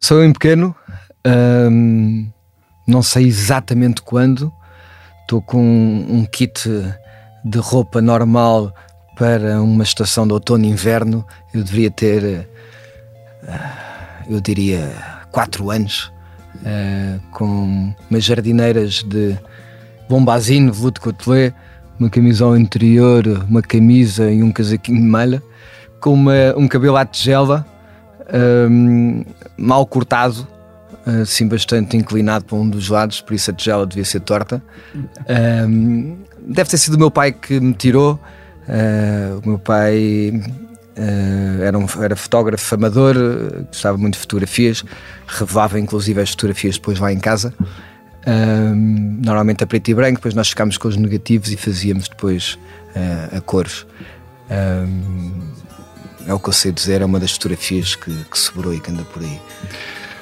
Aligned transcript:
Sou 0.00 0.24
em 0.24 0.32
pequeno, 0.32 0.74
hum, 1.70 2.30
não 2.86 3.02
sei 3.02 3.26
exatamente 3.26 4.00
quando. 4.00 4.52
Estou 5.22 5.42
com 5.42 5.60
um, 5.60 6.24
kit 6.24 6.70
de 7.44 7.58
roupa 7.58 8.00
normal 8.00 8.72
para 9.16 9.60
uma 9.60 9.82
estação 9.82 10.24
de 10.26 10.32
outono 10.32 10.64
e 10.64 10.68
inverno. 10.68 11.26
Eu 11.52 11.64
deveria 11.64 11.90
ter, 11.90 12.48
uh, 13.42 14.30
eu 14.30 14.40
diria, 14.40 14.88
4 15.32 15.68
anos, 15.68 16.12
uh, 16.54 17.20
com 17.32 17.92
umas 18.08 18.24
jardineiras 18.24 19.02
de 19.02 19.36
bombazine, 20.08 20.70
veludo 20.70 21.00
cotelé, 21.00 21.52
uma 21.98 22.08
camisola 22.08 22.58
interior, 22.58 23.26
uma 23.50 23.60
camisa 23.60 24.30
e 24.30 24.44
um 24.44 24.52
casaquinho 24.52 24.98
de 24.98 25.06
malha, 25.06 25.42
com 26.00 26.14
uma, 26.14 26.56
um 26.56 26.68
cabelo 26.68 26.96
à 26.96 27.04
tigela, 27.04 27.66
um, 28.32 29.24
mal 29.56 29.86
cortado, 29.86 30.46
assim 31.22 31.48
bastante 31.48 31.96
inclinado 31.96 32.44
para 32.44 32.56
um 32.56 32.68
dos 32.68 32.88
lados, 32.88 33.20
por 33.20 33.34
isso 33.34 33.50
a 33.50 33.54
tigela 33.54 33.86
devia 33.86 34.04
ser 34.04 34.20
torta. 34.20 34.62
Um, 35.66 36.18
deve 36.40 36.70
ter 36.70 36.78
sido 36.78 36.94
o 36.94 36.98
meu 36.98 37.10
pai 37.10 37.32
que 37.32 37.58
me 37.60 37.72
tirou. 37.74 38.20
Uh, 38.68 39.40
o 39.42 39.48
meu 39.48 39.58
pai 39.58 40.42
uh, 40.98 41.62
era, 41.62 41.78
um, 41.78 41.86
era 42.02 42.14
fotógrafo 42.14 42.74
amador, 42.74 43.16
gostava 43.66 43.96
muito 43.96 44.14
de 44.14 44.20
fotografias, 44.20 44.84
revelava 45.26 45.80
inclusive 45.80 46.20
as 46.20 46.30
fotografias 46.30 46.74
depois 46.76 46.98
lá 46.98 47.12
em 47.12 47.18
casa. 47.18 47.54
Um, 48.26 49.20
normalmente 49.24 49.64
a 49.64 49.66
preto 49.66 49.90
e 49.90 49.94
branco, 49.94 50.16
depois 50.16 50.34
nós 50.34 50.50
ficámos 50.50 50.76
com 50.76 50.88
os 50.88 50.96
negativos 50.96 51.50
e 51.50 51.56
fazíamos 51.56 52.08
depois 52.08 52.58
uh, 52.94 53.36
a 53.36 53.40
cores. 53.40 53.86
Um, 54.50 55.32
é 56.28 56.34
o 56.34 56.38
que 56.38 56.50
eu 56.50 56.52
sei 56.52 56.70
dizer, 56.70 57.00
é 57.00 57.04
uma 57.06 57.18
das 57.18 57.32
fotografias 57.32 57.96
que, 57.96 58.14
que 58.30 58.38
sobrou 58.38 58.74
e 58.74 58.78
que 58.78 58.90
anda 58.90 59.02
por 59.02 59.22
aí. 59.22 59.40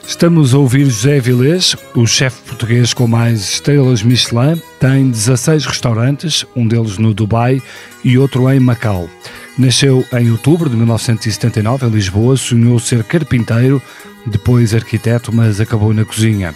Estamos 0.06 0.54
a 0.54 0.58
ouvir 0.58 0.84
José 0.84 1.18
Vilés, 1.18 1.74
o 1.92 2.06
chefe 2.06 2.40
português 2.42 2.94
com 2.94 3.08
mais 3.08 3.40
estrelas 3.40 4.04
Michelin, 4.04 4.62
tem 4.78 5.10
16 5.10 5.66
restaurantes, 5.66 6.46
um 6.54 6.66
deles 6.66 6.96
no 6.96 7.12
Dubai 7.12 7.60
e 8.04 8.16
outro 8.16 8.48
em 8.52 8.60
Macau. 8.60 9.10
Nasceu 9.58 10.06
em 10.12 10.30
outubro 10.30 10.70
de 10.70 10.76
1979 10.76 11.86
em 11.86 11.90
Lisboa, 11.90 12.36
sonhou 12.36 12.78
ser 12.78 13.02
carpinteiro, 13.02 13.82
depois 14.24 14.74
arquiteto, 14.74 15.34
mas 15.34 15.60
acabou 15.60 15.92
na 15.92 16.04
cozinha. 16.04 16.54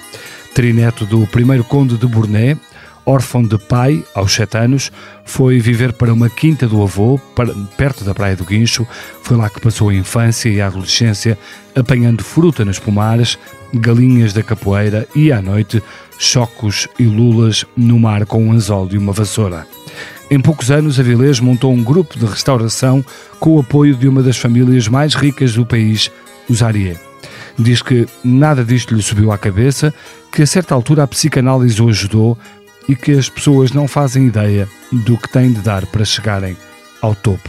Trineto 0.54 1.04
do 1.04 1.26
primeiro 1.26 1.64
conde 1.64 1.96
de 1.96 2.06
Burné, 2.06 2.56
órfão 3.06 3.42
de 3.42 3.58
pai 3.58 4.04
aos 4.14 4.32
sete 4.32 4.56
anos, 4.56 4.90
foi 5.24 5.58
viver 5.58 5.92
para 5.92 6.12
uma 6.12 6.28
quinta 6.28 6.66
do 6.66 6.82
avô, 6.82 7.20
perto 7.76 8.04
da 8.04 8.14
Praia 8.14 8.36
do 8.36 8.44
Guincho. 8.44 8.86
Foi 9.22 9.36
lá 9.36 9.48
que 9.48 9.60
passou 9.60 9.88
a 9.88 9.94
infância 9.94 10.48
e 10.48 10.60
a 10.60 10.66
adolescência, 10.66 11.38
apanhando 11.74 12.22
fruta 12.22 12.64
nas 12.64 12.78
pomares, 12.78 13.38
galinhas 13.72 14.32
da 14.32 14.42
capoeira 14.42 15.06
e, 15.14 15.30
à 15.32 15.40
noite, 15.40 15.82
chocos 16.18 16.88
e 16.98 17.04
lulas 17.04 17.64
no 17.76 17.98
mar 17.98 18.26
com 18.26 18.44
um 18.44 18.52
anzol 18.52 18.88
e 18.90 18.98
uma 18.98 19.12
vassoura. 19.12 19.66
Em 20.30 20.40
poucos 20.40 20.70
anos, 20.70 21.00
Avilés 21.00 21.40
montou 21.40 21.72
um 21.72 21.82
grupo 21.82 22.18
de 22.18 22.24
restauração 22.24 23.04
com 23.40 23.56
o 23.56 23.60
apoio 23.60 23.96
de 23.96 24.06
uma 24.06 24.22
das 24.22 24.36
famílias 24.36 24.86
mais 24.86 25.14
ricas 25.14 25.54
do 25.54 25.66
país, 25.66 26.10
os 26.48 26.62
Arié. 26.62 26.96
Diz 27.58 27.82
que 27.82 28.06
nada 28.24 28.64
disto 28.64 28.94
lhe 28.94 29.02
subiu 29.02 29.32
à 29.32 29.38
cabeça, 29.38 29.92
que 30.32 30.42
a 30.42 30.46
certa 30.46 30.74
altura 30.74 31.02
a 31.02 31.06
psicanálise 31.06 31.82
o 31.82 31.88
ajudou 31.88 32.38
e 32.90 32.96
que 32.96 33.12
as 33.12 33.28
pessoas 33.28 33.70
não 33.70 33.86
fazem 33.86 34.26
ideia 34.26 34.68
do 34.90 35.16
que 35.16 35.28
têm 35.28 35.52
de 35.52 35.60
dar 35.60 35.86
para 35.86 36.04
chegarem 36.04 36.56
ao 37.00 37.14
topo. 37.14 37.48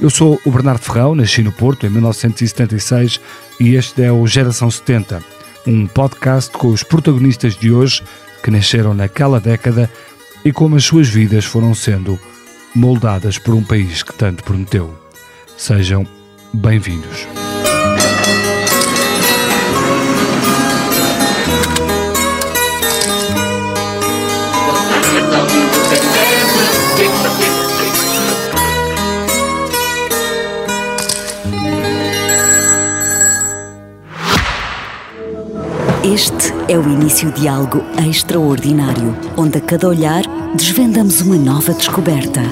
Eu 0.00 0.08
sou 0.08 0.40
o 0.46 0.50
Bernardo 0.50 0.80
Ferrão, 0.80 1.14
nasci 1.14 1.42
no 1.42 1.52
Porto 1.52 1.86
em 1.86 1.90
1976 1.90 3.20
e 3.60 3.74
este 3.74 4.02
é 4.02 4.10
o 4.10 4.26
Geração 4.26 4.70
70, 4.70 5.22
um 5.66 5.86
podcast 5.86 6.50
com 6.50 6.68
os 6.68 6.82
protagonistas 6.82 7.54
de 7.54 7.70
hoje 7.70 8.02
que 8.42 8.50
nasceram 8.50 8.94
naquela 8.94 9.38
década 9.38 9.90
e 10.42 10.50
como 10.50 10.76
as 10.76 10.84
suas 10.84 11.06
vidas 11.06 11.44
foram 11.44 11.74
sendo 11.74 12.18
moldadas 12.74 13.36
por 13.36 13.54
um 13.54 13.62
país 13.62 14.02
que 14.02 14.14
tanto 14.14 14.42
prometeu. 14.42 14.98
Sejam 15.54 16.06
bem-vindos. 16.50 17.28
Este 36.12 36.52
é 36.68 36.78
o 36.78 36.82
início 36.82 37.32
de 37.32 37.48
algo 37.48 37.82
extraordinário, 38.06 39.16
onde 39.34 39.56
a 39.56 39.60
cada 39.62 39.88
olhar 39.88 40.22
desvendamos 40.54 41.22
uma 41.22 41.36
nova 41.36 41.72
descoberta. 41.72 42.42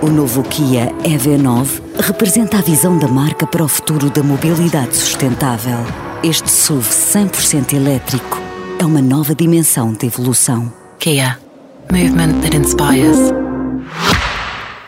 O 0.00 0.06
novo 0.06 0.44
Kia 0.44 0.92
EV9 1.02 1.82
representa 1.98 2.58
a 2.58 2.62
visão 2.62 2.96
da 2.96 3.08
marca 3.08 3.44
para 3.44 3.64
o 3.64 3.66
futuro 3.66 4.08
da 4.08 4.22
mobilidade 4.22 4.94
sustentável. 4.94 5.78
Este 6.22 6.48
SUV 6.48 6.88
100% 6.88 7.72
elétrico 7.72 8.38
é 8.78 8.84
uma 8.84 9.02
nova 9.02 9.34
dimensão 9.34 9.92
de 9.92 10.06
evolução. 10.06 10.72
Kia. 11.00 11.40
Movement 11.90 12.40
that 12.42 12.56
inspires. 12.56 13.18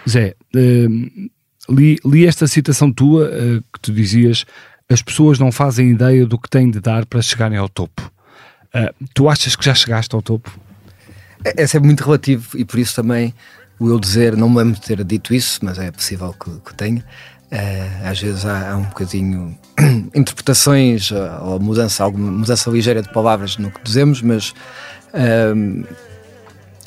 Zé, 0.09 0.37
uh, 0.55 1.73
li, 1.75 1.99
li, 2.05 2.27
esta 2.29 2.47
citação 2.47 2.93
tua 2.93 3.25
uh, 3.25 3.61
que 3.73 3.81
tu 3.83 3.93
dizias 3.93 4.45
as 4.89 5.03
pessoas 5.03 5.37
não 5.41 5.51
fazem 5.51 5.91
ideia 5.91 6.25
do 6.25 6.39
que 6.39 6.49
têm 6.49 6.71
de 6.71 6.79
dar 6.79 7.05
para 7.07 7.21
chegarem 7.21 7.59
ao 7.59 7.69
topo. 7.69 8.09
Uh, 8.75 9.07
tu 9.15 9.29
achas 9.29 9.57
que 9.57 9.65
já 9.65 9.75
chegaste 9.75 10.15
ao 10.15 10.23
topo? 10.23 10.51
É, 11.45 11.63
é 11.63 11.67
sempre 11.67 11.87
muito 11.87 12.05
relativo 12.05 12.57
e 12.57 12.65
por 12.65 12.79
isso 12.79 12.95
também 12.95 13.35
o 13.79 13.89
eu 13.89 13.99
dizer, 13.99 14.37
não 14.37 14.49
me 14.49 14.59
lembro 14.59 14.75
de 14.75 14.83
ter 14.83 15.03
dito 15.05 15.33
isso, 15.33 15.59
mas 15.63 15.79
é 15.79 15.91
possível 15.91 16.35
que, 16.35 16.51
que 16.61 16.75
tenha. 16.75 17.05
Uh, 17.51 18.09
às 18.09 18.21
vezes 18.21 18.45
há, 18.45 18.73
há 18.73 18.77
um 18.77 18.85
bocadinho 18.85 19.59
interpretações 20.15 21.11
ou 21.43 21.59
mudança, 21.59 22.05
alguma 22.05 22.31
mudança 22.31 22.71
ligeira 22.71 23.03
de 23.03 23.13
palavras 23.13 23.57
no 23.57 23.71
que 23.71 23.83
dizemos, 23.83 24.23
mas 24.23 24.51
uh, 25.15 25.87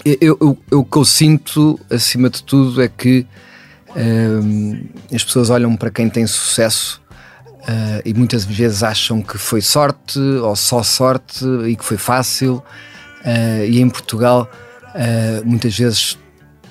eu, 0.06 0.38
eu, 0.40 0.58
eu, 0.72 0.80
o 0.80 0.86
que 0.86 0.98
eu 0.98 1.04
sinto 1.04 1.80
acima 1.90 2.30
de 2.30 2.44
tudo 2.44 2.82
é 2.82 2.88
que 2.88 3.26
uh, 3.90 5.14
as 5.14 5.24
pessoas 5.24 5.50
olham 5.50 5.76
para 5.76 5.90
quem 5.90 6.10
tem 6.10 6.28
sucesso 6.28 7.02
Uh, 7.64 8.02
e 8.04 8.14
muitas 8.14 8.44
vezes 8.44 8.84
acham 8.84 9.22
que 9.22 9.38
foi 9.38 9.62
sorte 9.62 10.20
ou 10.20 10.54
só 10.54 10.84
sorte 10.84 11.46
e 11.66 11.78
que 11.78 11.86
foi 11.86 11.98
fácil. 11.98 12.62
Uh, 13.26 13.66
e 13.66 13.80
em 13.80 13.90
Portugal, 13.90 14.50
uh, 14.90 15.48
muitas 15.48 15.78
vezes 15.78 16.18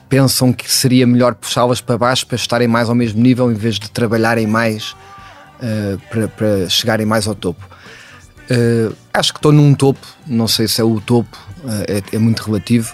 pensam 0.06 0.52
que 0.52 0.70
seria 0.70 1.06
melhor 1.06 1.34
puxá-las 1.34 1.80
para 1.80 1.96
baixo 1.96 2.26
para 2.26 2.36
estarem 2.36 2.68
mais 2.68 2.90
ao 2.90 2.94
mesmo 2.94 3.22
nível 3.22 3.50
em 3.50 3.54
vez 3.54 3.78
de 3.78 3.90
trabalharem 3.90 4.46
mais 4.46 4.94
para, 6.10 6.28
para, 6.28 6.68
chegarem 6.68 7.06
mais 7.06 7.26
ao 7.26 7.34
topo. 7.36 7.64
acho 9.14 9.32
que 9.32 9.38
estou 9.38 9.52
num 9.52 9.72
topo, 9.74 10.06
não 10.26 10.48
sei 10.48 10.66
se 10.66 10.80
é 10.80 10.84
o 10.84 11.00
topo, 11.00 11.38
é, 11.88 12.02
é, 12.14 12.18
muito 12.18 12.40
relativo. 12.40 12.92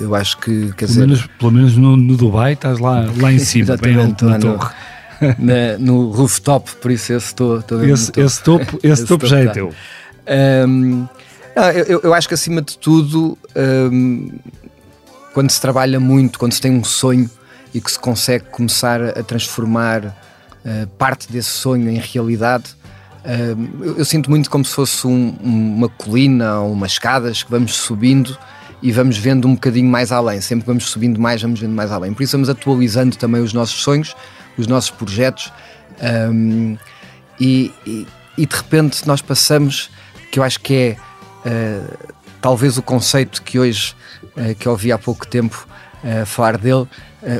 eu 0.00 0.14
acho 0.14 0.36
que, 0.38 0.72
quer 0.72 0.86
pelo 0.86 0.88
dizer. 0.88 1.00
Menos, 1.06 1.26
pelo 1.38 1.52
menos 1.52 1.76
no, 1.76 1.96
no 1.96 2.16
Dubai 2.16 2.54
estás 2.54 2.80
lá, 2.80 3.06
lá 3.16 3.32
em 3.32 3.38
cima, 3.38 3.76
bem 3.80 3.94
alto 3.96 4.26
na 4.26 4.38
torre 4.38 4.74
na, 5.38 5.78
no 5.78 6.10
rooftop, 6.10 6.76
por 6.76 6.90
isso 6.90 7.12
esse 7.12 7.26
estou. 7.26 7.62
Esse, 7.82 8.12
esse 8.16 8.42
topo, 8.42 8.78
esse, 8.78 8.88
esse 8.88 9.06
topo 9.06 9.26
já 9.26 9.40
é 9.40 9.46
teu. 9.48 9.72
Um, 10.68 11.06
não, 11.54 11.70
eu, 11.70 12.00
eu, 12.02 12.14
acho 12.14 12.28
que 12.28 12.34
acima 12.34 12.60
de 12.60 12.76
tudo, 12.76 13.38
um, 13.90 14.30
quando 15.32 15.50
se 15.50 15.60
trabalha 15.60 15.98
muito, 15.98 16.38
quando 16.38 16.52
se 16.52 16.60
tem 16.60 16.70
um 16.70 16.84
sonho 16.84 17.30
e 17.72 17.80
que 17.80 17.90
se 17.90 17.98
consegue 17.98 18.44
começar 18.50 19.00
a 19.02 19.22
transformar 19.22 20.04
uh, 20.04 20.86
parte 20.98 21.32
desse 21.32 21.50
sonho 21.50 21.88
em 21.88 21.98
realidade, 21.98 22.76
uh, 23.24 23.84
eu, 23.84 23.98
eu, 23.98 24.04
sinto 24.04 24.28
muito 24.28 24.50
como 24.50 24.64
se 24.64 24.74
fosse 24.74 25.06
um, 25.06 25.34
uma 25.42 25.88
colina 25.88 26.60
ou 26.60 26.72
umas 26.72 26.92
escadas 26.92 27.42
que 27.42 27.50
vamos 27.50 27.74
subindo 27.74 28.36
e 28.82 28.92
vamos 28.92 29.16
vendo 29.16 29.48
um 29.48 29.54
bocadinho 29.54 29.88
mais 29.88 30.12
além. 30.12 30.40
Sempre 30.40 30.64
que 30.64 30.68
vamos 30.68 30.90
subindo 30.90 31.18
mais, 31.18 31.40
vamos 31.40 31.58
vendo 31.58 31.74
mais 31.74 31.90
além. 31.90 32.12
Por 32.12 32.22
isso 32.22 32.32
vamos 32.32 32.50
atualizando 32.50 33.16
também 33.16 33.40
os 33.40 33.54
nossos 33.54 33.82
sonhos 33.82 34.14
os 34.56 34.66
nossos 34.66 34.90
projetos 34.90 35.52
um, 36.32 36.76
e, 37.40 37.72
e, 37.86 38.06
e, 38.36 38.46
de 38.46 38.56
repente 38.56 39.06
nós 39.06 39.20
passamos, 39.20 39.90
que 40.30 40.38
eu 40.38 40.42
acho 40.42 40.60
que 40.60 40.74
é 40.74 40.96
uh, 41.48 42.14
talvez 42.40 42.76
o 42.78 42.82
conceito 42.82 43.42
que 43.42 43.58
hoje, 43.58 43.94
uh, 44.36 44.54
que 44.54 44.66
eu 44.66 44.72
ouvi 44.72 44.92
há 44.92 44.98
pouco 44.98 45.26
tempo 45.26 45.66
uh, 46.02 46.26
falar 46.26 46.58
dele, 46.58 46.86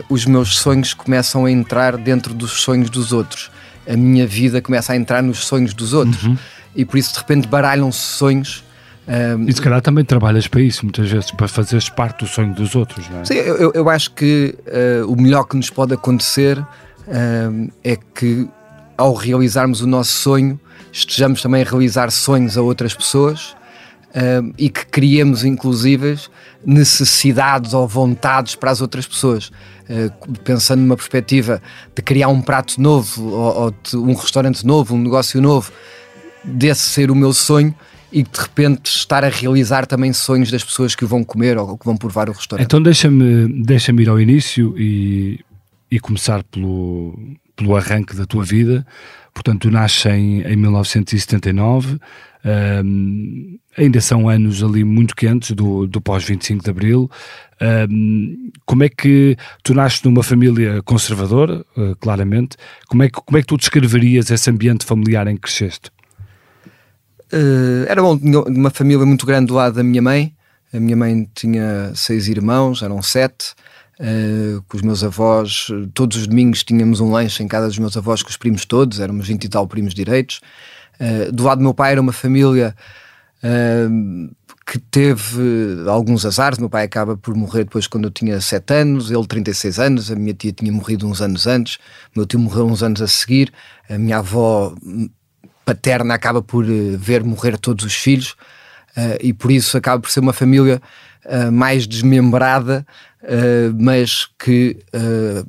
os 0.09 0.27
meus 0.27 0.59
sonhos 0.59 0.93
começam 0.93 1.45
a 1.45 1.51
entrar 1.51 1.97
dentro 1.97 2.35
dos 2.35 2.63
sonhos 2.63 2.91
dos 2.91 3.13
outros. 3.13 3.53
A 3.89 3.97
minha 3.97 4.27
vida 4.27 4.61
começa 4.61 4.93
a 4.93 4.97
entrar 4.97 5.23
nos 5.23 5.47
sonhos 5.47 5.73
dos 5.73 5.93
outros. 5.93 6.25
Uhum. 6.25 6.37
E 6.75 6.85
por 6.85 6.99
isso 6.99 7.13
de 7.13 7.21
repente 7.21 7.47
baralham-se 7.47 8.01
sonhos 8.01 8.65
um, 9.07 9.49
e 9.49 9.53
se 9.53 9.63
calhar 9.63 9.81
também 9.81 10.05
trabalhas 10.05 10.49
para 10.49 10.61
isso, 10.61 10.85
muitas 10.85 11.09
vezes, 11.09 11.31
para 11.31 11.47
fazeres 11.47 11.89
parte 11.89 12.25
do 12.25 12.27
sonho 12.27 12.53
dos 12.53 12.75
outros, 12.75 13.09
não 13.09 13.21
é? 13.21 13.25
Sim, 13.25 13.35
eu, 13.35 13.71
eu 13.73 13.89
acho 13.89 14.11
que 14.11 14.57
uh, 14.67 15.11
o 15.11 15.21
melhor 15.21 15.45
que 15.45 15.57
nos 15.57 15.71
pode 15.71 15.95
acontecer 15.95 16.61
é 17.85 17.97
que 18.15 18.49
ao 18.97 19.15
realizarmos 19.15 19.81
o 19.81 19.87
nosso 19.87 20.13
sonho 20.13 20.59
estejamos 20.93 21.43
também 21.43 21.63
a 21.63 21.65
realizar 21.65 22.11
sonhos 22.11 22.57
a 22.57 22.63
outras 22.63 22.95
pessoas 22.95 23.55
uh, 24.11 24.53
e 24.57 24.71
que 24.71 24.87
criemos, 24.87 25.45
inclusive, 25.45 26.19
necessidades 26.65 27.75
ou 27.75 27.87
vontades 27.87 28.55
para 28.55 28.71
as 28.71 28.81
outras 28.81 29.07
pessoas. 29.07 29.51
Uh, 29.89 30.33
pensando 30.43 30.81
numa 30.81 30.97
perspectiva 30.97 31.63
de 31.95 32.03
criar 32.03 32.29
um 32.29 32.41
prato 32.41 32.81
novo 32.81 33.25
ou, 33.29 33.75
ou 33.95 34.01
um 34.01 34.15
restaurante 34.15 34.67
novo, 34.67 34.95
um 34.95 35.03
negócio 35.03 35.41
novo, 35.41 35.71
desse 36.43 36.83
ser 36.83 37.11
o 37.11 37.15
meu 37.15 37.33
sonho 37.33 37.75
e 38.11 38.23
de 38.23 38.41
repente 38.41 38.87
estar 38.87 39.25
a 39.25 39.29
realizar 39.29 39.85
também 39.85 40.13
sonhos 40.13 40.51
das 40.51 40.65
pessoas 40.65 40.95
que 40.95 41.05
vão 41.05 41.23
comer 41.23 41.59
ou 41.59 41.77
que 41.77 41.85
vão 41.85 41.97
provar 41.97 42.31
o 42.31 42.33
restaurante. 42.33 42.65
Então 42.65 42.81
deixa-me 42.81 43.63
deixa 43.63 43.93
ir 43.93 44.09
ao 44.09 44.21
início 44.21 44.75
e, 44.79 45.41
e 45.91 46.01
começar 46.01 46.43
pelo, 46.45 47.19
pelo 47.55 47.77
arranque 47.77 48.15
da 48.15 48.27
tua 48.27 48.45
vida. 48.45 48.87
Portanto, 49.33 49.63
tu 49.63 49.71
nasces 49.71 50.07
em, 50.07 50.43
em 50.43 50.57
1979, 50.57 51.99
um, 52.85 53.59
ainda 53.77 54.01
são 54.01 54.29
anos 54.29 54.63
ali 54.63 54.85
muito 54.85 55.15
quentes 55.15 55.51
do, 55.51 55.87
do 55.87 56.01
pós-25 56.01 56.63
de 56.63 56.71
Abril. 56.71 57.11
Um, 57.91 58.51
como 58.65 58.85
é 58.85 58.89
que 58.89 59.37
tu 59.63 59.75
nasces 59.75 60.03
numa 60.03 60.23
família 60.23 60.83
conservadora, 60.83 61.65
uh, 61.77 61.97
claramente? 61.97 62.57
Como 62.89 63.03
é, 63.03 63.11
que, 63.11 63.21
como 63.21 63.37
é 63.37 63.41
que 63.41 63.47
tu 63.47 63.57
descreverias 63.57 64.31
esse 64.31 64.49
ambiente 64.49 64.85
familiar 64.85 65.27
em 65.27 65.35
que 65.35 65.43
cresceste? 65.43 65.91
Uh, 67.33 67.85
era 67.89 68.01
bom, 68.01 68.19
uma 68.47 68.71
família 68.71 69.05
muito 69.05 69.27
grande 69.27 69.49
do 69.49 69.55
lado 69.55 69.75
da 69.75 69.83
minha 69.83 70.01
mãe. 70.01 70.33
A 70.73 70.81
minha 70.81 70.97
mãe 70.97 71.29
tinha 71.35 71.93
seis 71.95 72.29
irmãos, 72.29 72.83
eram 72.83 73.03
sete. 73.03 73.55
Uh, 73.99 74.63
com 74.69 74.77
os 74.77 74.83
meus 74.83 75.03
avós, 75.03 75.69
todos 75.95 76.19
os 76.19 76.27
domingos 76.27 76.63
tínhamos 76.63 77.01
um 77.01 77.11
lanche 77.11 77.43
em 77.43 77.49
casa 77.49 77.67
dos 77.67 77.79
meus 77.79 77.97
avós 77.97 78.23
com 78.23 78.29
os 78.29 78.37
primos 78.37 78.67
todos, 78.67 79.01
éramos 79.01 79.27
20 79.27 79.45
e 79.45 79.49
tal 79.49 79.67
primos 79.67 79.95
direitos. 79.95 80.41
Uh, 81.01 81.33
do 81.33 81.45
lado 81.45 81.59
do 81.59 81.65
meu 81.65 81.75
pai 81.75 81.93
era 81.93 82.01
uma 82.01 82.13
família 82.13 82.75
que 84.67 84.79
teve 84.79 85.89
alguns 85.89 86.27
azares. 86.27 86.59
Meu 86.59 86.69
pai 86.69 86.85
acaba 86.85 87.17
por 87.17 87.35
morrer 87.37 87.65
depois 87.65 87.87
quando 87.87 88.05
eu 88.05 88.11
tinha 88.11 88.41
7 88.41 88.75
anos, 88.75 89.11
ele 89.11 89.27
36 89.27 89.79
anos, 89.79 90.11
a 90.11 90.17
minha 90.17 90.35
tia 90.35 90.53
tinha 90.53 90.73
morrido 90.73 91.07
uns 91.07 91.23
anos 91.23 91.47
antes, 91.47 91.79
meu 92.15 92.27
tio 92.27 92.41
morreu 92.41 92.67
uns 92.67 92.83
anos 92.83 93.01
a 93.01 93.07
seguir, 93.07 93.53
a 93.89 93.97
minha 93.97 94.19
avó 94.19 94.75
paterna 95.65 96.15
acaba 96.15 96.43
por 96.43 96.65
uh, 96.65 96.99
ver 96.99 97.23
morrer 97.23 97.57
todos 97.57 97.85
os 97.85 97.95
filhos 97.95 98.33
uh, 98.97 99.19
e 99.21 99.33
por 99.33 99.51
isso 99.51 99.77
acaba 99.77 100.03
por 100.03 100.11
ser 100.11 100.21
uma 100.21 100.33
família 100.33 100.83
uh, 101.27 101.53
mais 101.53 101.87
desmembrada, 101.87 102.87
mas 103.77 104.29
que 104.39 104.77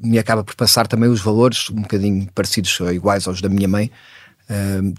me 0.02 0.18
acaba 0.18 0.44
por 0.44 0.56
passar 0.56 0.88
também 0.88 1.08
os 1.08 1.22
valores 1.22 1.70
um 1.70 1.82
bocadinho 1.82 2.28
parecidos 2.34 2.80
ou 2.82 2.92
iguais 2.92 3.28
aos 3.28 3.40
da 3.40 3.48
minha 3.48 3.68
mãe. 3.68 3.92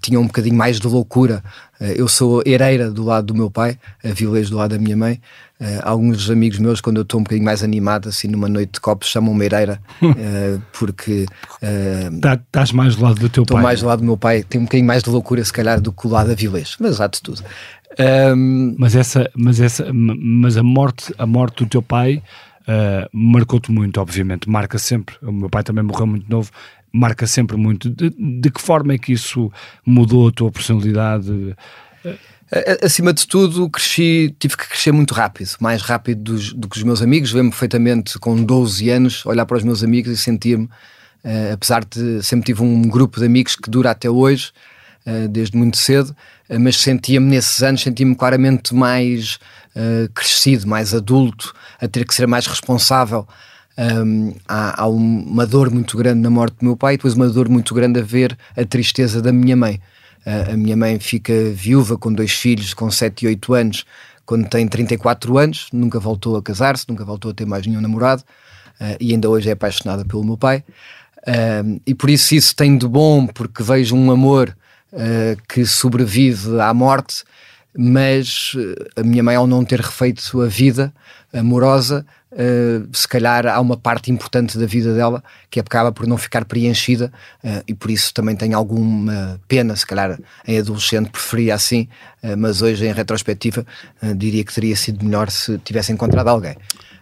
tinha 0.01 0.21
um 0.21 0.29
bocadinho 0.29 0.55
mais 0.55 0.79
de 0.79 0.87
loucura. 0.87 1.43
eu 1.81 2.07
sou 2.07 2.41
hereira 2.47 2.89
do 2.89 3.03
lado 3.03 3.27
do 3.27 3.35
meu 3.35 3.51
pai, 3.51 3.77
a 4.05 4.11
vilês 4.11 4.49
do 4.49 4.59
lado 4.59 4.77
da 4.77 4.79
minha 4.79 4.97
mãe, 4.97 5.21
Uh, 5.61 5.83
alguns 5.83 6.31
amigos 6.31 6.61
meus, 6.61 6.81
quando 6.81 6.99
eu 6.99 7.03
estou 7.03 7.19
um 7.19 7.25
bocadinho 7.25 7.45
mais 7.45 7.65
animado, 7.65 8.09
assim 8.09 8.29
numa 8.29 8.49
noite 8.49 8.75
de 8.75 8.81
copos, 8.81 9.09
chamam-me 9.09 9.45
Eireira, 9.45 9.81
uh, 10.01 10.63
porque 10.73 11.27
estás 12.13 12.71
uh, 12.71 12.77
mais 12.77 12.95
do 12.95 13.03
lado 13.03 13.19
do 13.19 13.29
teu 13.29 13.43
pai. 13.45 13.57
Estou 13.57 13.61
mais 13.61 13.81
do 13.81 13.87
lado 13.87 13.99
do 13.99 14.05
meu 14.05 14.17
pai, 14.17 14.45
tenho 14.45 14.63
um 14.63 14.67
bocadinho 14.67 14.87
mais 14.87 15.03
de 15.03 15.11
loucura, 15.11 15.45
se 15.45 15.53
calhar, 15.53 15.81
do 15.81 15.93
que 15.93 16.07
o 16.07 16.11
lado 16.11 16.29
da 16.29 16.35
Vilês, 16.35 16.77
mas 16.79 17.01
há 17.01 17.09
de 17.09 17.21
tudo. 17.21 17.43
Um... 17.99 18.77
Mas, 18.79 18.95
essa, 18.95 19.31
mas, 19.35 19.61
essa, 19.61 19.91
mas 19.93 20.57
a, 20.57 20.63
morte, 20.63 21.13
a 21.19 21.27
morte 21.27 21.65
do 21.65 21.69
teu 21.69 21.83
pai 21.83 22.23
marcou-te 23.13 23.73
muito, 23.73 23.99
obviamente, 23.99 24.49
marca 24.49 24.79
sempre. 24.79 25.17
O 25.23 25.33
meu 25.33 25.49
pai 25.49 25.63
também 25.63 25.83
morreu 25.83 26.07
muito 26.07 26.29
novo, 26.29 26.51
marca 26.93 27.27
sempre 27.27 27.57
muito. 27.57 27.89
De, 27.89 28.11
de 28.11 28.51
que 28.51 28.61
forma 28.61 28.93
é 28.93 28.99
que 28.99 29.11
isso 29.11 29.51
mudou 29.87 30.29
a 30.29 30.33
tua 30.33 30.53
personalidade? 30.53 31.57
Acima 32.83 33.13
de 33.13 33.27
tudo, 33.27 33.69
cresci, 33.69 34.35
tive 34.39 34.57
que 34.57 34.67
crescer 34.67 34.91
muito 34.91 35.13
rápido, 35.13 35.51
mais 35.61 35.83
rápido 35.83 36.33
dos, 36.33 36.55
do 36.55 36.67
que 36.67 36.79
os 36.79 36.83
meus 36.83 37.03
amigos. 37.03 37.33
Lembro 37.33 37.51
perfeitamente, 37.51 38.19
com 38.19 38.43
12 38.43 38.89
anos, 38.89 39.27
olhar 39.27 39.45
para 39.45 39.59
os 39.59 39.65
meus 39.65 39.85
amigos 39.85 40.11
e 40.13 40.17
sentir-me, 40.17 40.65
uh, 40.65 41.53
apesar 41.53 41.85
de 41.85 42.23
sempre 42.23 42.47
tive 42.47 42.63
um 42.63 42.83
grupo 42.83 43.21
de 43.21 43.27
amigos 43.27 43.55
que 43.55 43.69
dura 43.69 43.91
até 43.91 44.09
hoje, 44.09 44.51
uh, 45.07 45.29
desde 45.29 45.59
muito 45.59 45.77
cedo, 45.77 46.09
uh, 46.11 46.17
mas 46.61 46.77
sentia-me 46.79 47.27
nesses 47.27 47.63
anos, 47.63 47.83
sentia-me 47.83 48.15
claramente 48.15 48.75
mais 48.75 49.39
crescido, 50.15 50.67
mais 50.67 50.95
adulto, 50.95 51.53
a 51.81 51.87
ter 51.87 52.05
que 52.05 52.15
ser 52.15 52.27
mais 52.27 52.47
responsável. 52.47 53.29
Um, 53.79 54.35
há, 54.49 54.83
há 54.83 54.89
uma 54.89 55.47
dor 55.47 55.71
muito 55.71 55.97
grande 55.97 56.21
na 56.21 56.31
morte 56.31 56.57
do 56.59 56.65
meu 56.65 56.77
pai 56.77 56.95
e 56.95 56.97
depois 56.97 57.15
uma 57.15 57.29
dor 57.29 57.49
muito 57.49 57.73
grande 57.75 58.01
a 58.01 58.03
ver 58.03 58.37
a 58.57 58.65
tristeza 58.65 59.23
da 59.23 59.31
minha 59.33 59.55
mãe. 59.55 59.81
A 60.27 60.57
minha 60.57 60.77
mãe 60.77 60.99
fica 60.99 61.33
viúva 61.53 61.97
com 61.97 62.13
dois 62.13 62.33
filhos 62.33 62.75
com 62.75 62.91
7 62.91 63.25
e 63.25 63.29
8 63.29 63.55
anos 63.55 63.85
quando 64.29 64.47
tem 64.47 64.69
34 64.69 65.39
anos, 65.39 65.69
nunca 65.73 65.99
voltou 65.99 66.37
a 66.37 66.43
casar-se, 66.43 66.85
nunca 66.87 67.03
voltou 67.03 67.31
a 67.31 67.35
ter 67.35 67.47
mais 67.47 67.67
nenhum 67.67 67.81
namorado 67.81 68.23
uh, 68.79 68.95
e 69.01 69.13
ainda 69.13 69.27
hoje 69.27 69.49
é 69.49 69.53
apaixonada 69.53 70.05
pelo 70.05 70.23
meu 70.23 70.37
pai. 70.37 70.63
Uh, 71.21 71.81
e 71.87 71.95
por 71.95 72.11
isso 72.11 72.35
isso 72.35 72.55
tem 72.55 72.77
de 72.77 72.87
bom, 72.87 73.27
porque 73.27 73.63
vejo 73.63 73.97
um 73.97 74.11
amor 74.11 74.55
uh, 74.93 75.41
que 75.49 75.65
sobrevive 75.65 76.61
à 76.61 76.73
morte, 76.73 77.25
mas 77.77 78.55
a 78.97 79.03
minha 79.03 79.23
mãe, 79.23 79.37
ao 79.37 79.47
não 79.47 79.65
ter 79.65 79.81
refeito 79.81 80.41
a 80.41 80.47
vida 80.47 80.93
amorosa, 81.33 82.05
Uh, 82.31 82.87
se 82.93 83.09
calhar 83.09 83.47
há 83.47 83.59
uma 83.59 83.75
parte 83.75 84.13
importante 84.13 84.59
da 84.59 84.67
vida 84.67 84.95
dela 84.95 85.25
que 85.51 85.59
acaba 85.59 85.91
por 85.91 86.07
não 86.07 86.19
ficar 86.19 86.45
preenchida 86.45 87.11
uh, 87.43 87.65
e 87.67 87.73
por 87.73 87.91
isso 87.91 88.13
também 88.13 88.37
tem 88.37 88.53
alguma 88.53 89.41
pena, 89.49 89.75
se 89.75 89.87
calhar 89.87 90.19
em 90.47 90.59
adolescente 90.59 91.09
preferia 91.09 91.55
assim, 91.55 91.89
uh, 92.23 92.37
mas 92.37 92.61
hoje 92.61 92.87
em 92.87 92.93
retrospectiva 92.93 93.65
diria 94.15 94.45
que 94.45 94.53
teria 94.53 94.77
sido 94.77 95.03
melhor 95.03 95.31
se 95.31 95.57
tivesse 95.65 95.91
encontrado 95.91 96.29
alguém. 96.29 96.55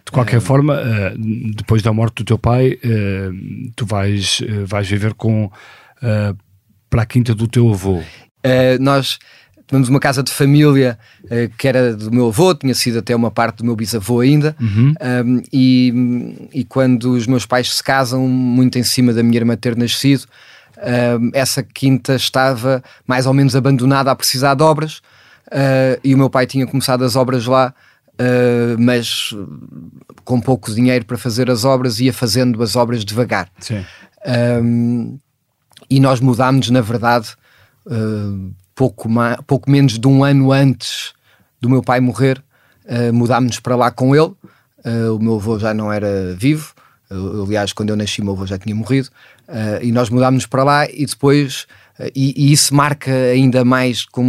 De 0.05 0.11
qualquer 0.13 0.39
forma, 0.39 0.81
depois 1.53 1.81
da 1.81 1.91
morte 1.91 2.15
do 2.15 2.23
teu 2.23 2.39
pai, 2.39 2.79
tu 3.75 3.85
vais, 3.85 4.41
vais 4.65 4.87
viver 4.87 5.13
com 5.13 5.51
para 6.89 7.03
a 7.03 7.05
quinta 7.05 7.33
do 7.35 7.47
teu 7.47 7.69
avô. 7.69 8.01
nós 8.79 9.19
tivemos 9.67 9.89
uma 9.89 9.99
casa 9.99 10.23
de 10.23 10.31
família 10.31 10.97
uh, 11.25 11.55
que 11.57 11.67
era 11.67 11.95
do 11.95 12.09
meu 12.11 12.27
avô, 12.27 12.55
tinha 12.55 12.73
sido 12.73 12.99
até 12.99 13.15
uma 13.15 13.29
parte 13.29 13.57
do 13.57 13.65
meu 13.65 13.75
bisavô 13.75 14.21
ainda, 14.21 14.55
uhum. 14.59 14.93
um, 15.25 15.43
e, 15.51 16.49
e 16.53 16.63
quando 16.63 17.11
os 17.11 17.27
meus 17.27 17.45
pais 17.45 17.75
se 17.75 17.83
casam, 17.83 18.27
muito 18.27 18.79
em 18.79 18.83
cima 18.83 19.13
da 19.13 19.21
minha 19.21 19.37
irmã 19.37 19.55
ter 19.57 19.75
nascido, 19.75 20.25
um, 20.77 21.31
essa 21.33 21.61
quinta 21.61 22.15
estava 22.15 22.81
mais 23.05 23.25
ou 23.25 23.33
menos 23.33 23.55
abandonada 23.55 24.09
a 24.09 24.15
precisar 24.15 24.55
de 24.55 24.63
obras, 24.63 25.01
uh, 25.47 25.99
e 26.03 26.15
o 26.15 26.17
meu 26.17 26.29
pai 26.29 26.47
tinha 26.47 26.65
começado 26.65 27.03
as 27.03 27.15
obras 27.15 27.45
lá. 27.45 27.73
Uh, 28.19 28.73
mas 28.79 29.31
com 30.25 30.41
pouco 30.41 30.73
dinheiro 30.73 31.05
para 31.05 31.19
fazer 31.19 31.51
as 31.51 31.63
obras, 31.63 31.99
ia 31.99 32.11
fazendo 32.11 32.63
as 32.63 32.75
obras 32.75 33.05
devagar. 33.05 33.47
Um, 34.63 35.19
e 35.89 35.99
nós 35.99 36.19
mudámos, 36.19 36.69
na 36.69 36.81
verdade, 36.81 37.29
uh, 37.85 38.53
pouco, 38.75 39.09
mais, 39.09 39.37
pouco 39.47 39.69
menos 39.69 39.97
de 39.97 40.07
um 40.07 40.23
ano 40.23 40.51
antes 40.51 41.13
do 41.59 41.69
meu 41.69 41.81
pai 41.81 41.99
morrer, 41.99 42.43
uh, 42.85 43.13
mudámos-nos 43.13 43.59
para 43.59 43.75
lá 43.75 43.91
com 43.91 44.15
ele. 44.15 44.33
Uh, 44.85 45.15
o 45.15 45.19
meu 45.19 45.35
avô 45.35 45.59
já 45.59 45.73
não 45.73 45.91
era 45.91 46.33
vivo, 46.37 46.73
uh, 47.11 47.43
aliás, 47.43 47.73
quando 47.73 47.89
eu 47.89 47.95
nasci, 47.95 48.21
o 48.21 48.23
meu 48.23 48.33
avô 48.33 48.45
já 48.45 48.57
tinha 48.57 48.75
morrido, 48.75 49.09
uh, 49.49 49.83
e 49.83 49.91
nós 49.91 50.09
mudámos-nos 50.09 50.45
para 50.45 50.63
lá 50.63 50.87
e 50.89 51.05
depois, 51.05 51.65
e, 52.15 52.33
e, 52.37 52.53
isso 52.53 52.73
marca 52.73 53.11
ainda 53.11 53.65
mais, 53.65 54.05
com, 54.05 54.23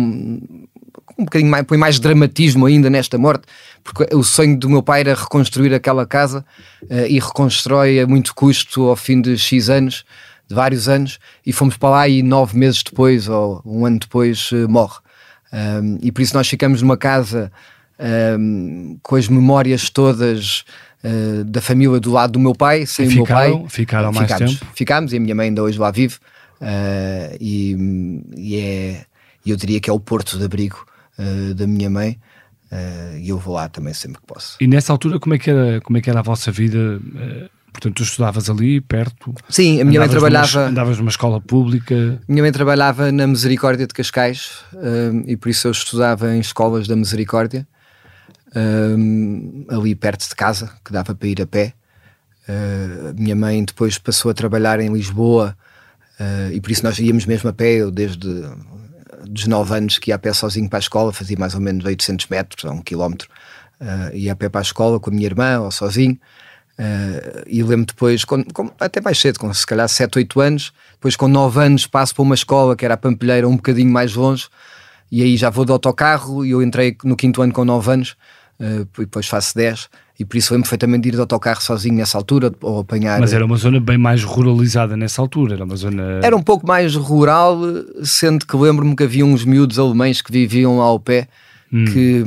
um 1.16 1.24
bocadinho 1.24 1.50
mais, 1.50 1.64
põe 1.64 1.78
mais 1.78 2.00
dramatismo 2.00 2.66
ainda 2.66 2.90
nesta 2.90 3.18
morte, 3.18 3.44
porque 3.84 4.12
o 4.14 4.24
sonho 4.24 4.58
do 4.58 4.68
meu 4.68 4.82
pai 4.82 5.00
era 5.00 5.14
reconstruir 5.14 5.72
aquela 5.74 6.06
casa 6.06 6.44
e 7.08 7.18
reconstrói 7.18 8.00
a 8.00 8.06
muito 8.06 8.34
custo 8.34 8.88
ao 8.88 8.96
fim 8.96 9.20
de 9.20 9.36
X 9.36 9.68
anos 9.68 10.04
de 10.48 10.54
vários 10.54 10.88
anos, 10.88 11.18
e 11.44 11.52
fomos 11.52 11.76
para 11.76 11.90
lá 11.90 12.08
e 12.08 12.22
nove 12.22 12.58
meses 12.58 12.82
depois, 12.82 13.28
ou 13.28 13.62
um 13.64 13.84
ano 13.84 13.98
depois, 13.98 14.50
uh, 14.52 14.68
morre. 14.68 14.98
Um, 15.52 15.98
e 16.02 16.10
por 16.10 16.22
isso 16.22 16.34
nós 16.34 16.48
ficamos 16.48 16.82
numa 16.82 16.96
casa 16.96 17.52
um, 18.38 18.98
com 19.02 19.16
as 19.16 19.28
memórias 19.28 19.90
todas 19.90 20.64
uh, 21.04 21.44
da 21.44 21.60
família 21.60 22.00
do 22.00 22.10
lado 22.10 22.32
do 22.32 22.40
meu 22.40 22.54
pai, 22.54 22.86
sem 22.86 23.06
e 23.06 23.08
o 23.08 23.10
ficaram, 23.12 23.48
meu 23.48 23.58
pai. 23.60 23.68
Ficaram 23.68 24.12
mais 24.12 24.30
ficámos, 24.30 24.58
tempo? 24.58 24.72
Ficámos, 24.74 25.12
e 25.12 25.16
a 25.16 25.20
minha 25.20 25.34
mãe 25.34 25.48
ainda 25.48 25.62
hoje 25.62 25.78
lá 25.78 25.90
vive, 25.90 26.16
uh, 26.60 27.36
e, 27.38 28.22
e 28.36 28.56
é, 28.56 29.04
eu 29.44 29.56
diria 29.56 29.80
que 29.80 29.90
é 29.90 29.92
o 29.92 30.00
porto 30.00 30.38
de 30.38 30.44
abrigo 30.44 30.86
da 31.56 31.66
minha 31.66 31.90
mãe. 31.90 32.16
e 33.20 33.28
eu 33.28 33.38
vou 33.38 33.54
lá 33.54 33.68
também 33.68 33.92
sempre 33.92 34.20
que 34.20 34.26
posso. 34.26 34.56
E 34.60 34.68
nessa 34.68 34.92
altura, 34.92 35.18
como 35.18 35.34
é 35.34 35.38
que 35.38 35.50
era, 35.50 35.80
como 35.80 35.98
é 35.98 36.00
que 36.00 36.08
era 36.08 36.20
a 36.20 36.22
vossa 36.22 36.52
vida? 36.52 37.00
Portanto, 37.78 37.94
tu 37.94 38.02
estudavas 38.02 38.50
ali, 38.50 38.80
perto? 38.80 39.32
Sim, 39.48 39.80
a 39.80 39.84
minha 39.84 40.00
mãe 40.00 40.08
trabalhava. 40.08 40.58
Numa, 40.58 40.70
andavas 40.70 40.98
numa 40.98 41.10
escola 41.10 41.40
pública? 41.40 42.20
Minha 42.26 42.42
mãe 42.42 42.50
trabalhava 42.50 43.12
na 43.12 43.24
Misericórdia 43.24 43.86
de 43.86 43.94
Cascais 43.94 44.64
um, 44.74 45.22
e 45.24 45.36
por 45.36 45.48
isso 45.48 45.68
eu 45.68 45.70
estudava 45.70 46.34
em 46.34 46.40
escolas 46.40 46.88
da 46.88 46.96
Misericórdia, 46.96 47.68
um, 48.56 49.64
ali 49.70 49.94
perto 49.94 50.28
de 50.28 50.34
casa, 50.34 50.72
que 50.84 50.92
dava 50.92 51.14
para 51.14 51.28
ir 51.28 51.40
a 51.40 51.46
pé. 51.46 51.72
Uh, 52.48 53.14
minha 53.16 53.36
mãe 53.36 53.64
depois 53.64 53.96
passou 53.96 54.32
a 54.32 54.34
trabalhar 54.34 54.80
em 54.80 54.92
Lisboa 54.92 55.56
uh, 56.18 56.52
e 56.52 56.60
por 56.60 56.72
isso 56.72 56.82
nós 56.82 56.98
íamos 56.98 57.26
mesmo 57.26 57.48
a 57.48 57.52
pé. 57.52 57.74
Eu, 57.74 57.92
desde 57.92 58.44
dos 59.24 59.46
9 59.46 59.72
anos 59.72 59.98
que 59.98 60.10
ia 60.10 60.16
a 60.16 60.18
pé 60.18 60.32
sozinho 60.32 60.68
para 60.68 60.80
a 60.80 60.80
escola, 60.80 61.12
fazia 61.12 61.36
mais 61.38 61.54
ou 61.54 61.60
menos 61.60 61.84
800 61.84 62.26
metros, 62.26 62.64
a 62.64 62.72
um 62.72 62.82
quilómetro, 62.82 63.28
uh, 63.80 64.16
ia 64.16 64.32
a 64.32 64.36
pé 64.36 64.48
para 64.48 64.62
a 64.62 64.62
escola 64.62 64.98
com 64.98 65.10
a 65.10 65.12
minha 65.12 65.26
irmã 65.26 65.60
ou 65.60 65.70
sozinho. 65.70 66.18
Uh, 66.78 67.42
e 67.48 67.60
lembro 67.60 67.86
depois, 67.86 68.24
com, 68.24 68.44
com, 68.44 68.70
até 68.78 69.00
mais 69.00 69.18
cedo, 69.18 69.40
com 69.40 69.52
se 69.52 69.66
calhar 69.66 69.88
7, 69.88 70.18
8 70.18 70.40
anos, 70.40 70.72
depois 70.92 71.16
com 71.16 71.26
9 71.26 71.60
anos 71.60 71.86
passo 71.88 72.14
para 72.14 72.22
uma 72.22 72.36
escola 72.36 72.76
que 72.76 72.84
era 72.84 72.94
a 72.94 72.96
Pampilheira, 72.96 73.48
um 73.48 73.56
bocadinho 73.56 73.90
mais 73.90 74.14
longe, 74.14 74.46
e 75.10 75.20
aí 75.20 75.36
já 75.36 75.50
vou 75.50 75.64
de 75.64 75.72
autocarro, 75.72 76.44
e 76.44 76.50
eu 76.50 76.62
entrei 76.62 76.96
no 77.02 77.16
quinto 77.16 77.42
ano 77.42 77.52
com 77.52 77.64
9 77.64 77.90
anos, 77.90 78.16
uh, 78.60 78.86
e 78.96 79.00
depois 79.00 79.26
faço 79.26 79.56
10, 79.56 79.88
e 80.20 80.24
por 80.24 80.36
isso 80.36 80.52
lembro 80.54 80.66
perfeitamente 80.66 81.02
de 81.02 81.08
ir 81.08 81.12
de 81.12 81.20
autocarro 81.20 81.60
sozinho 81.60 81.96
nessa 81.96 82.16
altura, 82.16 82.52
ou 82.60 82.78
apanhar... 82.78 83.18
Mas 83.18 83.32
era 83.32 83.44
uma 83.44 83.56
zona 83.56 83.80
bem 83.80 83.98
mais 83.98 84.22
ruralizada 84.22 84.96
nessa 84.96 85.20
altura, 85.20 85.54
era 85.54 85.64
uma 85.64 85.76
zona... 85.76 86.20
Era 86.22 86.36
um 86.36 86.42
pouco 86.42 86.64
mais 86.64 86.94
rural, 86.94 87.58
sendo 88.04 88.46
que 88.46 88.56
lembro-me 88.56 88.94
que 88.94 89.02
havia 89.02 89.26
uns 89.26 89.44
miúdos 89.44 89.80
alemães 89.80 90.22
que 90.22 90.30
viviam 90.30 90.78
lá 90.78 90.84
ao 90.84 91.00
pé, 91.00 91.26
hum. 91.72 91.84
que, 91.84 92.24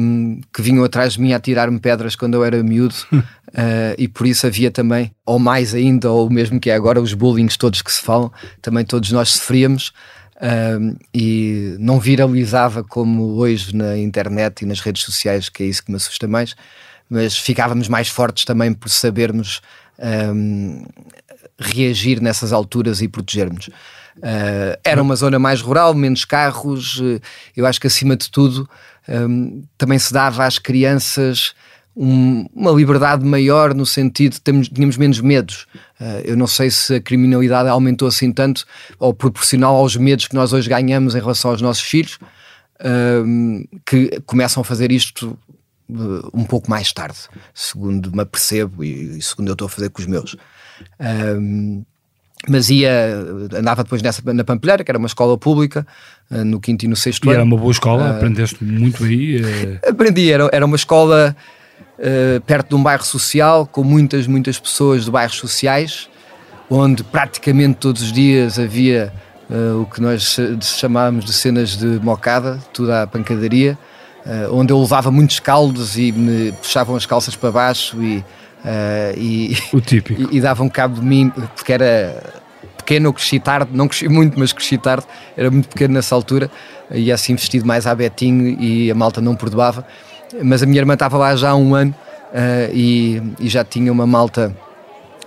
que 0.54 0.62
vinham 0.62 0.84
atrás 0.84 1.14
de 1.14 1.22
mim 1.22 1.34
a 1.34 1.40
tirar-me 1.40 1.80
pedras 1.80 2.16
quando 2.16 2.36
eu 2.36 2.44
era 2.44 2.62
miúdo, 2.64 2.96
uh, 3.12 3.22
e 3.98 4.08
por 4.08 4.28
isso 4.28 4.46
havia 4.48 4.72
também, 4.72 5.12
ou 5.26 5.40
mais 5.40 5.74
ainda, 5.74 6.10
ou 6.10 6.30
mesmo 6.30 6.60
que 6.60 6.70
é 6.70 6.76
agora, 6.76 7.02
os 7.02 7.14
bullings 7.14 7.58
todos 7.58 7.82
que 7.82 7.92
se 7.92 8.02
falam, 8.02 8.32
também 8.62 8.86
todos 8.86 9.12
nós 9.12 9.30
sofríamos. 9.30 9.92
Uh, 10.38 10.98
e 11.14 11.76
não 11.78 12.00
viralizava 12.00 12.84
como 12.84 13.36
hoje 13.36 13.76
na 13.76 13.96
internet 13.96 14.64
e 14.64 14.66
nas 14.66 14.80
redes 14.80 15.04
sociais, 15.04 15.50
que 15.50 15.62
é 15.62 15.68
isso 15.68 15.86
que 15.86 15.92
me 15.92 15.98
assusta 15.98 16.28
mais, 16.28 16.56
mas 17.08 17.38
ficávamos 17.38 17.88
mais 17.88 18.08
fortes 18.08 18.44
também 18.44 18.74
por 18.74 18.90
sabermos 18.90 19.62
um, 20.34 20.84
reagir 21.60 22.20
nessas 22.20 22.52
alturas 22.52 23.02
e 23.02 23.08
protegermos. 23.08 23.68
Uh, 24.18 24.76
era 24.84 25.02
uma 25.02 25.16
zona 25.16 25.38
mais 25.38 25.62
rural, 25.62 25.94
menos 25.94 26.26
carros. 26.26 27.02
Eu 27.56 27.68
acho 27.68 27.80
que 27.80 27.86
acima 27.88 28.16
de 28.16 28.30
tudo 28.32 28.68
um, 29.08 29.64
também 29.78 29.98
se 30.00 30.14
dava 30.14 30.46
às 30.46 30.60
crianças 30.60 31.54
um, 31.96 32.46
uma 32.54 32.72
liberdade 32.72 33.26
maior 33.26 33.74
no 33.74 33.86
sentido 33.86 34.34
de 34.34 34.42
termos, 34.42 34.70
tínhamos 34.70 34.98
menos 34.98 35.20
medos. 35.20 35.68
Uh, 36.00 36.22
eu 36.24 36.38
não 36.38 36.48
sei 36.48 36.70
se 36.72 36.96
a 36.96 37.02
criminalidade 37.02 37.70
aumentou 37.70 38.08
assim 38.08 38.32
tanto 38.32 38.66
ou 38.98 39.14
proporcional 39.14 39.76
aos 39.76 39.96
medos 39.96 40.28
que 40.28 40.36
nós 40.36 40.54
hoje 40.54 40.70
ganhamos 40.70 41.16
em 41.16 41.20
relação 41.20 41.52
aos 41.52 41.62
nossos 41.62 41.84
filhos, 41.84 42.18
uh, 42.80 43.80
que 43.86 44.22
começam 44.26 44.62
a 44.62 44.64
fazer 44.64 44.92
isto 44.92 45.38
uh, 45.90 46.30
um 46.34 46.46
pouco 46.46 46.70
mais 46.70 46.94
tarde, 46.94 47.18
segundo 47.54 48.12
me 48.12 48.22
apercebo 48.22 48.84
e, 48.84 49.18
e, 49.18 49.22
segundo 49.22 49.50
eu 49.50 49.54
estou 49.54 49.66
a 49.66 49.70
fazer 49.70 49.90
com 49.90 50.02
os 50.02 50.08
meus 50.08 50.36
mas 52.48 52.70
ia, 52.70 52.92
andava 53.56 53.84
depois 53.84 54.02
nessa, 54.02 54.22
na 54.34 54.44
Pampilheira, 54.44 54.84
que 54.84 54.90
era 54.90 54.98
uma 54.98 55.08
escola 55.08 55.38
pública, 55.38 55.86
eh, 56.30 56.44
no 56.44 56.60
quinto 56.60 56.86
e 56.86 56.88
no 56.88 56.96
sexto 56.96 57.26
e 57.26 57.30
ano. 57.30 57.36
era 57.36 57.44
uma 57.44 57.58
boa 57.58 57.72
escola, 57.72 58.04
uh, 58.04 58.16
aprendeste 58.16 58.64
muito 58.64 59.04
aí? 59.04 59.42
Uh... 59.42 59.90
Aprendi, 59.90 60.32
era, 60.32 60.50
era 60.52 60.66
uma 60.66 60.76
escola 60.76 61.36
uh, 62.00 62.42
perto 62.42 62.70
de 62.70 62.76
um 62.76 62.82
bairro 62.82 63.04
social, 63.04 63.68
com 63.68 63.84
muitas, 63.84 64.26
muitas 64.26 64.58
pessoas 64.58 65.06
de 65.06 65.12
bairros 65.12 65.38
sociais, 65.38 66.10
onde 66.70 67.04
praticamente 67.04 67.76
todos 67.76 68.02
os 68.02 68.12
dias 68.12 68.58
havia 68.58 69.12
o 69.82 69.86
que 69.86 70.00
nós 70.00 70.38
chamávamos 70.62 71.26
de 71.26 71.34
cenas 71.34 71.76
de 71.76 72.00
mocada, 72.02 72.58
tudo 72.72 72.94
à 72.94 73.06
pancadaria, 73.06 73.78
onde 74.50 74.72
eu 74.72 74.80
levava 74.80 75.12
muitos 75.12 75.42
caldos 75.42 75.98
e 75.98 76.14
me 76.14 76.54
puxavam 76.54 76.96
as 76.96 77.06
calças 77.06 77.36
para 77.36 77.52
baixo 77.52 78.02
e 78.02 78.24
Uh, 78.64 79.18
e, 79.18 79.58
o 79.74 79.82
típico. 79.82 80.22
E, 80.32 80.38
e 80.38 80.42
davam 80.42 80.70
cabo 80.70 81.00
de 81.00 81.06
mim, 81.06 81.32
porque 81.56 81.74
era 81.74 82.42
pequeno, 82.78 83.08
eu 83.08 83.14
cresci 83.14 83.40
tarde, 83.40 83.72
não 83.74 83.88
cresci 83.88 84.08
muito, 84.08 84.38
mas 84.40 84.52
cresci 84.52 84.78
tarde, 84.78 85.06
era 85.38 85.50
muito 85.50 85.70
pequeno 85.70 85.94
nessa 85.94 86.14
altura, 86.14 86.52
e 86.92 87.12
assim 87.12 87.36
vestido 87.36 87.66
mais 87.66 87.88
à 87.88 87.96
Betinho 87.96 88.60
e 88.60 88.92
a 88.92 88.96
malta 88.96 89.22
não 89.22 89.36
perdoava. 89.36 89.86
Mas 90.44 90.64
a 90.64 90.66
minha 90.66 90.80
irmã 90.80 90.94
estava 90.94 91.18
lá 91.18 91.36
já 91.36 91.52
há 91.52 91.56
um 91.56 91.76
ano 91.76 91.94
uh, 92.32 92.74
e, 92.74 93.22
e, 93.40 93.50
já 93.50 93.64
tinha 93.64 93.92
uma 93.92 94.08
malta 94.08 94.56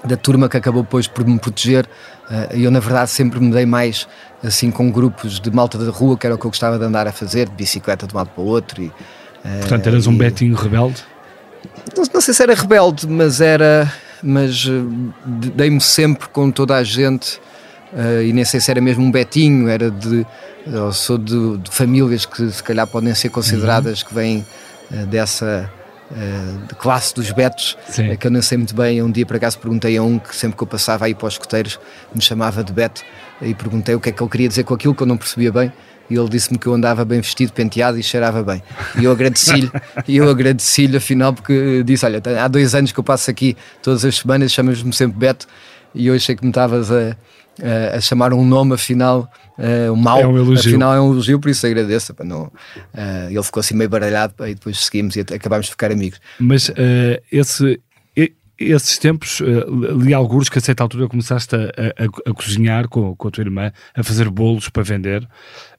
da 0.05 0.17
turma 0.17 0.49
que 0.49 0.57
acabou 0.57 0.83
depois 0.83 1.07
por 1.07 1.27
me 1.27 1.39
proteger. 1.39 1.87
Uh, 2.31 2.57
eu, 2.57 2.71
na 2.71 2.81
verdade, 2.81 3.11
sempre 3.11 3.41
me 3.41 3.51
dei 3.51 3.67
mais 3.67 4.07
assim 4.43 4.71
com 4.71 4.91
grupos 4.91 5.41
de 5.41 5.51
malta 5.51 5.79
da 5.79 5.91
rua, 5.91 6.17
que 6.17 6.27
era 6.27 6.35
o 6.35 6.39
que 6.39 6.47
eu 6.47 6.51
gostava 6.51 6.79
de 6.79 6.85
andar 6.85 7.07
a 7.07 7.13
fazer, 7.13 7.49
de 7.49 7.55
bicicleta 7.55 8.07
de 8.07 8.15
um 8.15 8.19
lado 8.19 8.29
para 8.29 8.43
o 8.43 8.47
outro. 8.47 8.83
E, 8.83 8.93
Portanto, 9.61 9.87
eras 9.87 10.07
um 10.07 10.17
Betinho 10.17 10.55
rebelde? 10.55 11.03
Não, 11.97 12.05
não, 12.15 12.21
sei 12.21 12.35
se 12.35 12.43
era 12.43 12.55
rebelde, 12.55 13.07
mas 13.07 13.41
era. 13.41 13.93
Mas 14.23 14.65
uh, 14.65 15.13
dei-me 15.27 15.81
sempre 15.81 16.29
com 16.29 16.51
toda 16.51 16.77
a 16.77 16.83
gente, 16.83 17.39
uh, 17.93 18.23
e 18.23 18.33
nem 18.33 18.45
sei 18.45 18.59
se 18.59 18.71
era 18.71 18.81
mesmo 18.81 19.05
um 19.05 19.11
betinho, 19.11 19.69
era 19.69 19.91
de. 19.91 20.27
Eu 20.67 20.93
sou 20.93 21.19
de, 21.19 21.59
de 21.59 21.71
famílias 21.71 22.25
que 22.25 22.51
se 22.51 22.63
calhar 22.63 22.87
podem 22.87 23.15
ser 23.15 23.29
consideradas 23.29 24.01
uhum. 24.01 24.09
que 24.09 24.15
vêm 24.15 24.47
uh, 24.91 25.07
dessa. 25.07 25.71
de 26.69 26.75
classe 26.77 27.15
dos 27.15 27.31
betos, 27.33 27.77
que 28.21 28.27
eu 28.27 28.31
não 28.31 28.41
sei 28.41 28.59
muito 28.59 28.75
bem. 28.75 29.03
Um 29.03 29.11
dia, 29.11 29.27
por 29.27 29.37
acaso, 29.37 29.59
perguntei 29.59 29.97
a 29.97 30.03
um 30.03 30.19
que 30.19 30.35
sempre 30.35 30.57
que 30.57 30.63
eu 30.63 30.67
passava 30.67 31.07
aí 31.07 31.15
para 31.15 31.27
os 31.27 31.35
escoteiros 31.35 31.79
me 32.15 32.21
chamava 32.21 32.63
de 32.63 32.73
beto, 32.73 33.03
e 33.43 33.55
perguntei 33.55 33.95
o 33.95 34.01
que 34.01 34.11
é 34.11 34.13
que 34.13 34.23
ele 34.23 34.31
queria 34.31 34.49
dizer 34.49 34.65
com 34.65 34.75
aquilo 34.75 34.95
que 34.95 35.03
eu 35.03 35.07
não 35.07 35.17
percebia 35.17 35.53
bem 35.53 35.73
e 36.09 36.17
ele 36.17 36.29
disse-me 36.29 36.59
que 36.59 36.67
eu 36.67 36.75
andava 36.75 37.05
bem 37.05 37.21
vestido, 37.21 37.53
penteado 37.53 37.99
e 37.99 38.03
cheirava 38.03 38.43
bem. 38.43 38.63
E 39.01 39.05
eu 39.05 39.13
agradeci-lhe, 39.13 39.71
e 40.07 40.17
eu 40.17 40.29
agradeci-lhe 40.29 40.97
afinal 40.97 41.33
porque 41.33 41.83
disse: 41.83 42.05
Olha, 42.05 42.23
há 42.43 42.49
dois 42.49 42.75
anos 42.75 42.93
que 42.93 42.99
eu 42.99 43.05
passo 43.05 43.31
aqui 43.31 43.57
todas 43.83 44.05
as 44.05 44.17
semanas, 44.17 44.53
chamas-me 44.53 44.93
sempre 44.93 45.19
Beto, 45.19 45.47
e 45.95 46.07
eu 46.07 46.15
achei 46.15 46.37
que 46.37 46.43
me 46.43 46.51
estavas 46.51 46.91
a, 46.91 47.17
a, 47.63 47.97
a, 47.97 48.01
chamar 48.01 48.33
um 48.35 48.45
nome, 48.45 48.75
afinal, 48.75 49.31
uh, 49.59 49.97
mau, 49.97 50.21
é 50.21 50.27
um 50.27 50.37
elogio. 50.37 50.73
afinal 50.73 50.95
é 50.95 51.01
um 51.01 51.13
elogio, 51.13 51.41
por 51.41 51.51
isso 51.51 51.67
agradeço. 51.67 52.13
Para 52.15 52.27
não, 52.27 52.45
uh, 52.45 53.31
ele 53.31 53.43
ficou 53.43 53.61
assim 53.61 53.75
meio 53.75 53.89
baralhado 53.89 54.35
e 54.41 54.55
depois 54.55 54.79
seguimos 54.85 55.17
e 55.17 55.21
acabámos 55.21 55.67
de 55.67 55.73
ficar 55.73 55.91
amigos. 55.91 56.21
Mas 56.39 56.69
uh, 56.69 56.75
esse, 57.33 57.81
esses 58.59 58.99
tempos, 58.99 59.41
uh, 59.41 59.99
li 60.01 60.15
alguns 60.15 60.49
que 60.49 60.59
a 60.59 60.61
certa 60.61 60.83
altura 60.83 61.09
começaste 61.09 61.55
a, 61.55 61.59
a, 61.59 62.31
a 62.31 62.35
cozinhar 62.35 62.89
com, 62.89 63.15
com 63.17 63.29
a 63.29 63.31
tua 63.31 63.43
irmã, 63.43 63.73
a 63.95 64.03
fazer 64.03 64.29
bolos 64.31 64.69
para 64.69 64.83
vender. 64.83 65.27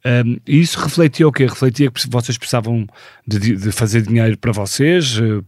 Um, 0.05 0.37
e 0.45 0.59
isso 0.59 0.79
refletia 0.79 1.27
o 1.27 1.31
quê? 1.31 1.47
Refletia 1.47 1.89
que 1.89 2.07
vocês 2.07 2.37
precisavam 2.37 2.85
de, 3.25 3.55
de 3.55 3.71
fazer 3.71 4.03
dinheiro 4.03 4.37
para 4.37 4.51
vocês? 4.51 5.17
Uh, 5.17 5.43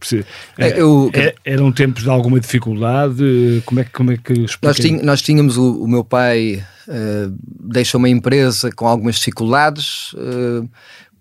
é, 0.58 0.80
eu, 0.80 1.08
é, 1.14 1.32
eram 1.44 1.70
tempos 1.70 2.02
de 2.02 2.10
alguma 2.10 2.40
dificuldade? 2.40 3.62
Como 3.64 3.80
é, 3.80 3.84
como 3.84 4.10
é 4.10 4.16
que 4.16 4.46
nós, 4.60 4.76
ting, 4.76 5.00
nós 5.00 5.22
tínhamos 5.22 5.56
o, 5.56 5.84
o 5.84 5.86
meu 5.86 6.02
pai 6.02 6.64
uh, 6.88 7.32
deixou 7.60 8.00
uma 8.00 8.08
empresa 8.08 8.72
com 8.72 8.88
algumas 8.88 9.14
dificuldades, 9.14 10.12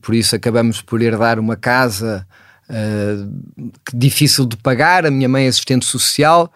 por 0.02 0.16
isso 0.16 0.36
acabamos 0.36 0.82
por 0.82 1.00
herdar 1.02 1.40
uma 1.40 1.56
casa 1.56 2.26
uh, 2.70 3.72
difícil 3.94 4.48
de 4.48 4.58
pagar. 4.58 5.06
A 5.06 5.12
minha 5.12 5.30
mãe 5.30 5.46
é 5.46 5.48
assistente 5.48 5.86
social, 5.86 6.52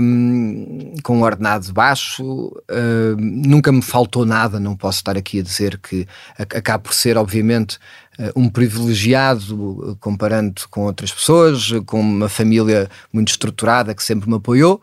um, 0.00 0.94
com 1.02 1.18
um 1.18 1.22
ordenado 1.22 1.72
baixo. 1.72 2.24
Uh, 2.70 3.16
nunca 3.18 3.70
me 3.70 3.82
faltou 3.82 4.26
nada, 4.26 4.58
não 4.58 4.76
posso 4.76 4.98
estar 4.98 5.16
aqui 5.16 5.40
a 5.40 5.42
dizer 5.42 5.78
que 5.78 6.06
acaba 6.38 6.80
por 6.80 6.94
ser, 6.94 7.16
obviamente, 7.16 7.78
uh, 8.18 8.32
um 8.34 8.48
privilegiado 8.48 9.96
comparando 10.00 10.62
com 10.68 10.82
outras 10.82 11.12
pessoas, 11.12 11.70
com 11.86 12.00
uma 12.00 12.28
família 12.28 12.88
muito 13.12 13.28
estruturada 13.28 13.94
que 13.94 14.02
sempre 14.02 14.28
me 14.28 14.36
apoiou. 14.36 14.82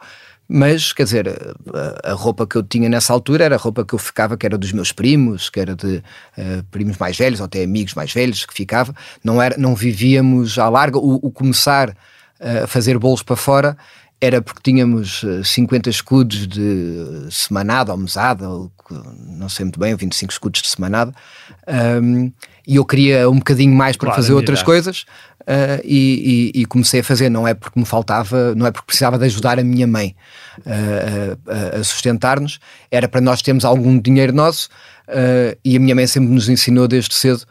Mas, 0.52 0.94
quer 0.94 1.04
dizer, 1.04 1.56
a, 2.04 2.14
roupa 2.14 2.48
que 2.48 2.56
eu 2.56 2.64
tinha 2.64 2.90
nessa 2.90 3.14
altura 3.14 3.46
era 3.46 3.54
a 3.54 3.58
roupa 3.60 3.86
que 3.86 3.94
eu 3.94 4.00
ficava, 4.00 4.36
que 4.36 4.48
era 4.48 4.58
dos 4.58 4.72
meus 4.72 4.92
primos, 4.92 5.48
que 5.48 5.60
era 5.60 5.76
de 5.76 5.98
uh, 5.98 6.64
primos 6.72 6.98
mais 6.98 7.16
velhos, 7.16 7.40
ou 7.40 7.46
até 7.46 7.64
amigos 7.64 7.94
mais 7.94 8.12
velhos 8.12 8.48
que 8.48 8.54
ficava. 8.56 8.96
Não, 9.24 9.40
era, 9.40 9.56
não 9.60 9.76
vivíamos 9.76 10.58
à 10.58 10.68
larga. 10.68 10.98
O, 10.98 11.20
o 11.22 11.30
começar 11.30 11.96
a 12.40 12.68
fazer 12.68 12.98
bolos 12.98 13.24
para 13.24 13.36
fora 13.36 13.78
era 14.22 14.42
porque 14.42 14.60
tínhamos 14.62 15.24
50 15.44 15.88
eh, 15.88 15.92
escudos 15.92 16.46
de 16.46 17.28
semanada 17.32 17.94
ou 17.94 17.98
mesada, 17.98 18.50
ou, 18.50 18.70
não 19.28 19.48
sei 19.48 19.64
muito 19.66 19.80
bem, 19.80 19.96
25 19.96 20.32
escudos 20.32 20.62
de 20.62 20.68
semanada, 20.68 21.14
um, 22.02 22.32
e 22.68 22.76
eu 22.76 22.86
queria 22.86 23.30
um 23.30 23.38
bocadinho 23.38 23.74
mais 23.74 23.96
para 23.96 24.08
claro, 24.08 24.22
fazer 24.22 24.34
outras 24.34 24.62
coisas, 24.62 25.06
uh, 25.42 25.82
e, 25.84 26.52
e, 26.54 26.62
e, 26.62 26.66
comecei 26.66 27.00
a 27.00 27.04
fazer. 27.04 27.30
Não 27.30 27.48
é 27.48 27.54
porque 27.54 27.80
me 27.80 27.86
faltava, 27.86 28.54
não 28.56 28.66
é 28.66 28.72
porque 28.72 28.88
precisava 28.88 29.18
de 29.18 29.26
ajudar 29.26 29.58
a 29.58 29.64
minha 29.64 29.88
mãe 29.88 30.16
uh, 30.60 31.76
a, 31.76 31.80
a 31.80 31.84
sustentar-nos, 31.84 32.60
era 32.92 33.08
para 33.08 33.22
nós 33.22 33.42
termos 33.42 33.64
algum 33.64 33.98
dinheiro 34.00 34.34
nosso. 34.34 34.70
Uh, 35.08 35.58
e 35.66 35.76
a 35.76 35.80
minha 35.80 35.96
mãe 35.96 36.06
sempre 36.06 36.30
nos 36.30 36.50
ensinou 36.50 36.88
desde 36.88 37.16
cedo 37.16 37.44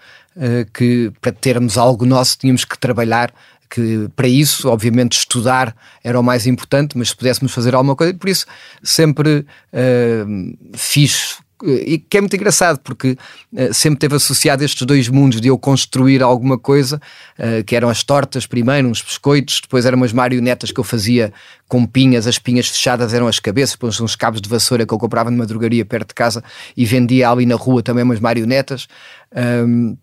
que 0.72 1.10
para 1.20 1.32
termos 1.32 1.76
algo 1.76 2.06
nosso 2.06 2.38
tínhamos 2.38 2.64
que 2.64 2.78
trabalhar 2.78 3.32
que 3.68 4.08
para 4.16 4.28
isso, 4.28 4.68
obviamente, 4.68 5.18
estudar 5.18 5.74
era 6.02 6.18
o 6.18 6.22
mais 6.22 6.46
importante, 6.46 6.96
mas 6.96 7.08
se 7.08 7.16
pudéssemos 7.16 7.52
fazer 7.52 7.74
alguma 7.74 7.94
coisa, 7.94 8.14
por 8.14 8.28
isso 8.28 8.46
sempre 8.82 9.46
uh, 9.72 10.58
fiz 10.76 11.38
e 11.62 11.98
que 11.98 12.16
é 12.16 12.20
muito 12.20 12.36
engraçado 12.36 12.78
porque 12.78 13.16
uh, 13.52 13.74
sempre 13.74 13.98
teve 13.98 14.14
associado 14.14 14.62
estes 14.62 14.86
dois 14.86 15.08
mundos 15.08 15.40
de 15.40 15.48
eu 15.48 15.58
construir 15.58 16.22
alguma 16.22 16.56
coisa, 16.56 17.00
uh, 17.38 17.64
que 17.64 17.74
eram 17.74 17.88
as 17.88 18.02
tortas 18.02 18.46
primeiro, 18.46 18.88
uns 18.88 19.02
biscoitos, 19.02 19.60
depois 19.60 19.84
eram 19.84 19.96
umas 19.96 20.12
marionetas 20.12 20.70
que 20.70 20.78
eu 20.78 20.84
fazia 20.84 21.32
com 21.66 21.84
pinhas, 21.84 22.26
as 22.26 22.38
pinhas 22.38 22.68
fechadas 22.68 23.12
eram 23.12 23.26
as 23.26 23.40
cabeças, 23.40 23.72
depois 23.72 24.00
uns 24.00 24.14
cabos 24.14 24.40
de 24.40 24.48
vassoura 24.48 24.86
que 24.86 24.94
eu 24.94 24.98
comprava 24.98 25.30
numa 25.30 25.46
drogaria 25.46 25.84
perto 25.84 26.08
de 26.08 26.14
casa 26.14 26.44
e 26.76 26.84
vendia 26.84 27.28
ali 27.28 27.44
na 27.44 27.56
rua 27.56 27.82
também 27.82 28.04
umas 28.04 28.20
marionetas. 28.20 28.86
Um, 29.34 29.96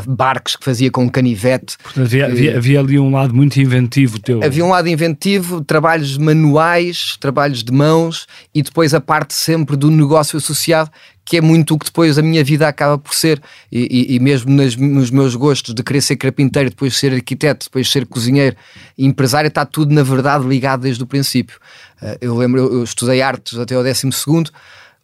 barcos 0.00 0.56
que 0.56 0.64
fazia 0.64 0.90
com 0.90 1.08
canivete. 1.08 1.76
Portanto, 1.82 2.04
havia, 2.06 2.26
havia, 2.26 2.56
havia, 2.56 2.80
ali 2.80 2.98
um 2.98 3.10
lado 3.10 3.34
muito 3.34 3.60
inventivo 3.60 4.18
teu. 4.18 4.42
Havia 4.42 4.64
um 4.64 4.70
lado 4.70 4.88
inventivo, 4.88 5.62
trabalhos 5.62 6.16
manuais, 6.16 7.16
trabalhos 7.20 7.62
de 7.62 7.72
mãos 7.72 8.26
e 8.54 8.62
depois 8.62 8.94
a 8.94 9.00
parte 9.00 9.34
sempre 9.34 9.76
do 9.76 9.90
negócio 9.90 10.36
associado, 10.36 10.90
que 11.24 11.36
é 11.36 11.40
muito 11.40 11.74
o 11.74 11.78
que 11.78 11.86
depois 11.86 12.18
a 12.18 12.22
minha 12.22 12.42
vida 12.42 12.66
acaba 12.66 12.98
por 12.98 13.14
ser. 13.14 13.40
E, 13.70 14.08
e, 14.10 14.16
e 14.16 14.20
mesmo 14.20 14.50
nas, 14.50 14.76
nos 14.76 15.10
meus 15.10 15.34
gostos 15.34 15.74
de 15.74 15.82
querer 15.82 16.00
ser 16.00 16.16
carpinteiro, 16.16 16.70
depois 16.70 16.96
ser 16.96 17.12
arquiteto, 17.12 17.66
depois 17.66 17.90
ser 17.90 18.06
cozinheiro 18.06 18.56
empresário, 18.98 19.48
está 19.48 19.64
tudo 19.64 19.94
na 19.94 20.02
verdade 20.02 20.46
ligado 20.46 20.82
desde 20.82 21.02
o 21.02 21.06
princípio. 21.06 21.58
Eh, 22.00 22.18
eu 22.20 22.36
lembro, 22.36 22.60
eu 22.60 22.84
estudei 22.84 23.22
artes 23.22 23.58
até 23.58 23.74
ao 23.74 23.82
décimo 23.82 24.12
segundo 24.12 24.50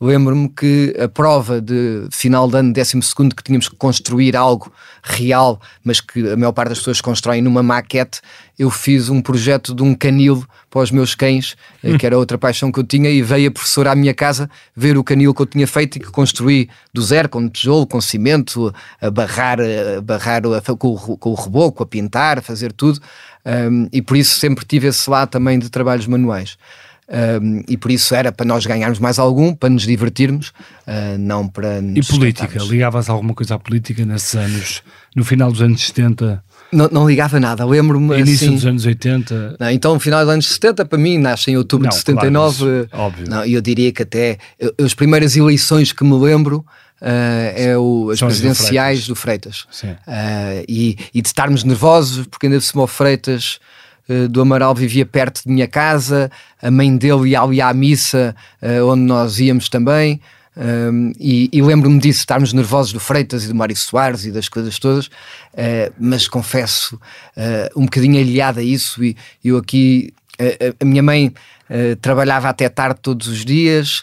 lembro-me 0.00 0.48
que 0.48 0.94
a 0.98 1.08
prova 1.08 1.60
de 1.60 2.06
final 2.10 2.48
de 2.48 2.58
ano, 2.58 2.72
12 2.72 3.00
que 3.34 3.42
tínhamos 3.42 3.68
que 3.68 3.76
construir 3.76 4.36
algo 4.36 4.72
real, 5.02 5.60
mas 5.82 6.00
que 6.00 6.30
a 6.30 6.36
maior 6.36 6.52
parte 6.52 6.70
das 6.70 6.78
pessoas 6.78 7.00
constroem 7.00 7.42
numa 7.42 7.62
maquete, 7.62 8.20
eu 8.58 8.70
fiz 8.70 9.08
um 9.08 9.20
projeto 9.20 9.74
de 9.74 9.82
um 9.82 9.94
canil 9.94 10.44
para 10.70 10.82
os 10.82 10.90
meus 10.90 11.14
cães, 11.14 11.56
hum. 11.82 11.96
que 11.96 12.06
era 12.06 12.16
outra 12.16 12.38
paixão 12.38 12.70
que 12.70 12.78
eu 12.78 12.84
tinha, 12.84 13.10
e 13.10 13.22
veio 13.22 13.48
a 13.48 13.52
professora 13.52 13.92
à 13.92 13.94
minha 13.94 14.14
casa 14.14 14.48
ver 14.76 14.96
o 14.96 15.04
canil 15.04 15.34
que 15.34 15.42
eu 15.42 15.46
tinha 15.46 15.66
feito 15.66 15.96
e 15.96 16.00
que 16.00 16.10
construí 16.10 16.68
do 16.92 17.02
zero, 17.02 17.28
com 17.28 17.48
tijolo, 17.48 17.86
com 17.86 18.00
cimento, 18.00 18.72
a 19.00 19.10
barrar, 19.10 19.58
a 19.60 20.00
barrar 20.00 20.42
a, 20.46 20.76
com, 20.76 20.88
o, 20.94 21.16
com 21.16 21.30
o 21.30 21.34
reboco, 21.34 21.82
a 21.82 21.86
pintar, 21.86 22.38
a 22.38 22.42
fazer 22.42 22.72
tudo, 22.72 23.00
um, 23.44 23.88
e 23.92 24.02
por 24.02 24.16
isso 24.16 24.38
sempre 24.38 24.64
tive 24.64 24.88
esse 24.88 25.08
lado 25.08 25.30
também 25.30 25.58
de 25.58 25.70
trabalhos 25.70 26.06
manuais. 26.06 26.58
Um, 27.08 27.62
e 27.66 27.76
por 27.78 27.90
isso 27.90 28.14
era 28.14 28.30
para 28.30 28.44
nós 28.44 28.66
ganharmos 28.66 28.98
mais 28.98 29.18
algum, 29.18 29.54
para 29.54 29.70
nos 29.70 29.84
divertirmos, 29.84 30.48
uh, 30.86 31.18
não 31.18 31.48
para 31.48 31.80
nos 31.80 32.06
E 32.06 32.12
política? 32.12 32.62
Ligavas 32.62 33.08
alguma 33.08 33.32
coisa 33.32 33.54
à 33.54 33.58
política 33.58 34.04
nesses 34.04 34.34
anos, 34.34 34.82
no 35.16 35.24
final 35.24 35.50
dos 35.50 35.62
anos 35.62 35.86
70? 35.86 36.44
Não, 36.70 36.86
não 36.92 37.08
ligava 37.08 37.40
nada, 37.40 37.64
lembro-me. 37.64 38.18
Início 38.18 38.48
assim, 38.48 38.56
dos 38.56 38.66
anos 38.66 38.84
80. 38.84 39.56
Não, 39.58 39.70
então, 39.70 39.94
no 39.94 40.00
final 40.00 40.22
dos 40.22 40.34
anos 40.34 40.48
70, 40.48 40.84
para 40.84 40.98
mim, 40.98 41.16
nasce 41.16 41.50
em 41.50 41.56
outubro 41.56 41.84
não, 41.84 41.90
de 41.90 41.96
79. 41.96 42.58
Claro, 42.58 42.88
mas, 42.92 43.00
óbvio. 43.00 43.30
Não, 43.30 43.44
eu 43.44 43.60
diria 43.62 43.90
que 43.90 44.02
até 44.02 44.36
eu, 44.58 44.74
as 44.84 44.92
primeiras 44.92 45.34
eleições 45.34 45.92
que 45.92 46.04
me 46.04 46.14
lembro. 46.14 46.64
Uh, 47.00 47.54
é 47.54 47.78
o, 47.78 48.10
as 48.10 48.18
São 48.18 48.26
presidenciais 48.26 49.06
do 49.06 49.14
Freitas, 49.14 49.68
do 49.70 49.76
Freitas. 49.76 50.02
Uh, 50.04 50.64
e, 50.68 50.98
e, 51.14 51.22
de 51.22 51.28
estarmos 51.28 51.62
nervosos 51.62 52.26
porque 52.26 52.46
ainda 52.46 52.60
se 52.60 52.76
o 52.76 52.86
Freitas 52.88 53.60
do 54.30 54.40
Amaral 54.40 54.74
vivia 54.74 55.04
perto 55.04 55.42
de 55.44 55.52
minha 55.52 55.66
casa, 55.66 56.30
a 56.62 56.70
mãe 56.70 56.96
dele 56.96 57.30
ia 57.30 57.40
ali 57.40 57.60
à 57.60 57.72
missa, 57.72 58.34
uh, 58.62 58.86
onde 58.86 59.02
nós 59.02 59.38
íamos 59.38 59.68
também. 59.68 60.20
Um, 60.56 60.60
ehm, 60.60 61.12
e, 61.20 61.48
e 61.52 61.62
lembro-me 61.62 62.00
disso, 62.00 62.20
estarmos 62.20 62.52
nervosos 62.52 62.92
do 62.92 62.98
Freitas 62.98 63.44
e 63.44 63.48
do 63.48 63.54
Mário 63.54 63.76
Soares 63.76 64.24
e 64.24 64.32
das 64.32 64.48
coisas 64.48 64.76
todas, 64.78 65.06
uh, 65.06 65.92
mas 65.98 66.26
confesso, 66.26 66.96
uh, 66.96 67.80
um 67.80 67.84
bocadinho 67.84 68.20
aliado 68.20 68.58
a 68.58 68.62
isso. 68.62 69.04
E 69.04 69.16
eu 69.44 69.56
aqui, 69.56 70.12
uh, 70.40 70.74
a 70.80 70.84
minha 70.84 71.02
mãe 71.02 71.32
trabalhava 72.00 72.48
até 72.48 72.66
tarde 72.66 72.98
todos 73.02 73.26
os 73.26 73.44
dias, 73.44 74.02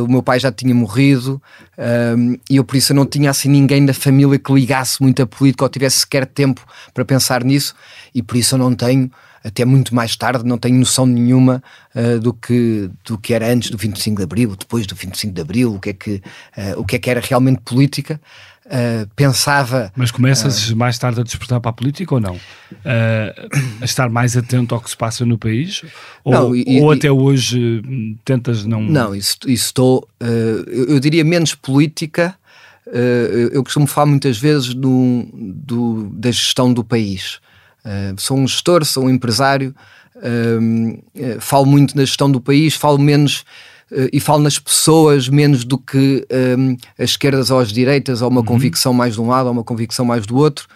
o 0.00 0.06
meu 0.06 0.22
pai 0.22 0.38
já 0.38 0.52
tinha 0.52 0.72
morrido, 0.72 1.42
ehm, 1.76 2.36
e 2.48 2.54
eu 2.54 2.62
por 2.62 2.76
isso 2.76 2.94
não 2.94 3.04
tinha 3.04 3.30
assim 3.30 3.48
ninguém 3.48 3.84
da 3.84 3.92
família 3.92 4.38
que 4.38 4.52
ligasse 4.52 5.02
muito 5.02 5.20
a 5.20 5.26
política 5.26 5.64
ou 5.64 5.68
tivesse 5.68 5.98
sequer 5.98 6.24
tempo 6.24 6.64
para 6.94 7.04
pensar 7.04 7.42
nisso, 7.42 7.74
e 8.14 8.22
por 8.22 8.36
isso 8.36 8.54
eu 8.54 8.60
não 8.60 8.76
tenho 8.76 9.10
até 9.42 9.64
muito 9.64 9.94
mais 9.94 10.16
tarde, 10.16 10.44
não 10.44 10.58
tenho 10.58 10.78
noção 10.78 11.06
nenhuma 11.06 11.62
uh, 11.94 12.20
do, 12.20 12.32
que, 12.32 12.90
do 13.04 13.16
que 13.16 13.32
era 13.32 13.50
antes 13.50 13.70
do 13.70 13.78
25 13.78 14.18
de 14.18 14.22
Abril, 14.22 14.54
depois 14.56 14.86
do 14.86 14.94
25 14.94 15.34
de 15.34 15.40
Abril, 15.40 15.74
o 15.74 15.80
que 15.80 15.90
é 15.90 15.92
que, 15.92 16.10
uh, 16.56 16.78
o 16.80 16.84
que, 16.84 16.96
é 16.96 16.98
que 16.98 17.10
era 17.10 17.20
realmente 17.20 17.60
política. 17.64 18.20
Uh, 18.66 19.08
pensava. 19.16 19.90
Mas 19.96 20.12
começas 20.12 20.70
mais 20.70 20.96
tarde 20.96 21.20
a 21.20 21.24
despertar 21.24 21.58
para 21.58 21.70
a 21.70 21.72
política 21.72 22.14
ou 22.14 22.20
não? 22.20 22.38
a 23.80 23.84
estar 23.84 24.08
mais 24.08 24.36
atento 24.36 24.74
ao 24.74 24.80
que 24.80 24.90
se 24.90 24.96
passa 24.96 25.26
no 25.26 25.36
país? 25.36 25.82
Ou, 26.22 26.32
não, 26.32 26.54
e, 26.54 26.80
ou 26.80 26.92
até 26.92 27.10
hoje 27.10 27.82
tentas 28.24 28.64
não. 28.64 28.80
Não, 28.82 29.12
isso, 29.12 29.38
isso 29.46 29.66
estou. 29.66 30.06
Eu, 30.20 30.84
eu, 30.84 31.00
diria 31.00 31.24
menos 31.24 31.52
política. 31.52 32.36
eu 33.50 33.64
costumo 33.64 33.88
falar 33.88 34.06
muitas 34.06 34.38
vezes 34.38 34.72
do, 34.72 35.26
do, 35.32 36.08
da 36.10 36.30
gestão 36.30 36.72
do 36.72 36.84
país. 36.84 37.40
Uh, 37.84 38.18
sou 38.20 38.38
um 38.38 38.46
gestor, 38.46 38.84
sou 38.84 39.04
um 39.04 39.10
empresário, 39.10 39.74
uh, 40.16 41.40
falo 41.40 41.66
muito 41.66 41.96
na 41.96 42.04
gestão 42.04 42.30
do 42.30 42.40
país, 42.40 42.74
falo 42.74 42.98
menos 42.98 43.44
uh, 43.90 44.08
e 44.12 44.20
falo 44.20 44.42
nas 44.42 44.58
pessoas 44.58 45.28
menos 45.28 45.64
do 45.64 45.78
que 45.78 46.26
um, 46.58 46.76
as 46.98 47.10
esquerdas 47.10 47.50
ou 47.50 47.58
as 47.58 47.72
direitas, 47.72 48.20
ou 48.22 48.28
uma 48.28 48.40
uhum. 48.40 48.46
convicção 48.46 48.92
mais 48.92 49.14
de 49.14 49.20
um 49.20 49.28
lado 49.28 49.46
ou 49.46 49.52
uma 49.52 49.64
convicção 49.64 50.04
mais 50.04 50.26
do 50.26 50.36
outro. 50.36 50.68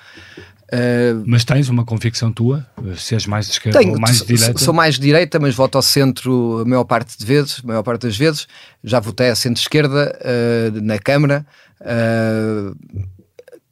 mas 1.27 1.45
tens 1.45 1.69
uma 1.69 1.85
convicção 1.85 2.33
tua? 2.33 2.67
Se 2.97 3.15
és 3.15 3.27
mais 3.27 3.47
de 3.47 3.53
esquerda 3.53 3.79
tenho, 3.79 3.93
ou 3.93 4.01
mais 4.01 4.21
de 4.21 4.27
direita? 4.27 4.59
Sou 4.59 4.73
mais 4.73 4.95
de 4.95 5.01
direita, 5.03 5.39
mas 5.39 5.55
voto 5.55 5.77
ao 5.77 5.83
centro 5.83 6.63
a 6.63 6.65
maior 6.65 6.85
parte 6.85 7.19
de 7.19 7.25
vezes, 7.25 7.61
a 7.63 7.67
maior 7.67 7.83
parte 7.83 8.03
das 8.03 8.17
vezes. 8.17 8.49
Já 8.83 8.99
votei 8.99 9.29
a 9.29 9.37
centro-esquerda 9.37 10.19
na 10.83 10.99
Câmara 10.99 11.47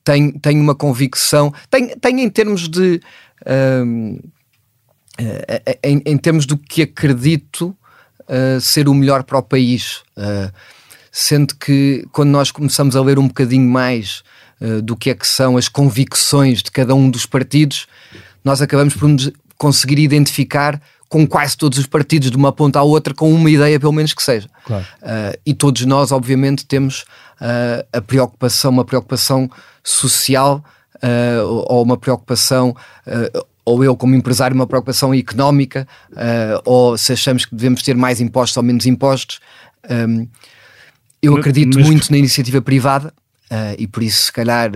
tenho, 0.04 0.38
tenho 0.38 0.60
uma 0.60 0.74
convicção, 0.74 1.52
tenho, 1.70 1.98
tenho 1.98 2.20
em 2.20 2.30
termos 2.30 2.68
de. 2.68 3.00
Um, 3.46 4.18
eh, 5.18 5.62
eh, 5.66 5.78
em, 5.84 6.02
em, 6.06 6.16
termos 6.16 6.46
do 6.46 6.56
que 6.56 6.82
acredito 6.82 7.76
uh, 8.20 8.60
ser 8.60 8.88
o 8.88 8.94
melhor 8.94 9.22
para 9.24 9.38
o 9.38 9.42
país. 9.42 10.02
Uh, 10.16 10.50
sendo 11.10 11.54
que 11.56 12.06
quando 12.10 12.30
nós 12.30 12.50
começamos 12.50 12.96
a 12.96 13.02
ler 13.02 13.18
um 13.18 13.28
bocadinho 13.28 13.68
mais 13.68 14.22
uh, 14.60 14.80
do 14.80 14.96
que 14.96 15.10
é 15.10 15.14
que 15.14 15.26
são 15.26 15.58
as 15.58 15.68
convicções 15.68 16.62
de 16.62 16.70
cada 16.70 16.94
um 16.94 17.10
dos 17.10 17.26
partidos, 17.26 17.86
nós 18.42 18.62
acabamos 18.62 18.94
por 18.94 19.06
nos 19.08 19.30
conseguir 19.58 19.98
identificar 19.98 20.80
com 21.12 21.26
quase 21.26 21.54
todos 21.58 21.78
os 21.78 21.86
partidos, 21.86 22.30
de 22.30 22.36
uma 22.38 22.50
ponta 22.50 22.78
à 22.78 22.82
outra, 22.82 23.12
com 23.12 23.30
uma 23.30 23.50
ideia, 23.50 23.78
pelo 23.78 23.92
menos 23.92 24.14
que 24.14 24.22
seja. 24.22 24.48
Claro. 24.64 24.86
Uh, 25.02 25.38
e 25.44 25.52
todos 25.52 25.84
nós, 25.84 26.10
obviamente, 26.10 26.64
temos 26.64 27.02
uh, 27.38 27.86
a 27.92 28.00
preocupação, 28.00 28.70
uma 28.70 28.84
preocupação 28.84 29.50
social 29.82 30.64
uh, 30.96 31.44
ou 31.68 31.82
uma 31.82 31.96
preocupação, 31.96 32.76
ou 33.64 33.84
eu 33.84 33.96
como 33.96 34.14
empresário, 34.14 34.54
uma 34.54 34.66
preocupação 34.66 35.14
económica, 35.14 35.86
ou 36.64 36.96
se 36.98 37.12
achamos 37.12 37.44
que 37.44 37.54
devemos 37.54 37.82
ter 37.82 37.96
mais 37.96 38.20
impostos 38.20 38.56
ou 38.56 38.62
menos 38.62 38.86
impostos. 38.86 39.40
Um, 39.88 40.26
eu 41.20 41.36
acredito 41.36 41.78
mas... 41.78 41.86
muito 41.86 42.10
na 42.10 42.18
iniciativa 42.18 42.60
privada 42.60 43.12
e 43.78 43.86
por 43.86 44.02
isso, 44.02 44.24
se 44.24 44.32
calhar, 44.32 44.70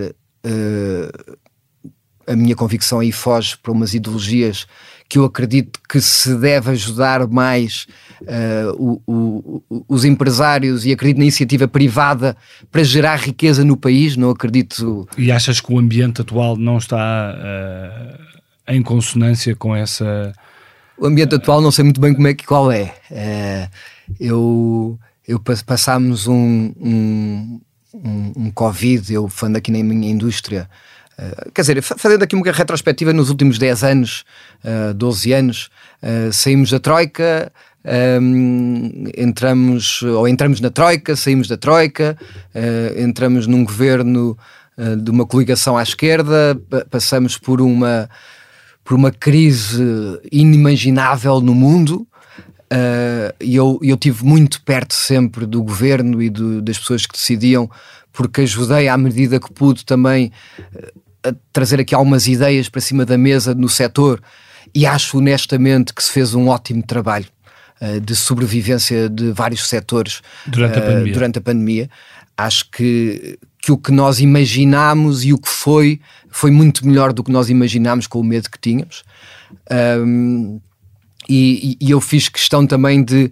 a 2.27 2.35
minha 2.35 2.55
convicção 2.55 2.99
aí 2.99 3.11
foge 3.11 3.57
para 3.57 3.71
umas 3.71 3.93
ideologias 3.93 4.67
que 5.09 5.17
eu 5.17 5.25
acredito 5.25 5.79
que 5.87 6.01
se 6.01 6.35
deve 6.35 6.71
ajudar 6.71 7.27
mais 7.27 7.87
uh, 8.21 9.01
o, 9.07 9.61
o, 9.69 9.83
os 9.87 10.03
empresários 10.03 10.85
e 10.85 10.91
acredito 10.91 11.17
na 11.17 11.23
iniciativa 11.23 11.67
privada 11.67 12.35
para 12.71 12.83
gerar 12.83 13.15
riqueza 13.17 13.63
no 13.63 13.77
país, 13.77 14.17
não 14.17 14.29
acredito... 14.29 15.07
E 15.17 15.31
achas 15.31 15.61
que 15.61 15.71
o 15.71 15.79
ambiente 15.79 16.21
atual 16.21 16.57
não 16.57 16.77
está 16.77 17.33
uh, 17.35 18.71
em 18.73 18.81
consonância 18.81 19.55
com 19.55 19.75
essa... 19.75 20.33
O 20.97 21.05
ambiente 21.05 21.35
atual 21.35 21.61
não 21.61 21.71
sei 21.71 21.83
muito 21.83 22.01
bem 22.01 22.13
como 22.13 22.27
é 22.27 22.33
que 22.33 22.45
qual 22.45 22.71
é. 22.71 22.93
Uh, 23.11 23.69
eu, 24.19 24.99
eu 25.27 25.39
passámos 25.65 26.27
um, 26.27 26.73
um, 26.79 27.61
um, 27.93 28.33
um 28.35 28.51
Covid, 28.51 29.13
eu 29.13 29.29
falando 29.29 29.57
aqui 29.57 29.71
na 29.71 29.81
minha 29.83 30.11
indústria, 30.11 30.69
Uh, 31.19 31.51
quer 31.51 31.61
dizer, 31.61 31.81
fazendo 31.81 32.23
aqui 32.23 32.35
uma 32.35 32.51
retrospectiva 32.51 33.11
nos 33.11 33.29
últimos 33.29 33.57
10 33.57 33.83
anos, 33.83 34.23
uh, 34.63 34.93
12 34.93 35.33
anos, 35.33 35.69
uh, 36.03 36.31
saímos 36.31 36.69
da 36.69 36.79
Troika, 36.79 37.51
um, 38.21 39.05
entramos, 39.17 40.03
ou 40.03 40.27
entramos 40.27 40.61
na 40.61 40.69
Troika, 40.69 41.15
saímos 41.15 41.47
da 41.47 41.57
Troika, 41.57 42.15
uh, 42.53 43.01
entramos 43.01 43.47
num 43.47 43.63
governo 43.63 44.37
de 45.03 45.09
uma 45.09 45.25
coligação 45.25 45.75
à 45.75 45.81
esquerda, 45.81 46.55
passamos 46.91 47.35
por 47.35 47.61
uma, 47.61 48.07
por 48.83 48.93
uma 48.93 49.09
crise 49.09 49.83
inimaginável 50.31 51.41
no 51.41 51.55
mundo. 51.55 52.07
E 53.41 53.55
eu, 53.55 53.79
eu 53.81 53.97
tive 53.97 54.23
muito 54.23 54.61
perto 54.61 54.93
sempre 54.93 55.47
do 55.47 55.63
governo 55.63 56.21
e 56.21 56.29
do, 56.29 56.61
das 56.61 56.77
pessoas 56.77 57.07
que 57.07 57.17
decidiam, 57.17 57.67
porque 58.13 58.41
ajudei 58.41 58.87
à 58.87 58.95
medida 58.95 59.39
que 59.39 59.51
pude 59.51 59.83
também 59.83 60.31
a 61.23 61.33
trazer 61.51 61.79
aqui 61.79 61.93
algumas 61.95 62.27
ideias 62.27 62.69
para 62.69 62.81
cima 62.81 63.05
da 63.05 63.17
mesa 63.17 63.53
no 63.53 63.69
setor 63.69 64.21
e 64.73 64.85
acho 64.85 65.17
honestamente 65.17 65.93
que 65.93 66.03
se 66.03 66.11
fez 66.11 66.33
um 66.33 66.47
ótimo 66.47 66.83
trabalho. 66.83 67.27
uh, 67.81 67.99
de 67.99 68.15
sobrevivência 68.15 69.09
de 69.09 69.31
vários 69.31 69.67
setores 69.67 70.21
durante 70.45 70.77
a 70.77 70.81
pandemia. 70.81 71.13
Durante 71.13 71.39
a 71.39 71.41
pandemia. 71.41 71.89
Acho 72.35 72.69
que, 72.69 73.39
que 73.59 73.71
o 73.71 73.77
que 73.77 73.91
nós 73.91 74.19
imaginámos 74.19 75.23
e 75.23 75.33
o 75.33 75.37
que 75.37 75.49
foi, 75.49 75.99
foi 76.29 76.51
muito 76.51 76.85
melhor 76.87 77.13
do 77.13 77.23
que 77.23 77.31
nós 77.31 77.49
imaginámos 77.49 78.05
com 78.07 78.19
o 78.19 78.23
medo 78.23 78.49
que 78.49 78.59
tínhamos. 78.59 79.03
Um, 79.71 80.59
e, 81.29 81.77
e, 81.81 81.91
eu 81.91 81.99
fiz 81.99 82.29
questão 82.29 82.65
também 82.65 83.03
de. 83.03 83.31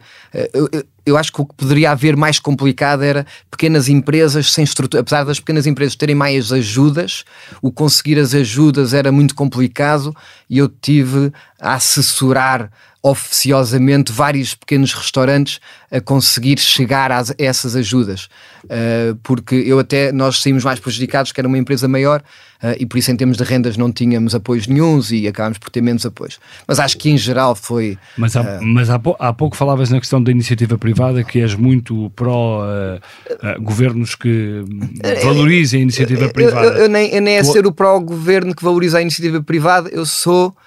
Eu, 0.53 0.69
eu, 1.05 1.17
acho 1.17 1.31
que 1.31 1.41
o 1.41 1.45
que 1.45 1.55
poderia 1.55 1.91
haver 1.91 2.17
mais 2.17 2.39
complicado 2.39 3.03
era 3.03 3.25
pequenas 3.49 3.87
empresas 3.87 4.51
sem 4.51 4.63
estrutura. 4.63 5.01
Apesar 5.01 5.23
das 5.23 5.39
pequenas 5.39 5.65
empresas 5.65 5.95
terem 5.95 6.15
mais 6.15 6.51
ajudas, 6.51 7.23
o 7.61 7.71
conseguir 7.71 8.19
as 8.19 8.33
ajudas 8.33 8.93
era 8.93 9.11
muito 9.11 9.33
complicado 9.33 10.13
e 10.49 10.57
eu 10.57 10.67
tive 10.67 11.31
a 11.59 11.75
assessorar 11.75 12.69
oficiosamente 13.05 14.11
vários 14.11 14.55
pequenos 14.55 14.91
restaurantes 14.91 15.61
a 15.91 16.01
conseguir 16.01 16.57
chegar 16.57 17.11
a 17.11 17.23
essas 17.37 17.75
ajudas. 17.75 18.27
Uh, 18.63 19.15
porque 19.21 19.53
eu 19.53 19.77
até, 19.77 20.11
nós 20.11 20.41
saímos 20.41 20.63
mais 20.63 20.79
prejudicados, 20.79 21.31
que 21.31 21.39
era 21.39 21.47
uma 21.47 21.59
empresa 21.59 21.87
maior, 21.87 22.23
uh, 22.63 22.73
e 22.79 22.85
por 22.87 22.97
isso 22.97 23.11
em 23.11 23.15
termos 23.15 23.37
de 23.37 23.43
rendas 23.43 23.77
não 23.77 23.91
tínhamos 23.91 24.33
apoios 24.33 24.65
nenhums 24.65 25.11
e 25.11 25.27
acabámos 25.27 25.59
por 25.59 25.69
ter 25.69 25.81
menos 25.81 26.03
apoios. 26.03 26.39
Mas 26.67 26.79
acho 26.79 26.97
que 26.97 27.11
em 27.11 27.17
geral 27.17 27.53
foi... 27.53 27.95
Mas, 28.17 28.35
há, 28.35 28.41
uh, 28.41 28.65
mas 28.65 28.89
há, 28.89 28.99
há, 29.19 29.31
pouco 29.31 29.55
falavas 29.55 29.91
na 29.91 29.99
questão 29.99 30.23
da 30.23 30.31
iniciativa 30.31 30.75
privada, 30.75 31.23
que 31.23 31.39
és 31.39 31.53
muito 31.53 32.11
pró-governos 32.15 34.15
que 34.15 34.63
valorizem 35.23 35.81
a 35.81 35.83
iniciativa 35.83 36.27
privada. 36.29 36.65
Eu, 36.65 36.71
eu, 36.71 36.79
eu 36.79 36.89
nem, 36.89 37.13
eu 37.13 37.21
nem 37.21 37.35
é 37.35 37.43
ser 37.43 37.67
o 37.67 37.71
pró-governo 37.71 38.55
que 38.55 38.63
valoriza 38.63 38.97
a 38.97 39.01
iniciativa 39.03 39.43
privada, 39.43 39.89
eu 39.89 40.07
sou 40.07 40.57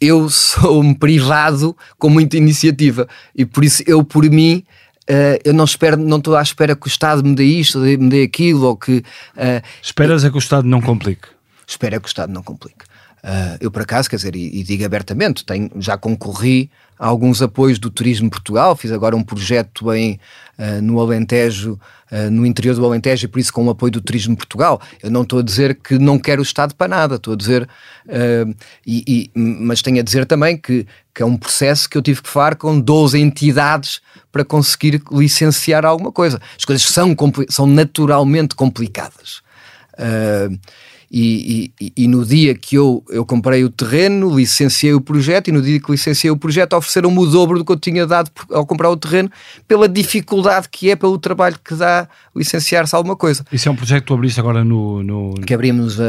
eu 0.00 0.28
sou 0.28 0.82
um 0.82 0.94
privado 0.94 1.76
com 1.98 2.08
muita 2.08 2.36
iniciativa 2.36 3.08
e 3.34 3.44
por 3.44 3.64
isso 3.64 3.82
eu 3.86 4.04
por 4.04 4.28
mim 4.28 4.64
Uh, 5.08 5.38
eu 5.44 5.54
não 5.54 5.64
espero, 5.64 5.96
não 5.96 6.16
estou 6.18 6.34
à 6.34 6.42
espera 6.42 6.74
que 6.74 6.84
o 6.84 6.88
Estado 6.88 7.22
me 7.22 7.32
dê 7.36 7.44
isto, 7.44 7.78
me 7.78 8.08
dê 8.08 8.24
aquilo, 8.24 8.66
ou 8.66 8.76
que. 8.76 9.04
Uh, 9.36 9.62
Esperas 9.80 10.24
é 10.24 10.30
que 10.30 10.34
o 10.34 10.38
Estado 10.40 10.66
não 10.66 10.82
complique? 10.82 11.28
Espero 11.64 11.94
é 11.94 12.00
que 12.00 12.06
o 12.06 12.08
Estado 12.08 12.32
não 12.32 12.42
complique. 12.42 12.84
Uh, 13.26 13.58
eu, 13.58 13.72
por 13.72 13.82
acaso, 13.82 14.08
quer 14.08 14.14
dizer, 14.14 14.36
e, 14.36 14.60
e 14.60 14.62
digo 14.62 14.84
abertamente, 14.84 15.44
tenho, 15.44 15.68
já 15.78 15.98
concorri 15.98 16.70
a 16.96 17.08
alguns 17.08 17.42
apoios 17.42 17.76
do 17.76 17.90
Turismo 17.90 18.30
Portugal, 18.30 18.76
fiz 18.76 18.92
agora 18.92 19.16
um 19.16 19.22
projeto 19.22 19.92
em, 19.92 20.20
uh, 20.56 20.80
no 20.80 21.00
Alentejo, 21.00 21.72
uh, 22.12 22.30
no 22.30 22.46
interior 22.46 22.76
do 22.76 22.86
Alentejo, 22.86 23.24
e 23.24 23.28
por 23.28 23.40
isso 23.40 23.52
com 23.52 23.66
o 23.66 23.70
apoio 23.70 23.90
do 23.90 24.00
Turismo 24.00 24.36
Portugal. 24.36 24.80
Eu 25.02 25.10
não 25.10 25.22
estou 25.22 25.40
a 25.40 25.42
dizer 25.42 25.74
que 25.74 25.98
não 25.98 26.20
quero 26.20 26.40
o 26.40 26.44
Estado 26.44 26.72
para 26.76 26.86
nada, 26.86 27.16
estou 27.16 27.34
a 27.34 27.36
dizer, 27.36 27.68
e, 28.86 29.02
e, 29.08 29.30
mas 29.34 29.82
tenho 29.82 29.98
a 29.98 30.04
dizer 30.04 30.24
também 30.24 30.56
que, 30.56 30.86
que 31.12 31.20
é 31.20 31.26
um 31.26 31.36
processo 31.36 31.90
que 31.90 31.98
eu 31.98 32.02
tive 32.02 32.22
que 32.22 32.28
falar 32.28 32.54
com 32.54 32.78
12 32.78 33.18
entidades 33.18 34.00
para 34.30 34.44
conseguir 34.44 35.02
licenciar 35.10 35.84
alguma 35.84 36.12
coisa. 36.12 36.40
As 36.56 36.64
coisas 36.64 36.86
são, 36.86 37.16
são 37.48 37.66
naturalmente 37.66 38.54
complicadas. 38.54 39.42
Uh, 39.94 40.56
e, 41.10 41.72
e, 41.80 41.92
e, 41.96 42.08
no 42.08 42.24
dia 42.24 42.54
que 42.54 42.74
eu, 42.76 43.04
eu 43.08 43.24
comprei 43.24 43.62
o 43.64 43.70
terreno, 43.70 44.34
licenciei 44.34 44.92
o 44.92 45.00
projeto, 45.00 45.48
e 45.48 45.52
no 45.52 45.62
dia 45.62 45.80
que 45.80 45.90
licenciei 45.90 46.30
o 46.30 46.36
projeto, 46.36 46.74
ofereceram-me 46.74 47.18
o 47.18 47.26
dobro 47.26 47.58
do 47.58 47.64
que 47.64 47.72
eu 47.72 47.76
tinha 47.76 48.06
dado 48.06 48.30
ao 48.50 48.66
comprar 48.66 48.90
o 48.90 48.96
terreno, 48.96 49.30
pela 49.68 49.88
dificuldade 49.88 50.68
que 50.70 50.90
é, 50.90 50.96
pelo 50.96 51.16
trabalho 51.18 51.56
que 51.64 51.74
dá 51.74 52.08
licenciar-se 52.34 52.94
alguma 52.94 53.14
coisa. 53.14 53.44
Isso 53.52 53.68
é 53.68 53.72
um 53.72 53.76
projeto 53.76 54.02
que 54.02 54.06
tu 54.08 54.14
abriste 54.14 54.40
agora 54.40 54.64
no. 54.64 55.02
no 55.02 55.34
que 55.34 55.54
abrimos 55.54 55.98
uh, 55.98 56.02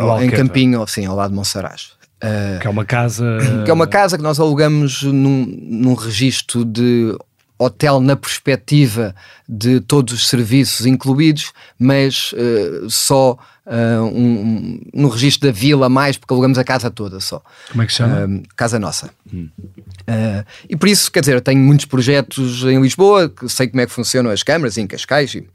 no 0.00 0.22
em 0.22 0.30
Campinho, 0.30 0.86
sim, 0.86 1.04
ao 1.04 1.16
lado 1.16 1.30
de 1.30 1.36
Monsaraz. 1.36 1.92
Uh, 2.22 2.60
que 2.60 2.66
é 2.66 2.70
uma 2.70 2.84
casa. 2.84 3.38
Que 3.64 3.70
é 3.70 3.74
uma 3.74 3.86
casa 3.86 4.16
que 4.16 4.22
nós 4.22 4.38
alugamos 4.38 5.02
num, 5.02 5.46
num 5.46 5.94
registro 5.94 6.64
de 6.64 7.16
hotel 7.58 8.00
na 8.00 8.16
perspectiva 8.16 9.14
de 9.48 9.80
todos 9.80 10.12
os 10.12 10.28
serviços 10.28 10.86
incluídos, 10.86 11.52
mas 11.78 12.32
uh, 12.32 12.90
só 12.90 13.38
uh, 13.66 14.04
um, 14.04 14.80
no 14.92 15.08
registro 15.08 15.48
da 15.48 15.56
vila 15.56 15.88
mais, 15.88 16.16
porque 16.16 16.32
alugamos 16.32 16.58
a 16.58 16.64
casa 16.64 16.90
toda 16.90 17.20
só. 17.20 17.42
Como 17.70 17.82
é 17.82 17.86
que 17.86 17.92
chama? 17.92 18.26
Uh, 18.26 18.42
casa 18.56 18.78
Nossa. 18.78 19.10
Hum. 19.32 19.48
Uh, 19.58 20.44
e 20.68 20.76
por 20.76 20.88
isso, 20.88 21.10
quer 21.10 21.20
dizer, 21.20 21.34
eu 21.34 21.40
tenho 21.40 21.60
muitos 21.60 21.86
projetos 21.86 22.62
em 22.64 22.80
Lisboa, 22.80 23.28
que 23.28 23.48
sei 23.48 23.68
como 23.68 23.80
é 23.80 23.86
que 23.86 23.92
funcionam 23.92 24.30
as 24.30 24.42
câmaras 24.42 24.76
em 24.76 24.86
Cascais, 24.86 25.34
e 25.34 25.46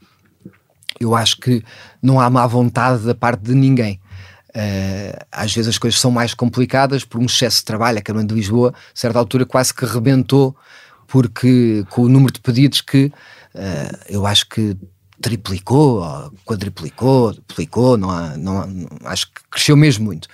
eu 1.00 1.16
acho 1.16 1.38
que 1.38 1.64
não 2.02 2.20
há 2.20 2.30
má 2.30 2.46
vontade 2.48 3.04
da 3.04 3.16
parte 3.16 3.42
de 3.44 3.54
ninguém. 3.54 4.00
Uh, 4.50 5.26
às 5.32 5.54
vezes 5.54 5.70
as 5.70 5.78
coisas 5.78 6.00
são 6.00 6.10
mais 6.10 6.34
complicadas 6.34 7.06
por 7.06 7.22
um 7.22 7.26
excesso 7.26 7.58
de 7.58 7.66
trabalho. 7.66 8.00
A 8.00 8.02
Câmara 8.02 8.26
de 8.26 8.34
Lisboa, 8.34 8.74
a 8.74 8.92
certa 8.94 9.20
altura, 9.20 9.46
quase 9.46 9.74
que 9.74 9.86
rebentou, 9.86 10.56
porque 11.10 11.84
com 11.90 12.04
o 12.04 12.10
número 12.10 12.32
de 12.32 12.40
pedidos 12.40 12.82
que 12.82 13.12
uh, 13.56 13.98
eu 14.08 14.26
acho 14.26 14.48
que 14.48 14.78
triplicou, 15.22 16.32
quadriplicou, 16.46 17.34
duplicou, 17.34 17.98
não 17.98 18.10
há, 18.10 18.38
não 18.38 18.60
há, 18.60 19.12
acho 19.12 19.28
que 19.28 19.42
cresceu 19.52 19.76
mesmo 19.76 20.06
muito. 20.06 20.28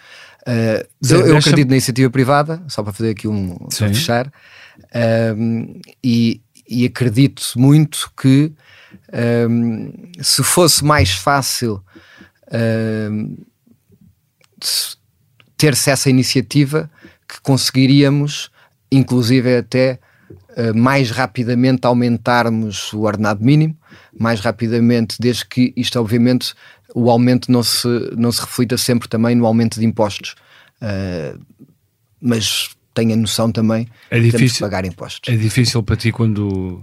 Uh, 0.47 0.85
eu, 1.09 1.27
eu, 1.27 1.37
acredito 1.37 1.69
na 1.69 1.75
iniciativa 1.75 2.09
privada, 2.09 2.61
só 2.67 2.83
para 2.83 2.93
fazer 2.93 3.11
aqui 3.11 3.27
um 3.27 3.57
para 3.57 3.87
fechar, 3.87 4.27
uh, 4.27 5.81
e, 6.03 6.39
e, 6.67 6.85
acredito 6.85 7.43
muito 7.55 8.11
que 8.15 8.53
uh, 9.09 10.23
se 10.23 10.43
fosse 10.43 10.85
mais 10.85 11.11
fácil 11.11 11.83
ter-se 15.57 15.89
essa 15.89 16.09
iniciativa, 16.11 16.89
que 17.27 17.41
conseguiríamos, 17.41 18.51
inclusive 18.91 19.57
até 19.57 19.99
mais 20.75 21.11
rapidamente 21.11 21.85
aumentarmos 21.85 22.93
o 22.93 23.01
ordenado 23.01 23.43
mínimo, 23.43 23.75
mais 24.17 24.39
rapidamente, 24.39 25.17
desde 25.19 25.45
que 25.45 25.73
isto, 25.75 25.99
obviamente, 25.99 26.53
o 26.95 27.09
aumento 27.09 27.51
não 27.51 27.61
se, 27.61 27.87
não 28.17 28.31
se 28.31 28.41
reflita 28.41 28.77
sempre 28.77 29.09
também 29.09 29.35
no 29.35 29.45
aumento 29.45 29.79
de 29.79 29.85
impostos. 29.85 30.35
Uh, 30.81 31.39
mas 32.21 32.69
tenha 32.93 33.15
noção 33.15 33.51
também 33.51 33.87
é 34.09 34.17
difícil, 34.17 34.39
temos 34.39 34.53
que 34.53 34.59
pagar 34.59 34.85
impostos. 34.85 35.33
É 35.33 35.37
difícil 35.37 35.83
para 35.83 35.97
ti 35.97 36.11
quando, 36.11 36.81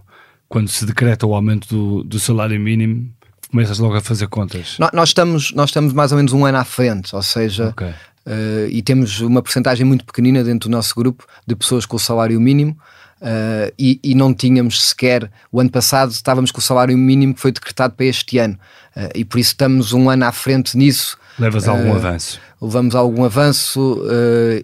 quando 0.49 0.69
se 0.69 0.85
decreta 0.85 1.27
o 1.27 1.35
aumento 1.35 1.67
do, 1.69 2.05
do 2.05 2.21
salário 2.21 2.61
mínimo, 2.61 3.11
começas 3.51 3.79
logo 3.79 3.97
a 3.97 4.01
fazer 4.01 4.29
contas? 4.29 4.77
Nós, 4.79 4.91
nós, 4.93 5.09
estamos, 5.09 5.53
nós 5.53 5.71
estamos 5.71 5.93
mais 5.93 6.13
ou 6.13 6.19
menos 6.19 6.33
um 6.33 6.45
ano 6.45 6.59
à 6.59 6.65
frente, 6.65 7.17
ou 7.17 7.23
seja, 7.23 7.71
okay. 7.71 7.89
uh, 7.89 8.69
e 8.71 8.83
temos 8.83 9.21
uma 9.21 9.43
porcentagem 9.43 9.87
muito 9.87 10.05
pequenina 10.05 10.45
dentro 10.45 10.69
do 10.69 10.73
nosso 10.73 10.95
grupo 10.95 11.27
de 11.47 11.57
pessoas 11.57 11.87
com 11.87 11.97
o 11.97 12.01
salário 12.01 12.39
mínimo. 12.39 12.77
Uh, 13.23 13.71
e, 13.79 14.01
e, 14.03 14.17
não 14.17 14.35
tínhamos 14.35 14.89
sequer, 14.89 15.31
o 15.53 15.61
ano 15.61 15.71
passado 15.71 16.11
estávamos 16.11 16.51
com 16.51 16.59
o 16.59 16.63
salário 16.63 16.99
mínimo 16.99 17.33
que 17.33 17.41
foi 17.41 17.53
decretado 17.53 17.95
para 17.95 18.07
este 18.07 18.37
ano 18.39 18.59
uh, 18.97 19.11
e 19.15 19.25
por 19.25 19.39
isso 19.39 19.51
estamos 19.51 19.93
um 19.93 20.11
ano 20.11 20.25
à 20.25 20.33
frente 20.33 20.77
nisso. 20.77 21.17
Levas 21.39 21.69
algum 21.69 21.93
uh, 21.93 21.97
avanço? 21.97 22.41
Levamos 22.61 22.97
algum 22.97 23.25
avanço 23.25 24.03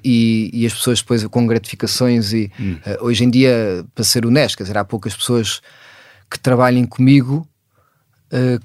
e, 0.03 0.51
e, 0.53 0.67
as 0.67 0.73
pessoas 0.73 0.99
depois 0.99 1.25
com 1.27 1.47
gratificações 1.47 2.33
e 2.33 2.51
hum. 2.59 2.77
hoje 3.01 3.25
em 3.25 3.31
dia, 3.31 3.85
para 3.95 4.05
ser 4.05 4.27
honesto, 4.27 4.57
quer 4.57 4.65
dizer, 4.65 4.79
há 4.79 4.85
poucas 4.85 5.17
pessoas 5.17 5.61
que 6.31 6.39
trabalhem 6.39 6.85
comigo 6.85 7.49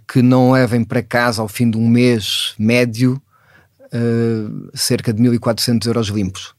que 0.08 0.22
não 0.22 0.52
levem 0.52 0.84
para 0.84 1.02
casa 1.02 1.42
ao 1.42 1.48
fim 1.48 1.68
de 1.68 1.78
um 1.78 1.88
mês 1.88 2.54
médio 2.60 3.20
cerca 4.76 5.12
de 5.12 5.20
1400 5.20 5.88
euros 5.88 6.08
limpos. 6.10 6.54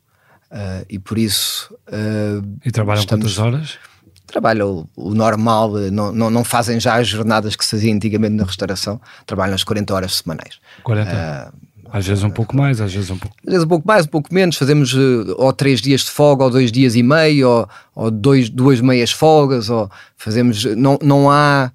Uh, 0.54 0.86
e 0.88 1.00
por 1.00 1.18
isso. 1.18 1.74
Uh, 1.88 2.46
e 2.64 2.70
trabalham 2.70 3.00
estamos, 3.00 3.34
quantas 3.34 3.38
horas? 3.38 3.78
Trabalham 4.24 4.88
o, 4.96 5.08
o 5.10 5.14
normal, 5.14 5.72
não, 5.90 6.12
não, 6.12 6.30
não, 6.30 6.44
fazem 6.44 6.78
já 6.78 6.94
as 6.94 7.08
jornadas 7.08 7.56
que 7.56 7.64
se 7.64 7.72
fazia 7.72 7.92
antigamente 7.92 8.34
na 8.36 8.44
restauração, 8.44 9.00
trabalham 9.26 9.56
as 9.56 9.64
40 9.64 9.92
horas 9.92 10.14
semanais. 10.14 10.60
40? 10.84 11.10
Uh, 11.10 11.66
às 11.90 12.06
vezes 12.06 12.22
um 12.22 12.30
pouco 12.30 12.56
mais, 12.56 12.80
às 12.80 12.94
vezes 12.94 13.10
um 13.10 13.18
pouco. 13.18 13.36
Às 13.44 13.52
vezes 13.52 13.64
um 13.64 13.68
pouco 13.68 13.86
mais, 13.86 14.06
um 14.06 14.08
pouco 14.08 14.32
menos. 14.32 14.56
Fazemos 14.56 14.94
ou 14.94 15.52
três 15.52 15.80
dias 15.80 16.02
de 16.02 16.10
folga, 16.10 16.44
ou 16.44 16.50
dois 16.50 16.70
dias 16.70 16.94
e 16.94 17.02
meio, 17.02 17.48
ou, 17.48 17.68
ou 17.94 18.10
dois, 18.10 18.48
duas 18.48 18.80
meias 18.80 19.10
folgas, 19.10 19.68
ou 19.70 19.90
fazemos. 20.16 20.64
Não, 20.76 20.98
não 21.02 21.30
há. 21.30 21.72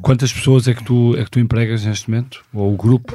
Quantas 0.00 0.32
pessoas 0.32 0.66
é 0.66 0.74
que, 0.74 0.82
tu, 0.82 1.14
é 1.16 1.24
que 1.24 1.30
tu 1.30 1.38
empregas 1.38 1.84
neste 1.84 2.10
momento? 2.10 2.44
Ou 2.52 2.72
o 2.72 2.76
grupo? 2.76 3.14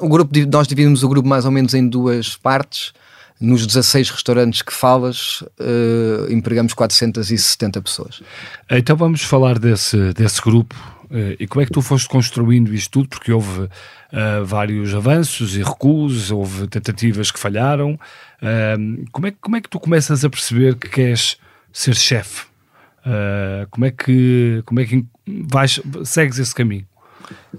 O 0.00 0.08
grupo, 0.08 0.32
nós 0.52 0.66
dividimos 0.66 1.02
o 1.02 1.08
grupo 1.08 1.28
mais 1.28 1.44
ou 1.44 1.50
menos 1.50 1.74
em 1.74 1.88
duas 1.88 2.36
partes. 2.36 2.92
Nos 3.40 3.64
16 3.64 4.10
restaurantes 4.10 4.62
que 4.62 4.72
falas, 4.72 5.42
uh, 5.60 6.28
empregamos 6.28 6.74
470 6.74 7.80
pessoas. 7.80 8.20
Então 8.68 8.96
vamos 8.96 9.22
falar 9.22 9.60
desse, 9.60 10.12
desse 10.12 10.42
grupo 10.42 10.74
uh, 11.04 11.36
e 11.38 11.46
como 11.46 11.62
é 11.62 11.66
que 11.66 11.70
tu 11.70 11.80
foste 11.80 12.08
construindo 12.08 12.74
isto 12.74 12.90
tudo, 12.90 13.08
porque 13.08 13.30
houve 13.30 13.60
uh, 13.60 14.44
vários 14.44 14.92
avanços 14.92 15.56
e 15.56 15.62
recuos, 15.62 16.32
houve 16.32 16.66
tentativas 16.66 17.30
que 17.30 17.38
falharam. 17.38 17.96
como, 19.12 19.28
é, 19.28 19.32
como 19.40 19.56
é 19.56 19.60
que 19.60 19.68
tu 19.68 19.78
começas 19.78 20.24
a 20.24 20.28
perceber 20.28 20.74
que 20.74 20.88
queres 20.88 21.36
ser 21.72 21.94
chefe? 21.94 22.48
como 23.70 23.86
é 23.86 23.90
que, 23.90 24.62
como 24.66 24.80
é 24.80 24.84
que 24.84 25.06
vais, 25.26 25.80
segues 26.04 26.38
esse 26.38 26.54
caminho? 26.54 26.84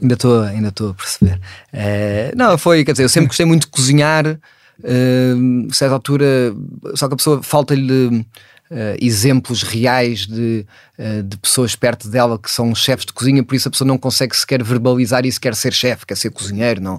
Ainda 0.01 0.13
estou 0.13 0.41
ainda 0.41 0.69
a 0.69 0.93
perceber. 0.93 1.39
Uh, 1.73 2.36
não, 2.36 2.58
foi, 2.58 2.84
quer 2.84 2.91
dizer, 2.91 3.03
eu 3.03 3.10
sempre 3.10 3.27
gostei 3.27 3.45
muito 3.45 3.63
de 3.63 3.67
cozinhar. 3.67 4.25
uh, 4.27 5.73
certa 5.73 5.93
altura, 5.93 6.53
só 6.95 7.08
que 7.08 7.13
a 7.13 7.17
pessoa 7.17 7.43
falta-lhe 7.43 8.25
Uh, 8.71 8.93
exemplos 9.01 9.63
reais 9.63 10.27
de, 10.27 10.63
uh, 10.99 11.23
de 11.23 11.36
pessoas 11.38 11.75
perto 11.75 12.08
dela 12.08 12.38
que 12.38 12.51
são 12.51 12.75
chefes 12.75 13.03
de 13.03 13.12
cozinha, 13.12 13.43
por 13.43 13.55
isso 13.55 13.67
a 13.67 13.71
pessoa 13.71 13.88
não 13.88 13.97
consegue 13.97 14.38
sequer 14.38 14.62
verbalizar 14.62 15.25
isso, 15.25 15.41
quer 15.41 15.55
ser 15.55 15.73
chefe, 15.73 16.05
quer 16.05 16.15
ser 16.15 16.29
cozinheiro, 16.29 16.79
não. 16.79 16.97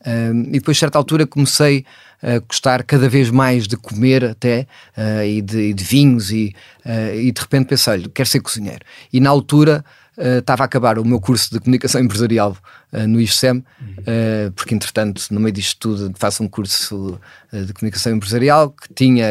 Uh, 0.00 0.34
e 0.48 0.54
depois, 0.54 0.76
a 0.76 0.80
certa 0.80 0.98
altura, 0.98 1.24
comecei 1.24 1.84
a 2.20 2.40
gostar 2.40 2.82
cada 2.82 3.08
vez 3.08 3.30
mais 3.30 3.68
de 3.68 3.76
comer 3.76 4.24
até 4.24 4.66
e 5.24 5.40
de, 5.40 5.68
e, 5.68 5.74
de, 5.74 5.84
vinhos 5.84 6.32
e, 6.32 6.52
e 7.14 7.30
de 7.30 7.40
repente 7.40 7.66
pensei, 7.66 8.08
quero 8.12 8.28
ser 8.28 8.40
cozinheiro. 8.40 8.80
E 9.12 9.20
na 9.20 9.30
altura 9.30 9.84
uh, 10.18 10.38
estava 10.38 10.64
a 10.64 10.66
acabar 10.66 10.98
o 10.98 11.04
meu 11.04 11.20
curso 11.20 11.50
de 11.52 11.60
comunicação 11.60 12.00
empresarial 12.00 12.56
uh, 12.92 13.06
no 13.06 13.20
ISCEM, 13.20 13.58
uh, 13.58 14.50
porque 14.54 14.74
entretanto, 14.74 15.26
no 15.30 15.40
meio 15.40 15.52
disto 15.52 15.78
tudo, 15.78 16.12
faço 16.16 16.42
um 16.42 16.48
curso 16.48 17.20
de 17.52 17.72
comunicação 17.72 18.12
empresarial 18.14 18.70
que 18.70 18.92
tinha 18.94 19.26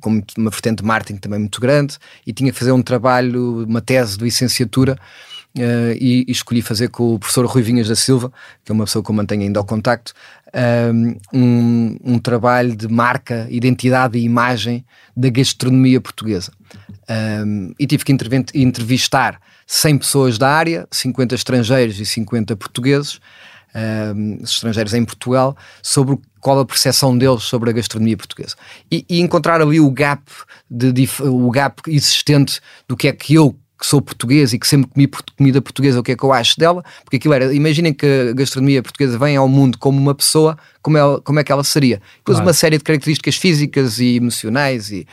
como 0.00 0.22
uma 0.36 0.50
vertente 0.50 0.82
de 0.82 0.84
marketing 0.84 1.18
também 1.18 1.38
muito 1.38 1.60
grande 1.60 1.98
e 2.26 2.32
tinha 2.32 2.50
que 2.52 2.58
fazer 2.58 2.72
um 2.72 2.82
trabalho, 2.82 3.64
uma 3.64 3.80
tese 3.80 4.16
de 4.16 4.24
licenciatura. 4.24 4.98
E, 5.52 6.24
e, 6.28 6.30
escolhi 6.30 6.62
fazer 6.62 6.90
com 6.90 7.14
o 7.14 7.18
professor 7.18 7.44
Rui 7.44 7.60
Vinhas 7.60 7.88
da 7.88 7.96
Silva, 7.96 8.32
que 8.64 8.70
é 8.70 8.72
uma 8.72 8.84
pessoa 8.84 9.04
que 9.04 9.10
eu 9.10 9.14
mantenho 9.16 9.42
ainda 9.42 9.58
ao 9.58 9.64
contacto, 9.64 10.14
um, 11.34 11.96
um 12.04 12.18
trabalho 12.20 12.76
de 12.76 12.86
marca, 12.86 13.48
identidade 13.50 14.16
e 14.16 14.22
imagem 14.22 14.84
da 15.16 15.28
gastronomia 15.28 16.00
portuguesa. 16.00 16.52
Um, 17.10 17.72
e 17.76 17.88
tive 17.88 18.04
que 18.04 18.12
entrevistar 18.54 19.40
100 19.66 19.98
pessoas 19.98 20.38
da 20.38 20.48
área, 20.48 20.86
50 20.92 21.34
estrangeiros 21.34 21.98
e 21.98 22.06
50 22.06 22.54
portugueses, 22.54 23.18
um, 24.14 24.38
estrangeiros 24.44 24.94
em 24.94 25.04
Portugal, 25.04 25.56
sobre 25.82 26.16
qual 26.40 26.60
a 26.60 26.64
percepção 26.64 27.18
deles 27.18 27.42
sobre 27.42 27.70
a 27.70 27.72
gastronomia 27.72 28.16
portuguesa. 28.16 28.54
E, 28.90 29.04
e 29.08 29.20
encontrar 29.20 29.60
ali 29.60 29.80
o 29.80 29.90
gap, 29.90 30.22
de, 30.70 30.92
de, 30.92 31.08
o 31.22 31.50
gap 31.50 31.82
existente 31.88 32.60
do 32.86 32.96
que 32.96 33.08
é 33.08 33.12
que 33.12 33.34
eu 33.34 33.56
que 33.80 33.86
sou 33.86 34.02
português 34.02 34.52
e 34.52 34.58
que 34.58 34.68
sempre 34.68 34.90
comi 34.90 35.08
comida 35.38 35.62
portuguesa, 35.62 35.98
o 35.98 36.02
que 36.02 36.12
é 36.12 36.16
que 36.16 36.22
eu 36.22 36.32
acho 36.32 36.58
dela, 36.58 36.84
porque 37.02 37.16
aquilo 37.16 37.32
era, 37.32 37.52
imaginem 37.54 37.94
que 37.94 38.06
a 38.30 38.34
gastronomia 38.34 38.82
portuguesa 38.82 39.18
vem 39.18 39.36
ao 39.36 39.48
mundo 39.48 39.78
como 39.78 39.98
uma 39.98 40.14
pessoa, 40.14 40.58
como, 40.82 40.98
ela, 40.98 41.18
como 41.22 41.40
é 41.40 41.44
que 41.44 41.50
ela 41.50 41.64
seria. 41.64 41.96
Depois 42.18 42.36
claro. 42.36 42.46
uma 42.46 42.52
série 42.52 42.76
de 42.76 42.84
características 42.84 43.36
físicas 43.36 43.98
e 43.98 44.16
emocionais 44.16 44.92
e 44.92 45.06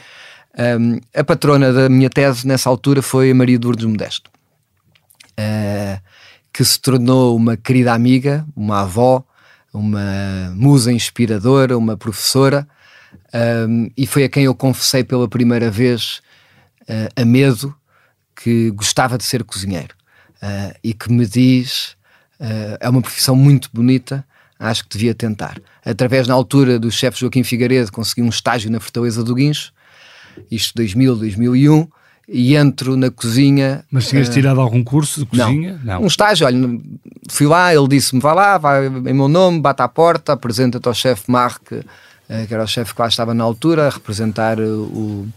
um, 0.58 1.00
a 1.16 1.24
patrona 1.24 1.72
da 1.72 1.90
minha 1.90 2.10
tese 2.10 2.48
nessa 2.48 2.70
altura 2.70 3.02
foi 3.02 3.32
a 3.32 3.36
Maria 3.36 3.60
de 3.60 3.66
Lourdes 3.66 3.86
Modesto 3.86 4.32
uh, 5.38 6.02
que 6.52 6.66
se 6.66 6.80
tornou 6.80 7.36
uma 7.36 7.56
querida 7.56 7.94
amiga, 7.94 8.46
uma 8.56 8.82
avó, 8.82 9.24
uma 9.72 10.52
musa 10.56 10.92
inspiradora, 10.92 11.78
uma 11.78 11.96
professora, 11.96 12.68
um, 13.70 13.92
e 13.96 14.08
foi 14.08 14.24
a 14.24 14.30
quem 14.30 14.46
eu 14.46 14.56
confessei 14.56 15.04
pela 15.04 15.28
primeira 15.28 15.70
vez 15.70 16.22
uh, 16.84 17.22
a 17.22 17.24
medo 17.24 17.76
que 18.36 18.72
gostava 18.72 19.18
de 19.18 19.24
ser 19.24 19.44
cozinheiro 19.44 19.96
uh, 20.42 20.76
e 20.84 20.94
que 20.94 21.12
me 21.12 21.26
diz 21.26 21.96
é 22.80 22.88
uma 22.88 23.02
profissão 23.02 23.36
muito 23.36 23.68
bonita, 23.74 24.24
acho 24.60 24.84
que 24.84 24.90
devia 24.90 25.16
tentar. 25.16 25.60
Através, 25.84 26.28
na 26.28 26.36
altura, 26.36 26.78
do 26.78 26.92
chefe 26.92 27.20
Joaquim 27.20 27.44
Figueiredo, 27.44 27.92
consegui 27.92 28.22
um 28.22 28.30
estágio 28.30 28.70
na 28.70 28.80
Fortaleza 28.80 29.24
do 29.24 29.34
Guincho, 29.34 29.74
isto 30.50 30.74
2000, 30.76 31.16
2001, 31.16 31.88
e 32.28 32.56
entro 32.56 32.98
na 32.98 33.10
cozinha. 33.10 33.86
Mas 33.90 34.10
tinhas 34.10 34.28
uh, 34.28 34.32
tirado 34.32 34.60
algum 34.60 34.84
curso 34.84 35.22
de 35.22 35.26
cozinha? 35.26 35.80
Não. 35.84 35.96
não. 35.96 36.04
Um 36.04 36.08
estágio, 36.08 36.46
olha, 36.46 36.80
fui 37.30 37.48
lá, 37.48 37.74
ele 37.74 37.88
disse-me: 37.88 38.22
vai 38.22 38.36
lá, 38.36 38.58
vai 38.58 38.88
em 38.88 39.14
meu 39.14 39.28
nome, 39.28 39.62
bate 39.62 39.82
à 39.82 39.88
porta, 39.88 40.34
apresenta-te 40.34 40.88
ao 40.88 40.94
chefe 40.94 41.32
Marc, 41.32 41.72
uh, 41.72 41.84
que 42.48 42.54
era 42.54 42.64
o 42.64 42.68
chefe 42.68 42.94
que 42.94 43.02
lá 43.02 43.08
estava 43.08 43.34
na 43.34 43.44
altura, 43.44 43.88
a 43.88 43.90
representar 43.90 44.60
o, 44.60 45.28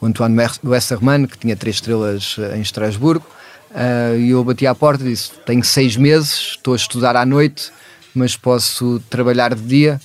o 0.00 0.06
Antoine 0.06 0.36
Westermann, 0.64 1.26
que 1.26 1.38
tinha 1.38 1.56
três 1.56 1.76
estrelas 1.76 2.36
eh, 2.38 2.56
em 2.56 2.60
Estrasburgo. 2.60 3.26
Uh, 3.70 4.16
e 4.18 4.30
eu 4.30 4.44
bati 4.44 4.66
à 4.66 4.74
porta 4.74 5.04
e 5.04 5.08
disse: 5.08 5.32
Tenho 5.46 5.64
seis 5.64 5.96
meses, 5.96 6.56
estou 6.56 6.74
a 6.74 6.76
estudar 6.76 7.16
à 7.16 7.24
noite, 7.24 7.72
mas 8.14 8.36
posso 8.36 9.00
trabalhar 9.08 9.54
de 9.54 9.62
dia. 9.62 10.00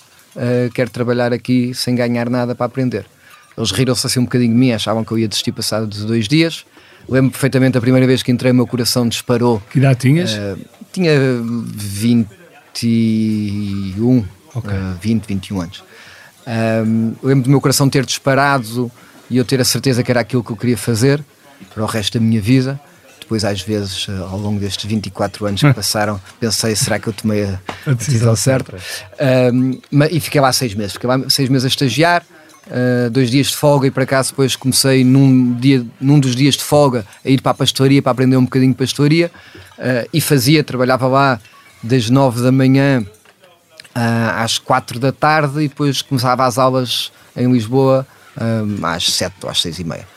quero 0.74 0.90
trabalhar 0.90 1.32
aqui 1.32 1.74
sem 1.74 1.96
ganhar 1.96 2.30
nada 2.30 2.56
para 2.56 2.66
aprender. 2.66 3.06
Eles 3.58 3.72
riram-se 3.72 4.06
assim 4.06 4.20
um 4.20 4.24
bocadinho 4.24 4.52
de 4.52 4.58
mim, 4.58 4.72
achavam 4.72 5.04
que 5.04 5.12
eu 5.12 5.20
ia 5.20 5.28
desistir 5.28 5.52
passado 5.52 5.88
de 5.88 6.06
dois 6.06 6.28
dias. 6.28 6.66
Lembro 7.08 7.32
perfeitamente 7.32 7.78
a 7.78 7.82
primeira 7.82 8.08
vez 8.08 8.24
que 8.24 8.32
entrei, 8.32 8.52
o 8.52 8.56
meu 8.56 8.66
coração 8.66 9.08
disparou. 9.08 9.62
Que 9.70 9.78
idade 9.80 10.00
tinhas? 10.00 10.34
Uh, 10.34 10.58
tinha 10.92 11.12
21, 11.76 14.26
okay. 14.56 14.72
uh, 14.72 14.98
20, 15.02 15.26
21 15.26 15.62
anos. 15.62 15.84
Um, 16.46 17.14
lembro 17.22 17.46
do 17.46 17.50
meu 17.50 17.62
coração 17.62 17.90
ter 17.90 18.06
disparado 18.06 18.92
e 19.30 19.38
eu 19.38 19.46
ter 19.46 19.62
a 19.62 19.66
certeza 19.66 20.04
que 20.04 20.12
era 20.12 20.20
aquilo 20.22 20.44
que 20.44 20.52
eu 20.52 20.58
queria 20.58 20.78
fazer 20.78 21.24
para 21.74 21.84
o 21.84 21.86
resto 21.86 22.20
da 22.20 22.26
minha 22.26 22.42
vida. 22.42 22.80
Depois, 23.20 23.46
às 23.46 23.62
vezes, 23.62 24.08
uh, 24.08 24.24
ao 24.24 24.38
longo 24.38 24.60
destes 24.60 24.86
24 24.86 25.46
anos 25.46 25.62
que 25.62 25.72
passaram, 25.74 26.20
pensei: 26.40 26.76
será 26.76 27.00
que 27.00 27.08
eu 27.08 27.14
tomei 27.14 27.44
a, 27.44 27.60
a 27.86 27.94
decisão 27.94 28.36
certa? 28.36 28.78
Um, 29.54 29.80
e 30.10 30.20
fiquei 30.20 30.42
lá 30.42 30.52
seis 30.52 30.74
meses. 30.74 30.94
Fiquei 30.94 31.08
lá 31.08 31.30
seis 31.30 31.48
meses 31.50 31.66
a 31.66 31.68
estagiar 31.68 32.26
uh, 32.68 33.10
dois 33.10 33.30
dias 33.30 33.48
de 33.48 33.56
folga 33.56 33.88
e 33.88 33.92
para 33.92 34.06
cá 34.06 34.22
depois 34.22 34.56
comecei 34.56 35.04
num, 35.04 35.54
dia, 35.54 35.86
num 36.00 36.20
dos 36.20 36.36
dias 36.36 36.56
de 36.56 36.64
folga 36.64 37.06
a 37.24 37.30
ir 37.30 37.42
para 37.42 37.52
a 37.52 37.56
pastoria 37.56 38.02
para 38.02 38.12
aprender 38.12 38.38
um 38.38 38.44
bocadinho 38.44 38.72
de 38.72 38.78
pastoria 38.78 39.32
uh, 39.78 40.10
e 40.14 40.22
fazia, 40.22 40.64
trabalhava 40.64 41.08
lá 41.08 41.40
das 41.82 42.10
nove 42.10 42.42
da 42.42 42.52
manhã 42.52 43.06
uh, 43.96 44.32
às 44.36 44.58
quatro 44.58 45.00
da 45.00 45.12
tarde 45.12 45.62
e 45.62 45.68
depois 45.68 46.02
começava 46.02 46.46
as 46.46 46.58
aulas 46.58 47.12
em 47.36 47.52
Lisboa 47.52 48.06
às 48.82 49.14
sete 49.14 49.36
ou 49.44 49.50
às 49.50 49.62
seis 49.62 49.78
e 49.78 49.84
meia. 49.84 50.08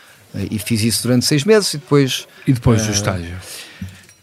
e 0.51 0.59
fiz 0.59 0.83
isso 0.83 1.03
durante 1.03 1.27
seis 1.27 1.45
meses 1.45 1.75
e 1.75 1.77
depois... 1.77 2.27
E 2.47 2.53
depois 2.53 2.87
do 2.87 2.93
estágio? 2.93 3.37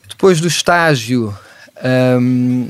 Depois 0.10 0.42
do 0.42 0.48
estágio... 0.48 1.36
Um, 1.84 2.70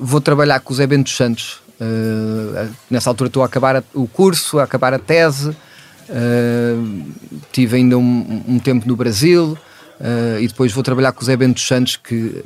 vou 0.00 0.20
trabalhar 0.20 0.60
com 0.60 0.72
o 0.72 0.76
Zé 0.76 0.86
Bento 0.86 1.10
Santos 1.10 1.60
Uh, 1.80 2.70
nessa 2.90 3.08
altura 3.08 3.28
estou 3.28 3.42
a 3.42 3.46
acabar 3.46 3.82
o 3.94 4.06
curso, 4.06 4.58
a 4.58 4.64
acabar 4.64 4.92
a 4.92 4.98
tese, 4.98 5.48
uh, 5.48 7.12
tive 7.50 7.76
ainda 7.76 7.96
um, 7.96 8.44
um, 8.46 8.58
tempo 8.58 8.86
no 8.86 8.94
Brasil 8.94 9.56
uh, 9.98 10.38
e 10.38 10.46
depois 10.46 10.72
vou 10.72 10.82
trabalhar 10.82 11.12
com 11.12 11.22
o 11.22 11.24
Zé 11.24 11.34
Bento 11.36 11.58
Santos, 11.58 11.96
que 11.96 12.44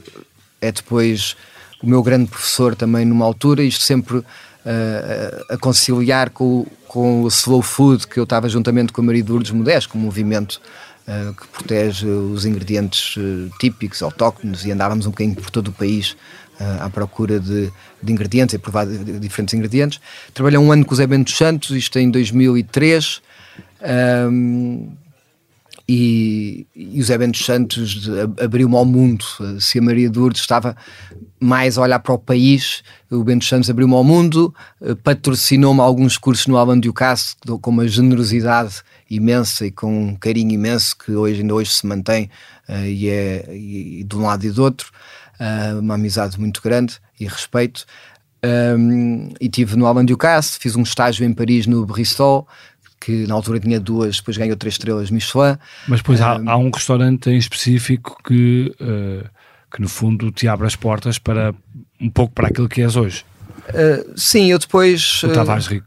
é 0.61 0.71
depois 0.71 1.37
o 1.83 1.87
meu 1.87 2.01
grande 2.01 2.31
professor 2.31 2.77
também 2.77 3.05
numa 3.05 3.25
altura, 3.25 3.65
isto 3.65 3.83
sempre 3.83 4.23
a 5.51 5.59
conciliar 5.59 6.31
com, 6.31 6.67
com 6.89 7.23
o 7.23 7.29
slow 7.29 7.61
food, 7.61 8.07
que 8.07 8.19
eu 8.19 8.25
estava 8.25 8.49
juntamente 8.49 8.95
com 8.95 9.03
a 9.03 9.05
Maria 9.05 9.23
de 9.23 9.31
Lourdes 9.31 9.53
Modesto, 9.53 9.91
com 9.91 9.99
um 9.99 10.01
movimento 10.01 10.59
que 11.07 11.47
protege 11.49 12.07
os 12.07 12.47
ingredientes 12.47 13.17
uh, 13.17 13.51
típicos, 13.59 14.03
autóctonos, 14.03 14.65
e 14.65 14.73
andávamos 14.73 15.07
um 15.07 15.11
bocadinho 15.11 15.37
por 15.37 15.51
todo 15.51 15.69
o 15.69 15.73
país 15.73 16.17
à 16.81 16.89
procura 16.89 17.41
de, 17.41 17.71
de 18.03 18.13
ingredientes 18.13 18.55
e 18.55 18.59
provar 18.59 18.87
diferentes 18.87 19.55
ingredientes. 19.55 20.01
Trabalhei 20.33 20.59
um 20.59 20.71
ano 20.71 20.85
com 20.85 20.95
o 20.95 20.97
Zé 20.97 21.07
Bento 21.07 21.31
Santos, 21.33 21.71
isto 21.71 21.99
em 21.99 22.11
2003. 22.11 23.21
Um, 24.31 24.93
e, 25.87 26.67
e 26.75 27.01
o 27.01 27.05
Zé 27.05 27.19
Bento 27.19 27.39
Santos 27.39 28.09
abriu-me 28.43 28.77
ao 28.77 28.85
mundo. 28.85 29.25
Se 29.61 29.79
a 29.79 29.83
Maria 29.83 30.09
de 30.09 30.19
Lourdes 30.19 30.41
estava 30.41 30.77
mais 31.45 31.77
olhar 31.77 31.99
para 31.99 32.15
o 32.15 32.19
país, 32.19 32.83
o 33.11 33.23
Bento 33.23 33.45
Santos 33.45 33.69
abriu-me 33.69 33.95
ao 33.95 34.03
mundo, 34.03 34.55
patrocinou-me 35.03 35.81
alguns 35.81 36.17
cursos 36.17 36.47
no 36.47 36.57
Alan 36.57 36.79
Ducasse 36.79 37.37
com 37.61 37.71
uma 37.71 37.87
generosidade 37.87 38.83
imensa 39.11 39.67
e 39.67 39.71
com 39.71 40.09
um 40.09 40.17
carinho 40.17 40.53
imenso 40.53 40.97
que 40.97 41.13
hoje 41.13 41.41
ainda 41.43 41.55
hoje 41.55 41.71
se 41.71 41.87
mantém 41.87 42.31
uh, 42.69 42.87
e 42.87 43.09
é 43.09 43.49
e, 43.55 44.05
de 44.05 44.17
um 44.17 44.23
lado 44.23 44.45
e 44.45 44.51
do 44.51 44.63
outro 44.63 44.91
uh, 45.41 45.79
uma 45.79 45.95
amizade 45.95 46.39
muito 46.39 46.61
grande 46.63 46.97
e 47.19 47.27
respeito. 47.27 47.85
Um, 48.45 49.33
e 49.41 49.49
tive 49.49 49.75
no 49.77 49.87
Alain 49.87 50.05
Ducasse, 50.05 50.59
fiz 50.59 50.77
um 50.77 50.83
estágio 50.83 51.25
em 51.25 51.33
Paris 51.33 51.67
no 51.67 51.87
Bristol, 51.87 52.47
que 53.01 53.27
na 53.27 53.35
altura 53.35 53.59
tinha 53.59 53.81
duas, 53.81 54.19
depois 54.19 54.37
ganhou 54.37 54.57
três 54.57 54.75
estrelas 54.75 55.11
Michelin. 55.11 55.57
Mas 55.89 56.01
depois 56.01 56.21
um, 56.21 56.25
há, 56.25 56.53
há, 56.53 56.57
um 56.57 56.71
restaurante 56.71 57.31
em 57.31 57.39
específico 57.39 58.19
que, 58.23 58.75
uh, 58.81 59.29
que 59.75 59.83
no 59.83 59.89
fundo 59.89 60.31
te 60.31 60.47
abre 60.47 60.69
as 60.69 60.77
portas 60.77 61.19
para 61.19 61.53
um 62.01 62.09
pouco 62.09 62.33
para 62.33 62.47
aquilo 62.47 62.69
que 62.69 62.81
és 62.81 62.95
hoje. 62.95 63.25
Uh, 63.69 64.13
sim, 64.17 64.53
eu 64.53 64.59
depois. 64.59 65.23
O 65.25 65.33
Tavares 65.33 65.67
Rico. 65.67 65.87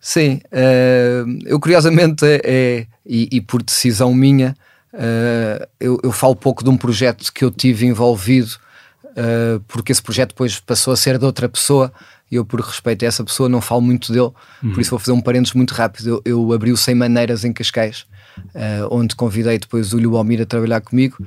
Sim, 0.00 0.40
eu 1.44 1.60
curiosamente 1.60 2.24
é, 2.24 2.40
é 2.42 2.86
e, 3.04 3.28
e, 3.32 3.40
por 3.42 3.62
decisão 3.62 4.14
minha, 4.14 4.56
eu, 5.78 5.98
eu, 6.02 6.10
falo 6.10 6.34
pouco 6.34 6.64
de 6.64 6.70
um 6.70 6.76
projeto 6.76 7.30
que 7.30 7.44
eu 7.44 7.50
tive 7.50 7.84
envolvido, 7.84 8.52
porque 9.68 9.92
esse 9.92 10.02
projeto 10.02 10.30
depois 10.30 10.58
passou 10.58 10.94
a 10.94 10.96
ser 10.96 11.18
de 11.18 11.26
outra 11.26 11.50
pessoa 11.50 11.92
e 12.30 12.36
eu, 12.36 12.46
por 12.46 12.60
respeito 12.60 13.04
a 13.04 13.08
essa 13.08 13.22
pessoa, 13.22 13.46
não 13.46 13.60
falo 13.60 13.82
muito 13.82 14.10
dele. 14.10 14.30
Uhum. 14.62 14.72
Por 14.72 14.80
isso, 14.80 14.88
vou 14.88 14.98
fazer 14.98 15.12
um 15.12 15.20
parênteses 15.20 15.52
muito 15.52 15.74
rápido. 15.74 16.08
Eu, 16.08 16.22
eu 16.24 16.52
abri 16.54 16.72
o 16.72 16.78
Sem 16.78 16.94
Maneiras 16.94 17.44
em 17.44 17.52
Cascais, 17.52 18.06
onde 18.90 19.14
convidei 19.14 19.58
depois 19.58 19.92
o 19.92 19.98
Lubomir 19.98 20.40
a 20.40 20.46
trabalhar 20.46 20.80
comigo 20.80 21.18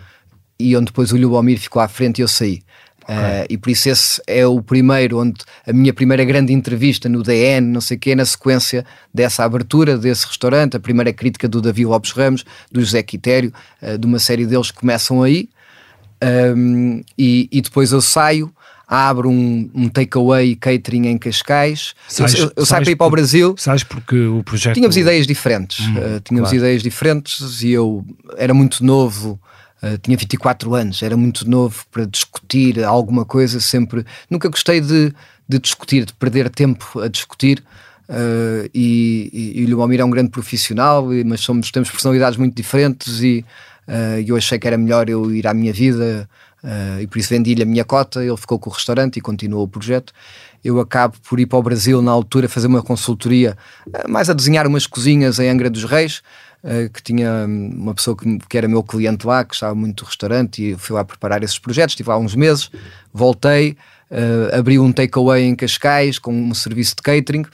e 0.63 0.77
onde 0.77 0.85
depois 0.85 1.11
o 1.11 1.17
Lubomir 1.17 1.59
ficou 1.59 1.81
à 1.81 1.87
frente 1.87 2.19
e 2.19 2.21
eu 2.21 2.27
saí. 2.27 2.61
Okay. 3.03 3.15
Uh, 3.15 3.45
e 3.49 3.57
por 3.57 3.69
isso 3.69 3.89
esse 3.89 4.21
é 4.25 4.47
o 4.47 4.61
primeiro, 4.61 5.19
onde 5.19 5.41
a 5.67 5.73
minha 5.73 5.93
primeira 5.93 6.23
grande 6.23 6.53
entrevista 6.53 7.09
no 7.09 7.21
DN, 7.21 7.67
não 7.67 7.81
sei 7.81 7.97
o 7.97 7.99
quê, 7.99 8.15
na 8.15 8.25
sequência 8.25 8.85
dessa 9.13 9.43
abertura 9.43 9.97
desse 9.97 10.25
restaurante, 10.25 10.77
a 10.77 10.79
primeira 10.79 11.11
crítica 11.11 11.47
do 11.47 11.61
Davi 11.61 11.85
Lopes 11.85 12.11
Ramos, 12.11 12.45
do 12.71 12.79
José 12.79 13.03
Quitério, 13.03 13.51
uh, 13.81 13.97
de 13.97 14.07
uma 14.07 14.19
série 14.19 14.45
deles 14.45 14.71
que 14.71 14.79
começam 14.79 15.21
aí. 15.21 15.49
Um, 16.55 17.03
e, 17.17 17.49
e, 17.51 17.61
depois 17.61 17.91
eu 17.91 17.99
saio, 17.99 18.49
abro 18.87 19.29
um, 19.29 19.69
um 19.73 19.89
takeaway 19.89 20.55
catering 20.55 21.07
em 21.07 21.17
Cascais. 21.17 21.93
Sais, 22.07 22.33
eu, 22.35 22.51
eu 22.55 22.65
saio 22.65 22.83
para 22.83 22.91
ir 22.91 22.95
para 22.95 23.07
o 23.07 23.09
Brasil. 23.09 23.55
Sabes 23.57 23.83
porque 23.83 24.15
o 24.15 24.41
projeto. 24.43 24.75
Tínhamos 24.75 24.95
ideias 24.95 25.27
diferentes. 25.27 25.85
Hum, 25.85 25.95
uh, 25.97 26.19
tínhamos 26.21 26.49
claro. 26.49 26.55
ideias 26.55 26.81
diferentes 26.81 27.61
e 27.61 27.71
eu 27.71 28.05
era 28.37 28.53
muito 28.53 28.85
novo. 28.85 29.37
Uh, 29.83 29.97
tinha 29.97 30.15
24 30.15 30.73
anos, 30.75 31.03
era 31.03 31.17
muito 31.17 31.49
novo 31.49 31.83
para 31.91 32.05
discutir 32.05 32.81
alguma 32.83 33.25
coisa, 33.25 33.59
sempre. 33.59 34.05
Nunca 34.29 34.47
gostei 34.47 34.79
de, 34.79 35.13
de 35.47 35.59
discutir, 35.59 36.05
de 36.05 36.13
perder 36.13 36.49
tempo 36.49 37.01
a 37.01 37.09
discutir. 37.09 37.61
Uh, 38.07 38.69
e, 38.73 39.29
e, 39.33 39.61
e 39.61 39.65
o 39.65 39.69
Lubomir 39.69 39.99
é 39.99 40.05
um 40.05 40.09
grande 40.09 40.29
profissional, 40.29 41.07
mas 41.25 41.41
somos, 41.41 41.71
temos 41.71 41.89
personalidades 41.89 42.37
muito 42.37 42.55
diferentes 42.55 43.21
e 43.21 43.45
uh, 43.87 44.21
eu 44.25 44.35
achei 44.35 44.59
que 44.59 44.67
era 44.67 44.77
melhor 44.77 45.09
eu 45.09 45.33
ir 45.33 45.47
à 45.47 45.53
minha 45.53 45.71
vida 45.71 46.29
uh, 46.63 47.01
e 47.01 47.07
por 47.07 47.17
isso 47.17 47.29
vendi-lhe 47.29 47.63
a 47.63 47.65
minha 47.65 47.85
cota, 47.85 48.23
ele 48.23 48.35
ficou 48.35 48.59
com 48.59 48.69
o 48.69 48.73
restaurante 48.73 49.17
e 49.17 49.21
continuou 49.21 49.63
o 49.63 49.67
projeto. 49.67 50.11
Eu 50.63 50.79
acabo 50.79 51.15
por 51.27 51.39
ir 51.39 51.45
para 51.45 51.59
o 51.59 51.63
Brasil 51.63 52.01
na 52.01 52.11
altura 52.11 52.47
fazer 52.47 52.67
uma 52.67 52.81
consultoria, 52.81 53.57
mais 54.07 54.29
a 54.29 54.33
desenhar 54.33 54.67
umas 54.67 54.87
cozinhas 54.87 55.39
em 55.39 55.49
Angra 55.49 55.69
dos 55.69 55.83
Reis, 55.83 56.21
que 56.93 57.03
tinha 57.03 57.45
uma 57.45 57.93
pessoa 57.93 58.15
que, 58.15 58.39
que, 58.47 58.57
era 58.57 58.67
meu 58.67 58.81
cliente 58.81 59.27
lá, 59.27 59.43
que 59.43 59.53
estava 59.53 59.75
muito 59.75 60.03
do 60.03 60.07
restaurante 60.07 60.71
e 60.71 60.77
fui 60.77 60.95
lá 60.95 61.03
preparar 61.03 61.43
esses 61.43 61.59
projetos, 61.59 61.91
estive 61.91 62.09
lá 62.09 62.17
uns 62.17 62.35
meses, 62.35 62.71
voltei, 63.13 63.75
abri 64.57 64.79
um 64.79 64.91
takeaway 64.93 65.43
em 65.43 65.55
Cascais 65.55 66.17
com 66.17 66.33
um 66.33 66.53
serviço 66.53 66.95
de 66.95 67.01
catering, 67.01 67.45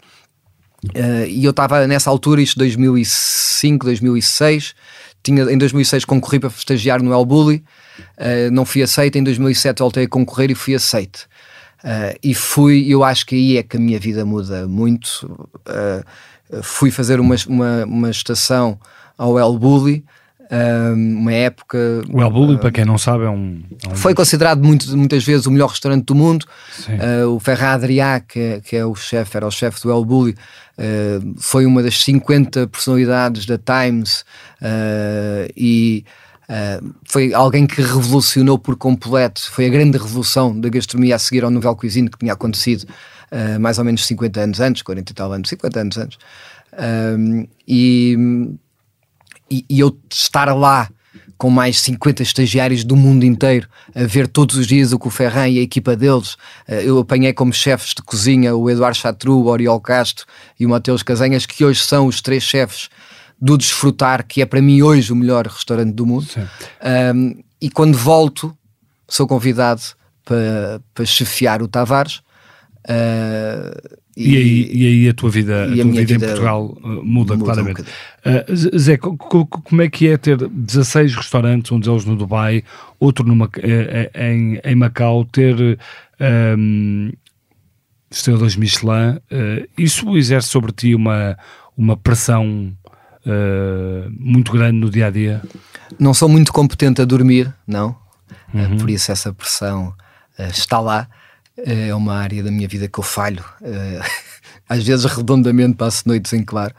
e 1.28 1.44
eu 1.44 1.50
estava 1.50 1.88
nessa 1.88 2.12
altura, 2.12 2.40
isto 2.40 2.60
2005, 2.60 3.84
2006, 3.84 4.76
tinha, 5.24 5.44
em 5.44 5.58
2006 5.58 6.06
concorri 6.06 6.40
para 6.40 6.50
estagiar 6.50 7.02
no 7.02 7.14
El 7.14 7.26
Bulli, 7.26 7.64
uh, 8.18 8.52
não 8.52 8.66
fui 8.66 8.82
aceito, 8.82 9.18
em 9.18 9.24
2007 9.24 9.80
voltei 9.80 10.06
a 10.06 10.08
concorrer 10.08 10.52
e 10.52 10.56
fui 10.56 10.76
aceito. 10.76 11.28
Uh, 11.84 12.18
e 12.22 12.34
fui, 12.34 12.86
eu 12.88 13.04
acho 13.04 13.26
que 13.26 13.36
aí 13.36 13.58
é 13.58 13.64
que 13.64 13.78
a 13.78 13.80
minha 13.80 14.00
vida 14.00 14.26
muda 14.26 14.68
muito. 14.68 15.50
Uh, 15.60 16.04
fui 16.62 16.92
fazer 16.92 17.20
uma, 17.20 17.36
uma, 17.48 17.86
uma 17.86 18.10
estação 18.10 18.80
ao 19.18 19.38
El 19.38 19.58
Bulli, 19.58 20.04
uma 20.96 21.32
época. 21.32 21.78
O 22.12 22.22
El 22.22 22.32
Bulli, 22.32 22.56
uh, 22.56 22.58
para 22.58 22.72
quem 22.72 22.86
não 22.86 22.98
sabe, 22.98 23.26
é 23.26 23.30
um. 23.30 23.62
É 23.86 23.92
um... 23.92 23.96
Foi 23.96 24.16
considerado 24.16 24.64
muito, 24.64 24.98
muitas 24.98 25.24
vezes 25.24 25.46
o 25.46 25.52
melhor 25.52 25.70
restaurante 25.70 26.06
do 26.06 26.16
mundo. 26.16 26.46
Uh, 26.88 27.30
o 27.36 27.40
Ferran 27.40 27.74
Adrià, 27.74 28.20
que, 28.20 28.40
é, 28.40 28.62
que 28.62 28.76
é 28.76 28.86
o 28.86 28.96
chefe, 28.96 29.38
era 29.38 29.46
o 29.46 29.52
chefe 29.52 29.82
do 29.82 29.92
El 29.92 30.04
Bulli, 30.04 30.32
uh, 30.32 31.36
foi 31.40 31.66
uma 31.66 31.84
das 31.84 32.02
50 32.02 32.68
personalidades 32.68 33.46
da 33.46 33.58
Times 33.58 34.26
e. 35.56 36.04
foi 37.06 37.32
alguém 37.32 37.68
que 37.68 37.80
revolucionou 37.80 38.58
por 38.58 38.76
completo, 38.76 39.52
foi 39.52 39.68
a 39.68 39.70
grande 39.70 40.00
revolução 40.00 40.60
da 40.60 40.68
gastronomia 40.68 41.16
a 41.16 41.20
seguir 41.20 41.44
ao 41.44 41.52
Nouvelle 41.52 41.76
Cuisine 41.76 42.10
que 42.10 42.18
tinha 42.18 42.34
acontecido 42.34 42.88
mais 43.60 43.78
ou 43.78 43.86
menos 43.86 44.06
50 44.06 44.40
anos 44.40 44.60
antes, 44.60 44.82
40 44.82 45.12
e 45.12 45.16
tal 45.16 45.32
anos, 45.32 45.50
50 45.50 45.80
anos 45.80 45.98
antes. 45.98 46.18
e 47.68 48.18
e, 49.50 49.66
e 49.70 49.80
eu 49.80 49.98
estar 50.10 50.54
lá 50.54 50.90
com 51.38 51.50
mais 51.50 51.80
50 51.80 52.22
estagiários 52.22 52.84
do 52.84 52.96
mundo 52.96 53.24
inteiro 53.24 53.68
a 53.96 54.04
ver 54.04 54.28
todos 54.28 54.58
os 54.58 54.68
dias 54.68 54.92
o 54.92 55.00
que 55.00 55.08
o 55.08 55.10
Ferran 55.10 55.48
e 55.48 55.60
a 55.60 55.62
equipa 55.62 55.96
deles. 55.96 56.36
Eh, 56.68 56.84
eu 56.86 57.00
apanhei 57.00 57.32
como 57.34 57.54
chefes 57.54 57.94
de 57.94 58.02
cozinha 58.02 58.56
o 58.56 58.70
Eduardo 58.70 58.98
Chatru, 58.98 59.38
o 59.40 59.48
Oriol 59.48 59.80
Castro 59.80 60.26
e 60.60 60.66
o 60.66 60.70
Mateus 60.70 61.02
Casanhas, 61.02 61.46
que 61.46 61.64
hoje 61.64 61.82
são 61.82 62.08
os 62.08 62.22
três 62.22 62.44
chefes 62.44 62.90
do 63.42 63.58
Desfrutar, 63.58 64.26
que 64.28 64.42
é 64.42 64.46
para 64.46 64.62
mim 64.62 64.82
hoje 64.82 65.14
o 65.14 65.16
melhor 65.16 65.48
restaurante 65.48 65.94
do 65.94 66.06
mundo. 66.06 66.28
Um, 67.16 67.42
e 67.62 67.70
quando 67.70 67.98
volto, 67.98 68.56
sou 69.08 69.26
convidado 69.26 69.82
para, 70.26 70.82
para 70.94 71.06
chefiar 71.06 71.62
o 71.62 71.70
Tavares. 71.70 72.22
Uh, 72.88 74.00
e, 74.20 74.34
e, 74.34 74.38
aí, 74.38 74.70
e, 74.74 74.88
aí, 74.88 75.10
a 75.10 75.14
tua 75.14 75.30
vida, 75.30 75.64
a 75.64 75.68
tua 75.68 75.76
vida, 75.76 75.92
vida, 75.92 76.14
em 76.14 76.20
Portugal 76.20 76.78
uh, 76.84 76.88
muda, 77.06 77.38
muda, 77.38 77.46
claramente. 77.46 77.82
Um 77.82 78.54
uh, 78.54 78.78
Zé, 78.78 78.98
como 78.98 79.82
é 79.82 79.90
que 79.90 80.10
é 80.10 80.18
ter 80.18 80.38
16 80.38 81.16
restaurantes, 81.16 81.72
um 81.72 81.80
deles 81.80 82.04
no 82.04 82.18
Dubai, 82.18 82.64
outro 83.00 83.26
numa, 83.26 83.50
eh, 83.58 84.12
eh, 84.14 84.32
em, 84.34 84.60
em 84.62 84.76
Macau, 84.76 85.24
ter 85.24 85.80
um, 86.58 87.12
estrelas 88.12 88.58
Michelin, 88.58 89.18
uh, 89.32 89.70
isso 89.78 90.18
exerce 90.18 90.50
sobre 90.50 90.74
ti 90.74 90.94
uma, 90.94 91.38
uma 91.78 91.96
pressão 91.96 92.74
muito 94.18 94.52
grande 94.52 94.80
no 94.80 94.90
dia 94.90 95.06
a 95.06 95.10
dia? 95.12 95.42
Não 96.00 96.16
sou 96.16 96.28
muito 96.28 96.52
competente 96.52 97.00
a 97.02 97.06
dormir, 97.06 97.54
não. 97.68 97.96
Uhum. 98.52 98.78
por 98.78 98.90
isso 98.90 99.12
essa 99.12 99.32
pressão 99.32 99.94
está 100.40 100.80
lá 100.80 101.08
é 101.66 101.94
uma 101.96 102.16
área 102.16 102.44
da 102.44 102.52
minha 102.52 102.68
vida 102.68 102.88
que 102.88 103.00
eu 103.00 103.04
falho. 103.04 103.44
Eh, 103.62 104.02
às 104.68 104.84
vezes, 104.84 105.06
redondamente, 105.06 105.76
passo 105.76 106.04
noites 106.08 106.34
em 106.34 106.44
claro. 106.44 106.74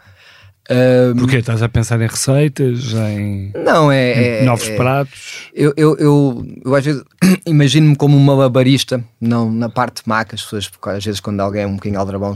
Um, 0.71 1.17
Porquê? 1.17 1.39
Estás 1.39 1.63
a 1.63 1.69
pensar 1.69 2.01
em 2.01 2.07
receitas, 2.07 2.93
em, 2.93 3.53
não, 3.65 3.91
é, 3.91 4.13
em 4.13 4.43
é, 4.43 4.45
novos 4.45 4.69
é, 4.69 4.77
pratos? 4.77 5.49
Eu, 5.53 5.73
eu, 5.77 5.97
eu, 5.99 6.47
eu 6.65 6.75
às 6.77 6.85
vezes 6.85 7.03
imagino-me 7.45 7.97
como 7.97 8.17
uma 8.17 8.37
malabarista, 8.37 9.03
não 9.21 9.51
na 9.51 9.69
parte 9.69 10.03
maca, 10.07 10.37
as 10.37 10.43
pessoas, 10.43 10.69
porque 10.69 10.89
às 10.91 11.05
vezes 11.05 11.19
quando 11.19 11.41
alguém 11.41 11.63
é 11.63 11.67
um 11.67 11.75
bocadinho 11.75 11.99
aldrabão 11.99 12.35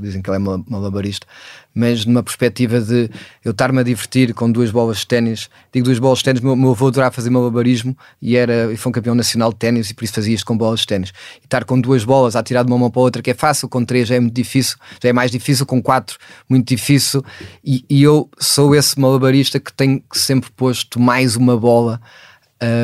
dizem 0.00 0.20
que 0.20 0.28
ele 0.28 0.36
é 0.36 0.40
malabarista, 0.68 1.28
mas 1.76 2.06
numa 2.06 2.22
perspectiva 2.22 2.80
de 2.80 3.10
eu 3.44 3.50
estar-me 3.50 3.78
a 3.80 3.82
divertir 3.82 4.32
com 4.32 4.50
duas 4.50 4.70
bolas 4.70 5.00
de 5.00 5.06
ténis. 5.06 5.50
Digo 5.70 5.84
duas 5.84 5.98
bolas 5.98 6.18
de 6.20 6.24
ténis, 6.24 6.40
meu, 6.40 6.56
meu 6.56 6.70
avô 6.70 6.86
adorava 6.88 7.14
fazer 7.14 7.28
malabarismo 7.28 7.94
e, 8.20 8.34
era, 8.34 8.72
e 8.72 8.78
foi 8.78 8.88
um 8.88 8.92
campeão 8.94 9.14
nacional 9.14 9.52
de 9.52 9.58
ténis 9.58 9.90
e 9.90 9.94
por 9.94 10.02
isso 10.02 10.14
fazia 10.14 10.34
isto 10.34 10.46
com 10.46 10.56
bolas 10.56 10.80
de 10.80 10.86
ténis. 10.86 11.12
E 11.42 11.44
estar 11.44 11.66
com 11.66 11.78
duas 11.78 12.02
bolas 12.02 12.34
a 12.34 12.42
tirar 12.42 12.62
de 12.62 12.72
uma 12.72 12.78
mão 12.78 12.90
para 12.90 13.02
a 13.02 13.04
outra, 13.04 13.20
que 13.20 13.30
é 13.30 13.34
fácil, 13.34 13.68
com 13.68 13.84
três 13.84 14.08
já 14.08 14.14
é 14.14 14.20
muito 14.20 14.32
difícil, 14.32 14.78
já 15.02 15.10
é 15.10 15.12
mais 15.12 15.30
difícil, 15.30 15.66
com 15.66 15.82
quatro, 15.82 16.16
muito 16.48 16.66
difícil. 16.66 17.22
E, 17.62 17.84
e 17.90 18.02
eu 18.02 18.30
sou 18.40 18.74
esse 18.74 18.98
malabarista 18.98 19.60
que 19.60 19.70
tem 19.70 20.02
sempre 20.14 20.50
posto 20.52 20.98
mais 20.98 21.36
uma 21.36 21.58
bola. 21.58 22.00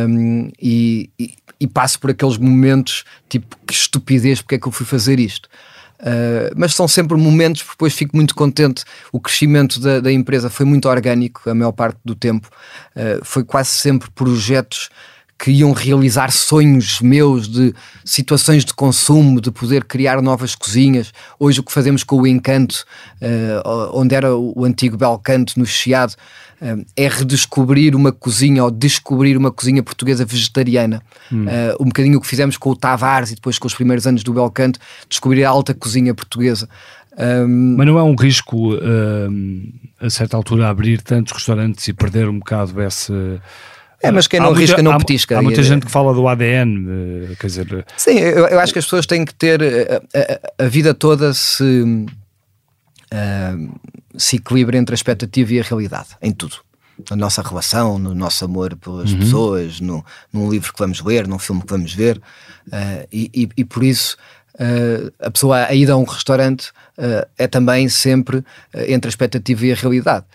Um, 0.07 0.51
e, 0.61 1.09
e, 1.19 1.33
e 1.59 1.67
passo 1.67 1.99
por 1.99 2.11
aqueles 2.11 2.37
momentos 2.37 3.05
tipo 3.27 3.57
que 3.67 3.73
estupidez, 3.73 4.43
porque 4.43 4.57
é 4.57 4.59
que 4.59 4.69
eu 4.69 4.73
fui 4.73 4.85
fazer 4.85 5.19
isto? 5.19 5.49
Uh, 6.03 6.51
mas 6.57 6.75
são 6.75 6.89
sempre 6.89 7.17
momentos, 7.17 7.63
porque 7.63 7.75
depois 7.77 7.95
fico 7.95 8.17
muito 8.17 8.35
contente. 8.35 8.85
O 9.13 9.21
crescimento 9.21 9.79
da, 9.79 10.01
da 10.01 10.13
empresa 10.13 10.51
foi 10.51 10.67
muito 10.67 10.89
orgânico 10.89 11.49
a 11.49 11.55
maior 11.55 11.73
parte 11.73 11.99
do 12.05 12.15
tempo, 12.15 12.49
uh, 12.97 13.25
foi 13.25 13.45
quase 13.45 13.71
sempre 13.71 14.11
projetos 14.11 14.91
que 15.43 15.51
iam 15.51 15.73
realizar 15.73 16.31
sonhos 16.31 17.01
meus 17.01 17.49
de 17.49 17.75
situações 18.05 18.65
de 18.65 18.73
consumo, 18.73 19.41
de 19.41 19.51
poder 19.51 19.83
criar 19.83 20.23
novas 20.23 20.55
cozinhas. 20.55 21.13
Hoje 21.37 21.59
o 21.59 21.65
que 21.65 21.73
fazemos 21.73 22.05
com 22.05 22.21
o 22.21 22.27
Encanto, 22.29 22.85
uh, 23.21 23.91
onde 23.93 24.15
era 24.15 24.37
o 24.37 24.65
antigo 24.65 24.97
Belcanto 24.97 25.59
no 25.59 25.67
Chiado, 25.67 26.13
uh, 26.61 26.87
é 26.97 27.09
redescobrir 27.09 27.97
uma 27.97 28.13
cozinha 28.13 28.63
ou 28.63 28.71
descobrir 28.71 29.37
uma 29.37 29.51
cozinha 29.51 29.83
portuguesa 29.83 30.25
vegetariana. 30.25 31.03
Hum. 31.33 31.47
Uh, 31.47 31.83
um 31.83 31.87
bocadinho 31.87 32.19
o 32.19 32.21
que 32.21 32.29
fizemos 32.29 32.57
com 32.57 32.71
o 32.71 32.77
Tavares 32.77 33.33
e 33.33 33.35
depois 33.35 33.59
com 33.59 33.67
os 33.67 33.75
primeiros 33.75 34.07
anos 34.07 34.23
do 34.23 34.33
Belcanto, 34.33 34.79
descobrir 35.09 35.43
a 35.43 35.51
alta 35.51 35.75
cozinha 35.75 36.15
portuguesa. 36.15 36.69
Um... 37.19 37.75
Mas 37.77 37.87
não 37.89 37.99
é 37.99 38.03
um 38.05 38.15
risco, 38.15 38.79
a 40.01 40.09
certa 40.09 40.37
altura, 40.37 40.69
abrir 40.69 41.03
tantos 41.03 41.33
restaurantes 41.33 41.89
e 41.89 41.93
perder 41.93 42.29
um 42.29 42.39
bocado 42.39 42.81
essa 42.81 43.43
é, 44.03 44.11
mas 44.11 44.27
quem 44.27 44.41
não 44.41 44.51
há 44.51 44.55
risca 44.55 44.77
muita, 44.77 44.91
não 44.91 44.99
petisca. 44.99 45.39
Há, 45.39 45.43
muita 45.43 45.61
e, 45.61 45.65
gente 45.65 45.87
que 45.87 45.93
fala 45.93 46.13
do 46.13 46.27
ADN, 46.27 46.87
eh, 47.31 47.35
quer 47.39 47.47
dizer... 47.47 47.87
Sim, 47.97 48.19
eu, 48.19 48.49
eu 48.49 48.59
acho 48.59 48.73
que 48.73 48.81
as 48.81 48.85
pessoas 48.85 49.07
têm 49.07 49.25
que 49.25 49.33
ter 49.33 49.63
a, 49.63 49.67
eh, 50.13 50.41
a, 50.59 50.65
a 50.65 50.69
vida 50.69 50.93
toda 50.93 51.33
se, 51.33 51.85
uh, 53.13 53.81
se 54.17 54.37
equilibra 54.37 54.77
entre 54.77 54.93
a 54.93 54.97
expectativa 54.97 55.55
e 55.55 55.61
a 55.61 55.63
realidade, 55.63 56.09
em 56.21 56.33
tudo. 56.33 56.57
Na 57.11 57.17
nossa 57.17 57.43
relação, 57.43 57.97
no 57.99 58.13
nosso 58.13 58.45
amor 58.45 58.75
pelas 58.77 59.13
uhum. 59.13 59.19
pessoas, 59.21 59.81
no, 59.81 60.05
num 60.33 60.51
livro 60.51 60.73
que 60.73 60.79
vamos 60.81 61.01
ler, 61.01 61.29
num 61.29 61.39
filme 61.39 61.63
que 61.63 61.71
vamos 61.71 61.95
ver, 61.95 62.19
uh, 62.19 63.09
e, 63.13 63.31
e, 63.33 63.49
e, 63.57 63.65
por 63.65 63.85
isso 63.85 64.17
uh, 64.55 65.13
a 65.21 65.31
pessoa, 65.31 65.65
a 65.65 65.75
ida 65.75 65.93
a 65.93 65.97
um 65.97 66.05
restaurante 66.05 66.73
é 67.39 67.47
também 67.47 67.89
sempre 67.89 68.45
entre 68.87 69.09
a 69.09 69.11
expectativa 69.11 69.67
e 69.67 69.73
a 69.73 69.75
realidade. 69.75 70.27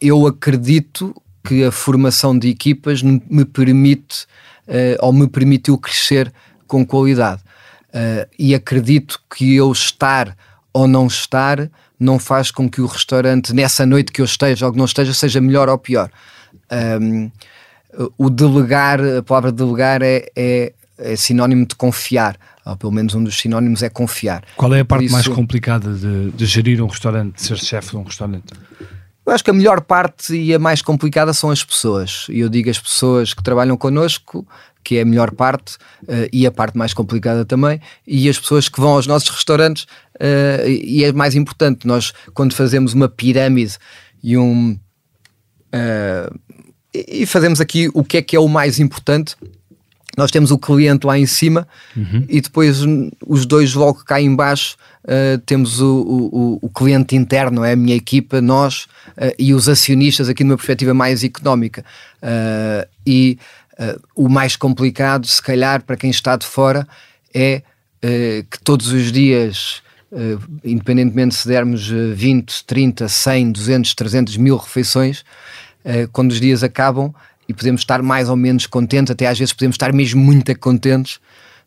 eu 0.00 0.26
acredito 0.26 1.14
que 1.48 1.64
a 1.64 1.72
formação 1.72 2.38
de 2.38 2.48
equipas 2.48 3.02
me 3.02 3.44
permite 3.44 4.26
uh, 4.66 4.98
ou 5.00 5.12
me 5.12 5.26
permitiu 5.26 5.78
crescer 5.78 6.30
com 6.66 6.84
qualidade. 6.84 7.40
Uh, 7.88 8.28
e 8.38 8.54
acredito 8.54 9.18
que 9.34 9.56
eu 9.56 9.72
estar 9.72 10.36
ou 10.74 10.86
não 10.86 11.06
estar 11.06 11.70
não 11.98 12.18
faz 12.18 12.50
com 12.50 12.68
que 12.68 12.82
o 12.82 12.86
restaurante, 12.86 13.54
nessa 13.54 13.86
noite 13.86 14.12
que 14.12 14.20
eu 14.20 14.26
esteja 14.26 14.66
ou 14.66 14.72
que 14.72 14.78
não 14.78 14.84
esteja, 14.84 15.14
seja 15.14 15.40
melhor 15.40 15.68
ou 15.68 15.78
pior. 15.78 16.10
Um, 17.00 17.30
o 18.18 18.28
delegar, 18.28 19.00
a 19.00 19.22
palavra 19.22 19.50
delegar 19.50 20.02
é, 20.02 20.28
é 20.36 20.72
é 20.98 21.14
sinónimo 21.14 21.64
de 21.64 21.76
confiar, 21.76 22.36
ou 22.66 22.76
pelo 22.76 22.92
menos 22.92 23.14
um 23.14 23.22
dos 23.22 23.38
sinónimos 23.38 23.82
é 23.82 23.88
confiar. 23.88 24.42
Qual 24.56 24.74
é 24.74 24.80
a 24.80 24.84
parte 24.84 25.04
isso, 25.04 25.12
mais 25.12 25.28
complicada 25.28 25.94
de, 25.94 26.32
de, 26.32 26.44
gerir 26.44 26.82
um 26.82 26.88
restaurante, 26.88 27.36
de 27.36 27.42
ser 27.42 27.56
chefe 27.56 27.90
de 27.90 27.96
um 27.96 28.02
restaurante? 28.02 28.52
Eu 29.28 29.34
acho 29.34 29.44
que 29.44 29.50
a 29.50 29.54
melhor 29.54 29.82
parte 29.82 30.34
e 30.34 30.54
a 30.54 30.58
mais 30.58 30.80
complicada 30.80 31.34
são 31.34 31.50
as 31.50 31.62
pessoas. 31.62 32.24
E 32.30 32.40
eu 32.40 32.48
digo 32.48 32.70
as 32.70 32.78
pessoas 32.78 33.34
que 33.34 33.42
trabalham 33.42 33.76
connosco, 33.76 34.48
que 34.82 34.96
é 34.96 35.02
a 35.02 35.04
melhor 35.04 35.32
parte 35.32 35.74
uh, 36.04 36.26
e 36.32 36.46
a 36.46 36.50
parte 36.50 36.78
mais 36.78 36.94
complicada 36.94 37.44
também, 37.44 37.78
e 38.06 38.26
as 38.26 38.38
pessoas 38.38 38.70
que 38.70 38.80
vão 38.80 38.92
aos 38.92 39.06
nossos 39.06 39.28
restaurantes, 39.28 39.84
uh, 40.14 40.66
e 40.66 41.04
é 41.04 41.12
mais 41.12 41.34
importante. 41.34 41.86
Nós, 41.86 42.14
quando 42.32 42.54
fazemos 42.54 42.94
uma 42.94 43.06
pirâmide 43.06 43.76
e 44.22 44.38
um. 44.38 44.78
Uh, 45.74 46.40
e 46.94 47.26
fazemos 47.26 47.60
aqui 47.60 47.90
o 47.92 48.02
que 48.02 48.16
é 48.16 48.22
que 48.22 48.34
é 48.34 48.40
o 48.40 48.48
mais 48.48 48.80
importante. 48.80 49.36
Nós 50.18 50.32
temos 50.32 50.50
o 50.50 50.58
cliente 50.58 51.06
lá 51.06 51.16
em 51.16 51.26
cima 51.26 51.68
uhum. 51.96 52.24
e 52.28 52.40
depois 52.40 52.80
os 53.24 53.46
dois 53.46 53.72
logo 53.74 54.02
cá 54.04 54.20
embaixo 54.20 54.76
uh, 55.04 55.38
temos 55.46 55.80
o, 55.80 55.86
o, 55.86 56.58
o, 56.60 56.68
cliente 56.68 57.14
interno, 57.14 57.62
é 57.62 57.74
a 57.74 57.76
minha 57.76 57.94
equipa, 57.94 58.40
nós 58.40 58.88
uh, 59.10 59.32
e 59.38 59.54
os 59.54 59.68
acionistas 59.68 60.28
aqui 60.28 60.42
numa 60.42 60.56
perspectiva 60.56 60.92
mais 60.92 61.22
económica. 61.22 61.84
Uh, 62.20 62.88
e 63.06 63.38
o 64.16 64.28
mais 64.28 64.56
complicado, 64.56 65.24
se 65.24 65.40
calhar, 65.40 65.84
para 65.84 65.96
quem 65.96 66.10
está 66.10 66.34
de 66.34 66.44
fora, 66.44 66.84
é 67.32 67.62
que 68.50 68.58
todos 68.64 68.88
os 68.88 69.12
dias, 69.12 69.82
independentemente 70.64 71.36
se 71.36 71.46
dermos 71.46 71.88
20, 71.88 72.64
30, 72.64 73.06
100, 73.06 73.52
200, 73.52 73.94
300 73.94 74.36
mil 74.36 74.56
refeições, 74.56 75.24
quando 76.12 76.32
os 76.32 76.40
dias 76.40 76.64
acabam 76.64 77.14
e 77.48 77.54
podemos 77.54 77.80
estar 77.80 78.02
mais 78.02 78.28
ou 78.28 78.36
menos 78.36 78.66
contentes, 78.66 79.10
até 79.10 79.26
às 79.26 79.38
vezes 79.38 79.54
podemos 79.54 79.74
estar 79.74 79.92
mesmo 79.92 80.20
muito 80.20 80.56
contentes, 80.58 81.18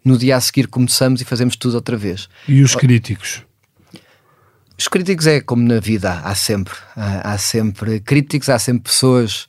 no 0.06 0.18
dia 0.18 0.36
a 0.36 0.42
seguir 0.42 0.68
começamos 0.68 1.22
e 1.22 1.26
fazemos 1.26 1.56
tudo 1.56 1.76
outra 1.76 1.98
vez. 1.98 2.30
E 2.48 2.62
os 2.62 2.76
críticos? 2.76 3.44
Os 4.78 4.88
críticos 4.88 5.28
é 5.28 5.42
como 5.42 5.62
na 5.62 5.80
vida, 5.80 6.22
há 6.24 6.34
sempre. 6.34 6.74
Há, 6.96 7.34
há 7.34 7.38
sempre 7.38 8.00
críticos, 8.00 8.50
há 8.50 8.58
sempre 8.58 8.84
pessoas. 8.84 9.48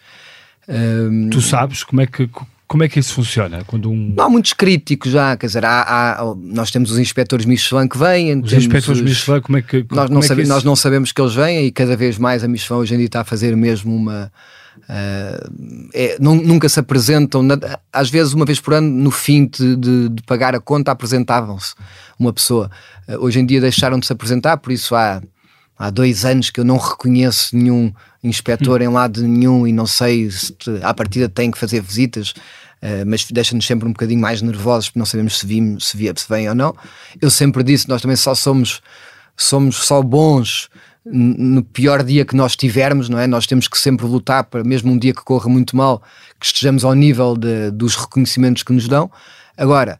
Hum, 0.68 1.30
tu 1.30 1.40
sabes 1.40 1.82
como 1.82 2.02
é 2.02 2.06
que. 2.06 2.28
Como 2.66 2.84
é 2.84 2.88
que 2.88 2.98
isso 2.98 3.12
funciona? 3.12 3.62
Quando 3.66 3.90
um... 3.90 4.14
Não 4.16 4.24
há 4.24 4.28
muitos 4.30 4.54
críticos 4.54 5.12
já, 5.12 5.36
quer 5.36 5.46
dizer, 5.46 5.62
há, 5.62 5.82
há, 5.82 6.34
nós 6.34 6.70
temos 6.70 6.90
os 6.90 6.98
inspectores 6.98 7.44
Michelin 7.44 7.86
que 7.86 7.98
vêm. 7.98 8.40
Os 8.40 8.50
inspectores 8.50 8.98
os, 8.98 9.06
Michelin, 9.06 9.42
como 9.42 9.58
é 9.58 9.62
que. 9.62 9.84
Nós, 9.90 10.08
não, 10.08 10.20
é 10.20 10.22
sabe, 10.22 10.46
nós 10.46 10.64
não 10.64 10.74
sabemos 10.74 11.12
que 11.12 11.20
eles 11.20 11.34
vêm 11.34 11.66
e 11.66 11.70
cada 11.70 11.94
vez 11.96 12.16
mais 12.16 12.42
a 12.42 12.48
Michelin 12.48 12.80
hoje 12.80 12.94
em 12.94 12.96
dia 12.96 13.06
está 13.06 13.20
a 13.20 13.24
fazer 13.24 13.54
mesmo 13.54 13.94
uma, 13.94 14.32
Uh, 14.78 15.88
é, 15.94 16.16
nunca 16.18 16.68
se 16.68 16.80
apresentam, 16.80 17.46
às 17.92 18.10
vezes 18.10 18.32
uma 18.32 18.44
vez 18.44 18.60
por 18.60 18.74
ano, 18.74 18.88
no 18.88 19.10
fim 19.10 19.46
de, 19.46 19.76
de, 19.76 20.08
de 20.08 20.22
pagar 20.22 20.54
a 20.54 20.60
conta, 20.60 20.90
apresentavam-se 20.90 21.74
uma 22.18 22.32
pessoa. 22.32 22.70
Uh, 23.08 23.24
hoje 23.24 23.38
em 23.38 23.46
dia 23.46 23.60
deixaram 23.60 23.98
de 23.98 24.06
se 24.06 24.12
apresentar, 24.12 24.56
por 24.56 24.72
isso 24.72 24.94
há, 24.94 25.22
há 25.78 25.90
dois 25.90 26.24
anos 26.24 26.50
que 26.50 26.60
eu 26.60 26.64
não 26.64 26.76
reconheço 26.76 27.56
nenhum 27.56 27.92
inspetor 28.22 28.80
em 28.82 28.88
lado 28.88 29.22
nenhum 29.26 29.66
e 29.66 29.72
não 29.72 29.86
sei 29.86 30.30
se 30.30 30.54
à 30.82 30.94
partida 30.94 31.28
tem 31.28 31.50
que 31.50 31.58
fazer 31.58 31.80
visitas. 31.80 32.30
Uh, 32.82 33.06
mas 33.06 33.24
deixa-nos 33.30 33.64
sempre 33.64 33.86
um 33.86 33.92
bocadinho 33.92 34.20
mais 34.20 34.42
nervosos 34.42 34.88
porque 34.88 34.98
não 34.98 35.06
sabemos 35.06 35.38
se, 35.38 35.46
vimos, 35.46 35.88
se, 35.88 35.96
via, 35.96 36.12
se 36.16 36.28
vem 36.28 36.48
ou 36.48 36.54
não. 36.54 36.74
Eu 37.20 37.30
sempre 37.30 37.62
disse, 37.62 37.88
nós 37.88 38.02
também 38.02 38.16
só 38.16 38.34
somos, 38.34 38.80
somos 39.36 39.76
só 39.76 40.02
bons 40.02 40.68
no 41.04 41.62
pior 41.62 42.02
dia 42.02 42.24
que 42.24 42.36
nós 42.36 42.54
tivermos, 42.54 43.08
não 43.08 43.18
é? 43.18 43.26
Nós 43.26 43.46
temos 43.46 43.66
que 43.66 43.78
sempre 43.78 44.06
lutar 44.06 44.44
para, 44.44 44.62
mesmo 44.62 44.92
um 44.92 44.98
dia 44.98 45.12
que 45.12 45.22
corra 45.22 45.48
muito 45.48 45.76
mal, 45.76 46.02
que 46.38 46.46
estejamos 46.46 46.84
ao 46.84 46.94
nível 46.94 47.36
de, 47.36 47.70
dos 47.70 47.96
reconhecimentos 47.96 48.62
que 48.62 48.72
nos 48.72 48.86
dão. 48.86 49.10
Agora, 49.56 49.98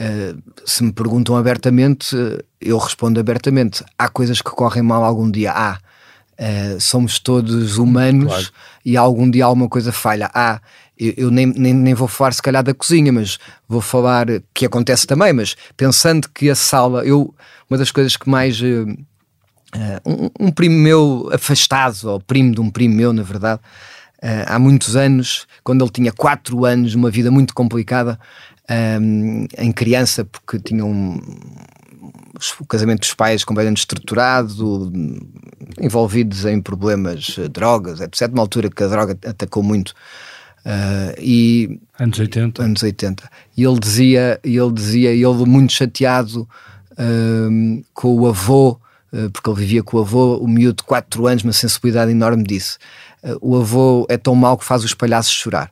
uh, 0.00 0.42
se 0.64 0.84
me 0.84 0.92
perguntam 0.92 1.36
abertamente, 1.36 2.14
uh, 2.14 2.42
eu 2.60 2.78
respondo 2.78 3.18
abertamente: 3.18 3.84
há 3.98 4.08
coisas 4.08 4.40
que 4.40 4.50
correm 4.50 4.82
mal 4.82 5.04
algum 5.04 5.30
dia? 5.30 5.52
Há. 5.52 5.78
Uh, 6.38 6.78
somos 6.78 7.18
todos 7.18 7.78
humanos 7.78 8.26
claro. 8.26 8.46
e 8.84 8.94
algum 8.94 9.28
dia 9.30 9.46
alguma 9.46 9.68
coisa 9.68 9.90
falha. 9.90 10.30
Há. 10.32 10.60
Eu, 10.98 11.14
eu 11.16 11.30
nem, 11.30 11.46
nem, 11.46 11.74
nem, 11.74 11.94
vou 11.94 12.08
falar 12.08 12.32
se 12.32 12.42
calhar 12.42 12.62
da 12.62 12.72
cozinha, 12.72 13.12
mas 13.12 13.38
vou 13.68 13.80
falar 13.80 14.26
que 14.54 14.64
acontece 14.64 15.06
também. 15.06 15.32
Mas 15.32 15.56
pensando 15.76 16.28
que 16.28 16.48
a 16.48 16.54
sala, 16.54 17.04
eu, 17.04 17.34
uma 17.68 17.76
das 17.76 17.90
coisas 17.90 18.16
que 18.16 18.28
mais 18.28 18.60
Uh, 19.76 20.30
um, 20.40 20.46
um, 20.46 20.50
primo 20.50 20.74
meu 20.74 21.28
afastado, 21.32 22.04
ou 22.04 22.20
primo 22.20 22.54
de 22.54 22.60
um 22.60 22.70
primo 22.70 22.94
meu, 22.94 23.12
na 23.12 23.22
verdade, 23.22 23.60
uh, 24.22 24.44
há 24.46 24.58
muitos 24.58 24.96
anos, 24.96 25.46
quando 25.62 25.84
ele 25.84 25.90
tinha 25.90 26.12
4 26.12 26.64
anos, 26.64 26.94
uma 26.94 27.10
vida 27.10 27.30
muito 27.30 27.52
complicada, 27.52 28.18
um, 29.00 29.46
em 29.58 29.72
criança, 29.72 30.24
porque 30.24 30.58
tinha 30.58 30.84
um, 30.84 31.20
o 32.58 32.66
casamento 32.66 33.00
dos 33.00 33.12
pais 33.12 33.44
completamente 33.44 33.78
estruturado, 33.78 34.90
envolvidos 35.78 36.46
em 36.46 36.60
problemas, 36.60 37.36
drogas, 37.52 38.00
etc. 38.00 38.30
Uma 38.32 38.42
altura 38.42 38.70
que 38.70 38.82
a 38.82 38.88
droga 38.88 39.18
atacou 39.26 39.62
muito. 39.62 39.90
Uh, 40.64 41.14
e 41.20 41.80
anos 41.96 42.18
80 42.18 42.60
anos 42.60 42.82
80 42.82 43.30
e 43.56 43.62
ele 43.62 43.78
dizia 43.78 44.40
ele 44.42 44.72
dizia 44.72 45.12
ele 45.12 45.46
muito 45.46 45.72
chateado 45.72 46.48
com 47.94 48.16
o 48.16 48.26
avô 48.26 48.76
eh, 48.76 48.85
porque 49.32 49.50
ele 49.50 49.60
vivia 49.60 49.82
com 49.82 49.96
o 49.96 50.00
avô, 50.00 50.36
o 50.36 50.48
miúdo 50.48 50.76
de 50.78 50.84
4 50.84 51.26
anos, 51.26 51.44
uma 51.44 51.52
sensibilidade 51.52 52.10
enorme 52.10 52.42
disso. 52.42 52.78
Eh, 53.22 53.36
o 53.40 53.56
avô 53.56 54.06
é 54.08 54.16
tão 54.16 54.34
mau 54.34 54.56
que 54.56 54.64
faz 54.64 54.84
os 54.84 54.94
palhaços 54.94 55.32
chorar. 55.32 55.70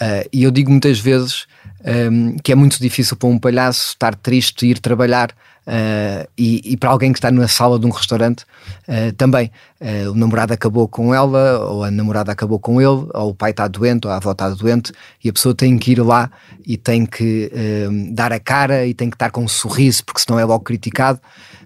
Eh, 0.00 0.28
e 0.32 0.42
eu 0.42 0.50
digo 0.50 0.70
muitas 0.70 0.98
vezes 0.98 1.46
ehm, 1.84 2.36
que 2.42 2.52
é 2.52 2.54
muito 2.54 2.78
difícil 2.80 3.16
para 3.16 3.28
um 3.28 3.38
palhaço 3.38 3.90
estar 3.90 4.14
triste 4.14 4.66
e 4.66 4.70
ir 4.70 4.78
trabalhar. 4.78 5.32
Uh, 5.66 6.26
e, 6.38 6.72
e, 6.72 6.76
para 6.76 6.88
alguém 6.88 7.12
que 7.12 7.18
está 7.18 7.30
na 7.30 7.46
sala 7.46 7.78
de 7.78 7.86
um 7.86 7.90
restaurante 7.90 8.44
uh, 8.88 9.12
também 9.16 9.52
uh, 9.78 10.10
o 10.10 10.14
namorado 10.14 10.54
acabou 10.54 10.88
com 10.88 11.14
ela 11.14 11.60
ou 11.66 11.84
a 11.84 11.90
namorada 11.90 12.32
acabou 12.32 12.58
com 12.58 12.80
ele 12.80 13.06
ou 13.14 13.28
o 13.28 13.34
pai 13.34 13.50
está 13.50 13.68
doente 13.68 14.06
ou 14.06 14.12
a 14.12 14.16
avó 14.16 14.32
está 14.32 14.48
doente 14.48 14.90
e 15.22 15.28
a 15.28 15.32
pessoa 15.32 15.54
tem 15.54 15.78
que 15.78 15.92
ir 15.92 16.00
lá 16.00 16.30
e 16.66 16.78
tem 16.78 17.04
que 17.04 17.52
ehm, 17.54 18.12
dar 18.12 18.32
a 18.32 18.40
cara 18.40 18.86
e 18.86 18.94
tem 18.94 19.10
que 19.10 19.16
estar 19.16 19.30
com 19.30 19.44
um 19.44 19.48
sorriso 19.48 20.02
porque 20.04 20.22
senão 20.22 20.40
é 20.40 20.44
logo 20.44 20.64
criticado 20.64 21.20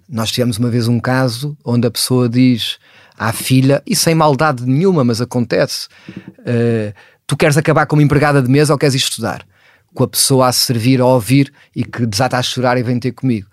nós 0.08 0.30
tivemos 0.30 0.58
uma 0.58 0.68
vez 0.68 0.88
um 0.88 1.00
caso 1.00 1.56
onde 1.64 1.86
a 1.86 1.90
pessoa 1.90 2.28
diz 2.28 2.78
à 3.16 3.32
filha, 3.32 3.82
e 3.86 3.94
sem 3.94 4.14
maldade 4.14 4.64
nenhuma, 4.66 5.04
mas 5.04 5.20
acontece: 5.20 5.88
uh, 6.18 6.94
tu 7.26 7.36
queres 7.36 7.56
acabar 7.56 7.86
como 7.86 8.02
empregada 8.02 8.42
de 8.42 8.50
mesa 8.50 8.72
ou 8.72 8.78
queres 8.78 8.94
estudar? 8.94 9.46
Com 9.94 10.04
a 10.04 10.08
pessoa 10.08 10.48
a 10.48 10.52
servir, 10.52 11.00
a 11.00 11.06
ouvir 11.06 11.52
e 11.74 11.84
que 11.84 12.04
desata 12.04 12.36
a 12.36 12.42
chorar 12.42 12.76
e 12.76 12.82
vem 12.82 12.98
ter 12.98 13.12
comigo. 13.12 13.48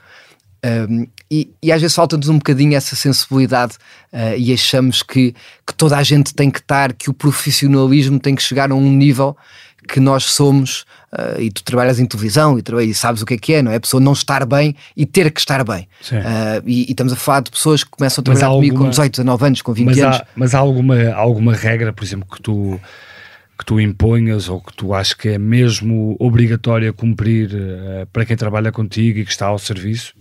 Um, 0.63 1.07
e, 1.29 1.51
e, 1.63 1.71
às 1.71 1.81
vezes 1.81 1.95
falta-nos 1.95 2.29
um 2.29 2.37
bocadinho 2.37 2.75
essa 2.75 2.95
sensibilidade 2.95 3.75
uh, 4.13 4.37
e 4.37 4.53
achamos 4.53 5.01
que, 5.01 5.33
que 5.65 5.73
toda 5.75 5.97
a 5.97 6.03
gente 6.03 6.35
tem 6.35 6.51
que 6.51 6.59
estar, 6.59 6.93
que 6.93 7.09
o 7.09 7.13
profissionalismo 7.13 8.19
tem 8.19 8.35
que 8.35 8.43
chegar 8.43 8.71
a 8.71 8.75
um 8.75 8.91
nível 8.91 9.35
que 9.87 9.99
nós 9.99 10.25
somos, 10.25 10.85
uh, 11.13 11.39
e 11.39 11.51
tu 11.51 11.63
trabalhas 11.63 11.99
em 11.99 12.05
televisão 12.05 12.57
e, 12.57 12.89
e, 12.89 12.93
sabes 12.93 13.21
o 13.21 13.25
que 13.25 13.33
é 13.35 13.37
que 13.37 13.53
é, 13.53 13.61
não 13.61 13.71
é? 13.71 13.75
A 13.75 13.79
pessoa 13.79 14.01
não 14.01 14.13
estar 14.13 14.45
bem 14.45 14.75
e 14.95 15.05
ter 15.05 15.31
que 15.31 15.39
estar 15.39 15.63
bem. 15.63 15.87
Uh, 16.11 16.63
e, 16.65 16.87
e, 16.87 16.91
estamos 16.91 17.13
a 17.13 17.15
falar 17.15 17.41
de 17.41 17.51
pessoas 17.51 17.83
que 17.83 17.91
começam 17.91 18.21
a 18.21 18.25
trabalhar 18.25 18.49
comigo 18.49 18.75
alguma... 18.75 18.85
com 18.85 18.91
18, 18.91 19.11
19 19.11 19.45
anos, 19.45 19.61
com 19.61 19.73
20 19.73 19.85
mas 19.85 19.99
anos. 19.99 20.17
Há, 20.17 20.27
mas 20.35 20.55
há 20.55 20.59
alguma, 20.59 21.13
alguma 21.13 21.53
regra, 21.53 21.93
por 21.93 22.03
exemplo, 22.03 22.27
que 22.31 22.41
tu 22.41 22.79
que 23.57 23.65
tu 23.65 23.79
imponhas 23.79 24.49
ou 24.49 24.59
que 24.59 24.73
tu 24.73 24.91
achas 24.91 25.13
que 25.13 25.29
é 25.29 25.37
mesmo 25.37 26.15
obrigatória 26.19 26.91
cumprir 26.91 27.51
uh, 27.53 28.07
para 28.11 28.25
quem 28.25 28.35
trabalha 28.35 28.71
contigo 28.71 29.19
e 29.19 29.23
que 29.23 29.29
está 29.29 29.45
ao 29.45 29.59
serviço? 29.59 30.15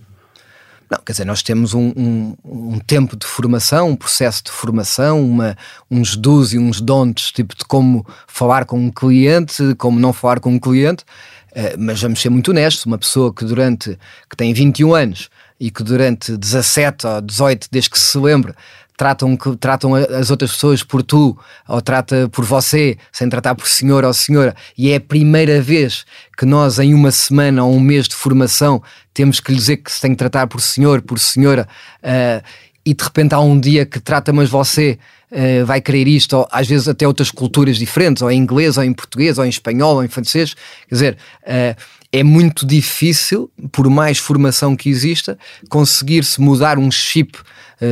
Não, 0.90 0.98
quer 0.98 1.12
dizer, 1.12 1.24
nós 1.24 1.40
temos 1.40 1.72
um, 1.72 1.92
um, 1.96 2.34
um, 2.44 2.78
tempo 2.80 3.16
de 3.16 3.24
formação, 3.24 3.90
um 3.90 3.96
processo 3.96 4.42
de 4.42 4.50
formação, 4.50 5.24
uma, 5.24 5.56
uns 5.88 6.16
dos 6.16 6.52
e 6.52 6.58
uns 6.58 6.80
don'ts, 6.80 7.30
tipo 7.30 7.54
de 7.54 7.64
como 7.64 8.04
falar 8.26 8.64
com 8.64 8.76
um 8.76 8.90
cliente, 8.90 9.76
como 9.78 10.00
não 10.00 10.12
falar 10.12 10.40
com 10.40 10.50
um 10.50 10.58
cliente, 10.58 11.04
uh, 11.52 11.78
mas 11.78 12.02
vamos 12.02 12.20
ser 12.20 12.28
muito 12.28 12.50
honestos, 12.50 12.84
uma 12.86 12.98
pessoa 12.98 13.32
que 13.32 13.44
durante, 13.44 13.96
que 14.28 14.36
tem 14.36 14.52
21 14.52 14.92
anos 14.92 15.30
e 15.60 15.70
que 15.70 15.84
durante 15.84 16.36
17 16.36 17.06
ou 17.06 17.20
18, 17.20 17.68
desde 17.70 17.90
que 17.90 17.98
se 17.98 18.18
lembre, 18.18 18.52
tratam, 19.00 19.34
tratam 19.58 19.94
as 19.94 20.30
outras 20.30 20.52
pessoas 20.52 20.82
por 20.82 21.02
tu 21.02 21.34
ou 21.66 21.80
trata 21.80 22.28
por 22.28 22.44
você, 22.44 22.98
sem 23.10 23.30
tratar 23.30 23.54
por 23.54 23.66
senhor 23.66 24.04
ou 24.04 24.12
senhora, 24.12 24.54
e 24.76 24.90
é 24.90 24.96
a 24.96 25.00
primeira 25.00 25.62
vez 25.62 26.04
que 26.36 26.44
nós, 26.44 26.78
em 26.78 26.92
uma 26.92 27.10
semana 27.10 27.64
ou 27.64 27.74
um 27.74 27.80
mês 27.80 28.06
de 28.06 28.14
formação, 28.14 28.82
temos 29.14 29.40
que 29.40 29.52
lhe 29.52 29.56
dizer 29.56 29.78
que 29.78 29.90
se 29.90 30.02
tem 30.02 30.10
que 30.10 30.18
tratar 30.18 30.46
por 30.48 30.60
senhor, 30.60 31.00
por 31.00 31.18
senhora, 31.18 31.66
uh, 32.04 32.46
e 32.84 32.92
de 32.92 33.02
repente 33.02 33.34
há 33.34 33.40
um 33.40 33.58
dia 33.58 33.86
que 33.86 33.98
trata, 33.98 34.34
mas 34.34 34.50
você. 34.50 34.98
Uh, 35.32 35.64
vai 35.64 35.80
querer 35.80 36.08
isto, 36.08 36.38
ou 36.38 36.48
às 36.50 36.66
vezes 36.66 36.88
até 36.88 37.06
outras 37.06 37.30
culturas 37.30 37.76
diferentes, 37.76 38.20
ou 38.20 38.32
em 38.32 38.36
inglês, 38.36 38.76
ou 38.76 38.82
em 38.82 38.92
português, 38.92 39.38
ou 39.38 39.44
em 39.44 39.48
espanhol, 39.48 39.94
ou 39.94 40.04
em 40.04 40.08
francês. 40.08 40.54
Quer 40.88 40.94
dizer, 40.94 41.16
uh, 41.44 41.80
é 42.12 42.24
muito 42.24 42.66
difícil, 42.66 43.48
por 43.70 43.88
mais 43.88 44.18
formação 44.18 44.74
que 44.74 44.90
exista, 44.90 45.38
conseguir-se 45.68 46.40
mudar 46.40 46.80
um 46.80 46.90
chip 46.90 47.38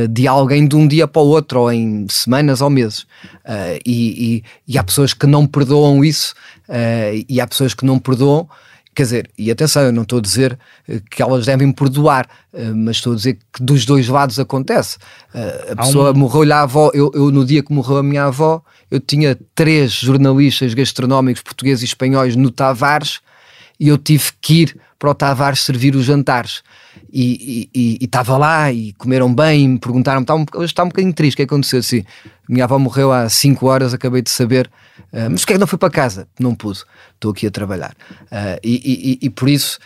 de 0.09 0.27
alguém 0.27 0.67
de 0.67 0.75
um 0.75 0.87
dia 0.87 1.07
para 1.07 1.21
o 1.21 1.27
outro, 1.27 1.61
ou 1.61 1.71
em 1.71 2.05
semanas 2.09 2.61
ou 2.61 2.69
meses. 2.69 2.99
Uh, 3.43 3.79
e, 3.85 4.43
e, 4.67 4.73
e, 4.73 4.77
há 4.77 4.83
pessoas 4.83 5.13
que 5.13 5.25
não 5.25 5.47
perdoam 5.47 6.05
isso, 6.05 6.35
uh, 6.67 7.25
e 7.27 7.41
há 7.41 7.47
pessoas 7.47 7.73
que 7.73 7.85
não 7.85 7.97
perdoam. 7.97 8.47
Quer 8.99 9.03
dizer, 9.03 9.29
e 9.37 9.49
atenção, 9.49 9.83
eu 9.83 9.93
não 9.93 10.01
estou 10.01 10.19
a 10.19 10.21
dizer 10.21 10.59
eh, 10.85 10.99
que 11.09 11.21
elas 11.21 11.45
devem 11.45 11.71
perdoar, 11.71 12.27
eh, 12.51 12.71
mas 12.71 12.97
estou 12.97 13.13
a 13.13 13.15
dizer 13.15 13.39
que 13.53 13.63
dos 13.63 13.85
dois 13.85 14.09
lados 14.09 14.37
acontece. 14.39 14.97
Eh, 15.33 15.67
a 15.71 15.75
pessoa 15.83 16.11
um... 16.11 16.17
morreu-lhe 16.17 16.51
a 16.51 16.63
avó, 16.63 16.91
eu, 16.93 17.09
eu, 17.13 17.31
no 17.31 17.45
dia 17.45 17.63
que 17.63 17.71
morreu 17.71 17.97
a 17.97 18.03
minha 18.03 18.25
avó, 18.25 18.61
eu 18.91 18.99
tinha 18.99 19.37
três 19.55 19.93
jornalistas 19.93 20.73
gastronómicos 20.73 21.41
portugueses 21.41 21.83
e 21.83 21.85
espanhóis 21.85 22.35
no 22.35 22.51
Tavares 22.51 23.21
e 23.79 23.87
eu 23.87 23.97
tive 23.97 24.31
que 24.41 24.63
ir 24.63 24.77
para 24.97 25.11
o 25.11 25.15
Tavares 25.15 25.61
servir 25.61 25.95
os 25.95 26.03
jantares. 26.03 26.61
E 27.11 27.97
estava 28.01 28.37
lá 28.37 28.71
e 28.71 28.93
comeram 28.93 29.33
bem 29.33 29.63
e 29.63 29.67
me 29.67 29.79
perguntaram, 29.79 30.21
está 30.21 30.35
um, 30.35 30.45
hoje 30.55 30.71
está 30.71 30.83
um 30.83 30.87
bocadinho 30.87 31.13
triste, 31.13 31.35
o 31.35 31.37
que 31.37 31.43
aconteceu 31.43 31.79
assim? 31.79 32.03
Minha 32.47 32.65
avó 32.65 32.77
morreu 32.79 33.11
há 33.11 33.27
5 33.27 33.65
horas, 33.65 33.93
acabei 33.93 34.21
de 34.21 34.29
saber, 34.29 34.69
uh, 35.11 35.29
mas 35.29 35.41
porquê 35.41 35.53
é 35.53 35.55
que 35.55 35.59
não 35.59 35.67
foi 35.67 35.79
para 35.79 35.89
casa? 35.89 36.27
Não 36.39 36.53
pude, 36.53 36.83
estou 37.15 37.31
aqui 37.31 37.47
a 37.47 37.51
trabalhar. 37.51 37.95
Uh, 38.23 38.59
e, 38.63 39.19
e, 39.21 39.25
e, 39.25 39.29
por 39.29 39.49
isso 39.49 39.79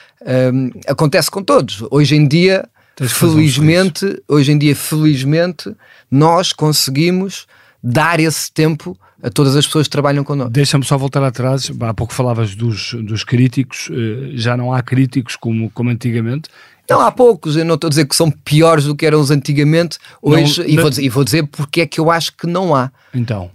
um, 0.53 0.69
acontece 0.87 1.29
com 1.31 1.43
todos. 1.43 1.83
Hoje 1.89 2.15
em 2.15 2.27
dia, 2.27 2.67
felizmente, 3.01 4.21
hoje 4.27 4.51
em 4.51 4.57
dia, 4.57 4.75
felizmente, 4.75 5.73
nós 6.11 6.53
conseguimos 6.53 7.47
dar 7.83 8.19
esse 8.19 8.51
tempo 8.51 8.97
a 9.23 9.29
todas 9.29 9.55
as 9.55 9.65
pessoas 9.65 9.87
que 9.87 9.91
trabalham 9.91 10.23
connosco. 10.23 10.51
Deixa-me 10.51 10.83
só 10.83 10.97
voltar 10.97 11.23
atrás, 11.23 11.71
há 11.79 11.93
pouco 11.93 12.13
falavas 12.13 12.55
dos, 12.55 12.93
dos 12.93 13.23
críticos, 13.23 13.89
eh, 13.89 14.31
já 14.33 14.57
não 14.57 14.73
há 14.73 14.81
críticos 14.81 15.37
como, 15.37 15.69
como 15.71 15.89
antigamente. 15.89 16.49
Não, 16.89 16.99
há 16.99 17.11
poucos, 17.11 17.55
eu 17.55 17.63
não 17.63 17.75
estou 17.75 17.87
a 17.87 17.89
dizer 17.89 18.05
que 18.05 18.15
são 18.15 18.29
piores 18.29 18.85
do 18.85 18.95
que 18.95 19.05
eram 19.05 19.19
os 19.19 19.31
antigamente, 19.31 19.97
hoje, 20.21 20.61
não, 20.61 20.69
e, 20.69 20.77
vou 20.77 20.89
dizer, 20.89 21.03
e 21.03 21.09
vou 21.09 21.23
dizer 21.23 21.43
porque 21.47 21.81
é 21.81 21.85
que 21.85 21.99
eu 21.99 22.11
acho 22.11 22.35
que 22.35 22.45
não 22.45 22.75
há. 22.75 22.91
Então. 23.13 23.49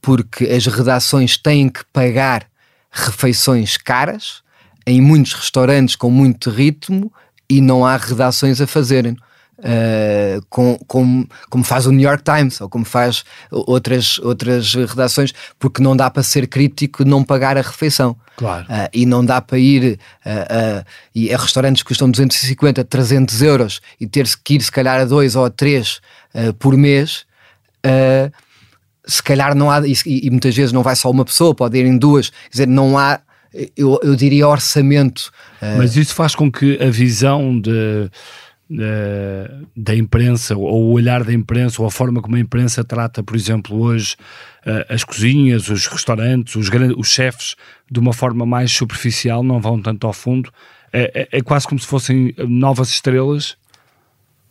Porque 0.00 0.44
as 0.44 0.64
redações 0.66 1.36
têm 1.36 1.68
que 1.68 1.84
pagar 1.92 2.46
refeições 2.90 3.76
caras 3.76 4.42
em 4.86 5.00
muitos 5.00 5.34
restaurantes 5.34 5.96
com 5.96 6.10
muito 6.10 6.50
ritmo 6.50 7.12
e 7.50 7.60
não 7.60 7.84
há 7.84 7.96
redações 7.96 8.60
a 8.60 8.66
fazerem 8.66 9.16
uh, 9.58 10.44
com, 10.48 10.78
com, 10.86 11.26
como 11.50 11.64
faz 11.64 11.86
o 11.86 11.92
New 11.92 12.08
York 12.08 12.22
Times 12.22 12.60
ou 12.60 12.68
como 12.68 12.84
faz 12.84 13.24
outras, 13.50 14.18
outras 14.18 14.74
redações, 14.74 15.32
porque 15.58 15.82
não 15.82 15.96
dá 15.96 16.10
para 16.10 16.22
ser 16.22 16.46
crítico 16.46 17.04
não 17.04 17.24
pagar 17.24 17.56
a 17.56 17.62
refeição. 17.62 18.16
Claro. 18.36 18.64
Uh, 18.66 18.88
e 18.92 19.04
não 19.04 19.24
dá 19.24 19.40
para 19.40 19.58
ir 19.58 19.98
uh, 20.24 20.84
e 21.14 21.32
a 21.32 21.38
restaurantes 21.38 21.82
que 21.82 21.88
custam 21.88 22.10
250, 22.10 22.84
300 22.84 23.42
euros 23.42 23.80
e 24.00 24.06
ter-se 24.06 24.36
que 24.36 24.54
ir 24.54 24.62
se 24.62 24.70
calhar 24.70 25.00
a 25.00 25.04
dois 25.04 25.34
ou 25.34 25.44
a 25.44 25.50
três 25.50 26.00
por 26.58 26.76
mês 26.76 27.26
se 29.06 29.22
calhar 29.22 29.54
não 29.54 29.70
há, 29.70 29.80
e, 29.88 29.94
e, 30.04 30.30
muitas 30.30 30.54
vezes 30.54 30.70
não 30.70 30.82
vai 30.82 30.94
só 30.94 31.10
uma 31.10 31.24
pessoa, 31.24 31.54
pode 31.54 31.78
ir 31.78 31.86
em 31.86 31.96
duas, 31.96 32.28
quer 32.28 32.50
dizer, 32.50 32.68
não 32.68 32.98
há, 32.98 33.18
eu, 33.74 33.98
eu 34.02 34.14
diria 34.14 34.46
orçamento. 34.46 35.32
Mas 35.78 35.96
isso 35.96 36.14
faz 36.14 36.34
com 36.34 36.52
que 36.52 36.78
a 36.80 36.90
visão 36.90 37.58
de 37.58 38.10
uh, 38.70 39.66
da 39.76 39.94
imprensa, 39.94 40.56
ou 40.56 40.84
o 40.84 40.92
olhar 40.92 41.24
da 41.24 41.32
imprensa, 41.32 41.80
ou 41.80 41.88
a 41.88 41.90
forma 41.90 42.20
como 42.20 42.36
a 42.36 42.40
imprensa 42.40 42.84
trata, 42.84 43.22
por 43.22 43.36
exemplo, 43.36 43.78
hoje 43.78 44.16
uh, 44.66 44.92
as 44.92 45.04
cozinhas, 45.04 45.68
os 45.68 45.86
restaurantes, 45.86 46.54
os, 46.56 46.68
os 46.96 47.08
chefes, 47.08 47.56
de 47.90 47.98
uma 47.98 48.12
forma 48.12 48.44
mais 48.44 48.72
superficial, 48.72 49.42
não 49.42 49.60
vão 49.60 49.80
tanto 49.80 50.06
ao 50.06 50.12
fundo. 50.12 50.50
É, 50.92 51.28
é, 51.32 51.38
é 51.38 51.42
quase 51.42 51.66
como 51.66 51.78
se 51.78 51.86
fossem 51.86 52.34
novas 52.38 52.88
estrelas. 52.88 53.56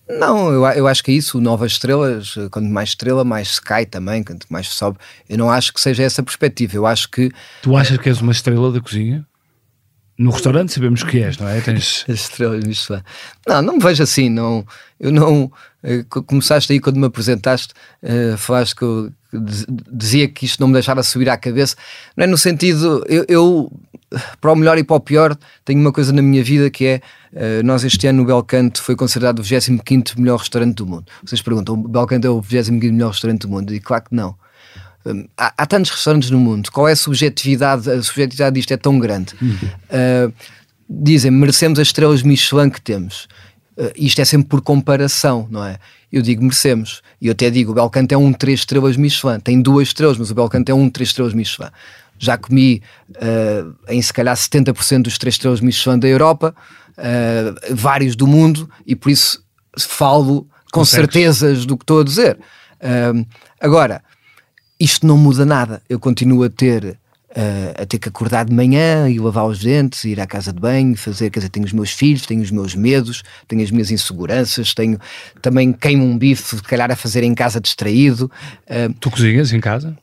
Não, 0.07 0.51
eu, 0.51 0.65
eu 0.67 0.87
acho 0.87 1.03
que 1.03 1.11
é 1.11 1.15
isso, 1.15 1.41
novas 1.41 1.73
estrelas, 1.73 2.35
quanto 2.49 2.69
mais 2.69 2.89
estrela, 2.89 3.25
mais 3.25 3.55
se 3.55 3.61
cai 3.61 3.85
também, 3.85 4.23
quanto 4.23 4.45
mais 4.49 4.69
sobe. 4.69 4.97
Eu 5.27 5.37
não 5.37 5.51
acho 5.51 5.73
que 5.73 5.81
seja 5.81 6.03
essa 6.03 6.23
perspectiva. 6.23 6.75
Eu 6.75 6.85
acho 6.85 7.09
que. 7.09 7.29
Tu 7.61 7.75
achas 7.75 7.97
que 7.97 8.07
és 8.07 8.21
uma 8.21 8.31
estrela 8.31 8.71
da 8.71 8.79
cozinha? 8.79 9.26
No 10.17 10.31
restaurante 10.31 10.73
sabemos 10.73 11.03
que 11.03 11.21
és, 11.21 11.37
não 11.37 11.47
é? 11.47 11.61
Tens... 11.61 12.03
As 12.09 12.21
estrelas 12.21 12.63
Michelin. 12.63 13.03
Não, 13.47 13.61
não 13.61 13.73
me 13.77 13.83
vejo 13.83 14.01
assim, 14.01 14.29
não. 14.29 14.65
Eu 14.99 15.11
não. 15.11 15.51
Eh, 15.83 16.03
começaste 16.09 16.73
aí 16.73 16.79
quando 16.79 16.97
me 16.97 17.05
apresentaste, 17.05 17.73
uh, 18.01 18.35
falaste 18.35 18.75
que 18.75 18.83
eu 18.83 19.11
dizia 19.91 20.27
que 20.27 20.45
isto 20.45 20.59
não 20.59 20.67
me 20.67 20.73
deixava 20.73 21.03
subir 21.03 21.29
à 21.29 21.37
cabeça. 21.37 21.75
Não 22.15 22.23
é 22.23 22.27
no 22.27 22.37
sentido. 22.37 23.05
Eu, 23.07 23.25
eu, 23.27 23.71
para 24.41 24.51
o 24.51 24.55
melhor 24.55 24.79
e 24.79 24.83
para 24.83 24.95
o 24.95 24.99
pior, 24.99 25.37
tenho 25.63 25.79
uma 25.79 25.91
coisa 25.91 26.11
na 26.11 26.21
minha 26.21 26.43
vida 26.43 26.69
que 26.71 26.85
é. 26.85 27.01
Uh, 27.31 27.63
nós 27.63 27.83
este 27.83 28.07
ano 28.07 28.21
no 28.21 28.25
Belcanto 28.25 28.81
foi 28.81 28.95
considerado 28.95 29.39
o 29.39 29.43
25 29.43 29.83
melhor 30.17 30.39
restaurante 30.39 30.77
do 30.77 30.87
mundo. 30.87 31.05
Vocês 31.23 31.43
perguntam, 31.43 31.75
o 31.75 31.87
Belcanto 31.87 32.25
é 32.25 32.29
o 32.29 32.41
25 32.41 32.85
melhor 32.87 33.11
restaurante 33.11 33.41
do 33.41 33.49
mundo? 33.49 33.71
E 33.71 33.79
claro 33.79 34.05
que 34.05 34.15
não 34.15 34.35
há, 35.37 35.53
há, 35.57 35.65
tantos 35.65 35.91
restaurantes 35.91 36.29
no 36.29 36.39
mundo, 36.39 36.71
qual 36.71 36.87
é 36.87 36.93
a 36.93 36.95
subjetividade? 36.95 37.89
A 37.89 38.01
subjetividade 38.01 38.55
disto 38.55 38.71
é 38.71 38.77
tão 38.77 38.97
grande. 38.99 39.33
Uhum. 39.41 39.57
Uh, 39.57 40.33
dizem, 40.89 41.31
merecemos 41.31 41.79
as 41.79 41.87
estrelas 41.87 42.23
Michelin 42.23 42.69
que 42.69 42.81
temos. 42.81 43.27
Uh, 43.77 43.91
isto 43.95 44.19
é 44.19 44.25
sempre 44.25 44.47
por 44.47 44.61
comparação, 44.61 45.47
não 45.49 45.63
é? 45.63 45.77
Eu 46.11 46.21
digo 46.21 46.41
merecemos. 46.41 47.01
E 47.21 47.27
eu 47.27 47.33
até 47.33 47.49
digo, 47.49 47.71
o 47.71 47.75
Belcanto 47.75 48.13
é 48.13 48.17
um 48.17 48.31
três 48.31 48.59
estrelas 48.59 48.95
Michelin. 48.95 49.39
Tem 49.39 49.61
duas 49.61 49.89
estrelas, 49.89 50.17
mas 50.17 50.31
o 50.31 50.35
Belcanto 50.35 50.71
é 50.71 50.75
um 50.75 50.89
três 50.89 51.09
estrelas 51.09 51.33
Michelin. 51.33 51.69
Já 52.17 52.37
comi 52.37 52.81
uh, 53.11 53.75
em 53.89 54.01
se 54.01 54.11
calhar 54.11 54.35
70% 54.35 55.03
dos 55.03 55.17
três 55.17 55.35
estrelas 55.35 55.61
Michelin 55.61 55.99
da 55.99 56.07
Europa, 56.07 56.55
uh, 56.97 57.75
vários 57.75 58.15
do 58.15 58.25
mundo, 58.25 58.69
e 58.85 58.95
por 58.95 59.11
isso 59.11 59.43
falo 59.77 60.47
com 60.71 60.83
certezas 60.83 61.65
do 61.65 61.77
que 61.77 61.83
estou 61.83 62.01
a 62.01 62.03
dizer. 62.03 62.37
Agora, 63.59 64.03
isto 64.79 65.05
não 65.05 65.17
muda 65.17 65.45
nada. 65.45 65.81
Eu 65.89 65.99
continuo 65.99 66.43
a 66.43 66.49
ter 66.49 66.97
Uh, 67.29 67.83
a 67.83 67.85
ter 67.85 67.99
que 67.99 68.09
acordar 68.09 68.45
de 68.45 68.53
manhã 68.53 69.07
e 69.07 69.19
lavar 69.19 69.45
os 69.45 69.59
dentes, 69.59 70.05
ir 70.05 70.19
à 70.19 70.25
casa 70.25 70.51
de 70.51 70.59
banho, 70.59 70.97
fazer, 70.97 71.29
quer 71.29 71.39
dizer, 71.39 71.49
tenho 71.49 71.67
os 71.67 71.73
meus 71.73 71.91
filhos, 71.91 72.25
tenho 72.25 72.41
os 72.41 72.49
meus 72.49 72.73
medos, 72.73 73.21
tenho 73.47 73.61
as 73.61 73.69
minhas 73.69 73.91
inseguranças, 73.91 74.73
tenho 74.73 74.97
também 75.39 75.71
queimo 75.71 76.03
um 76.03 76.17
bife, 76.17 76.55
se 76.55 76.63
calhar 76.63 76.89
a 76.89 76.95
fazer 76.95 77.23
em 77.23 77.35
casa 77.35 77.61
distraído. 77.61 78.31
Uh, 78.63 78.91
tu 78.99 79.11
cozinhas 79.11 79.53
em 79.53 79.59
casa? 79.59 79.95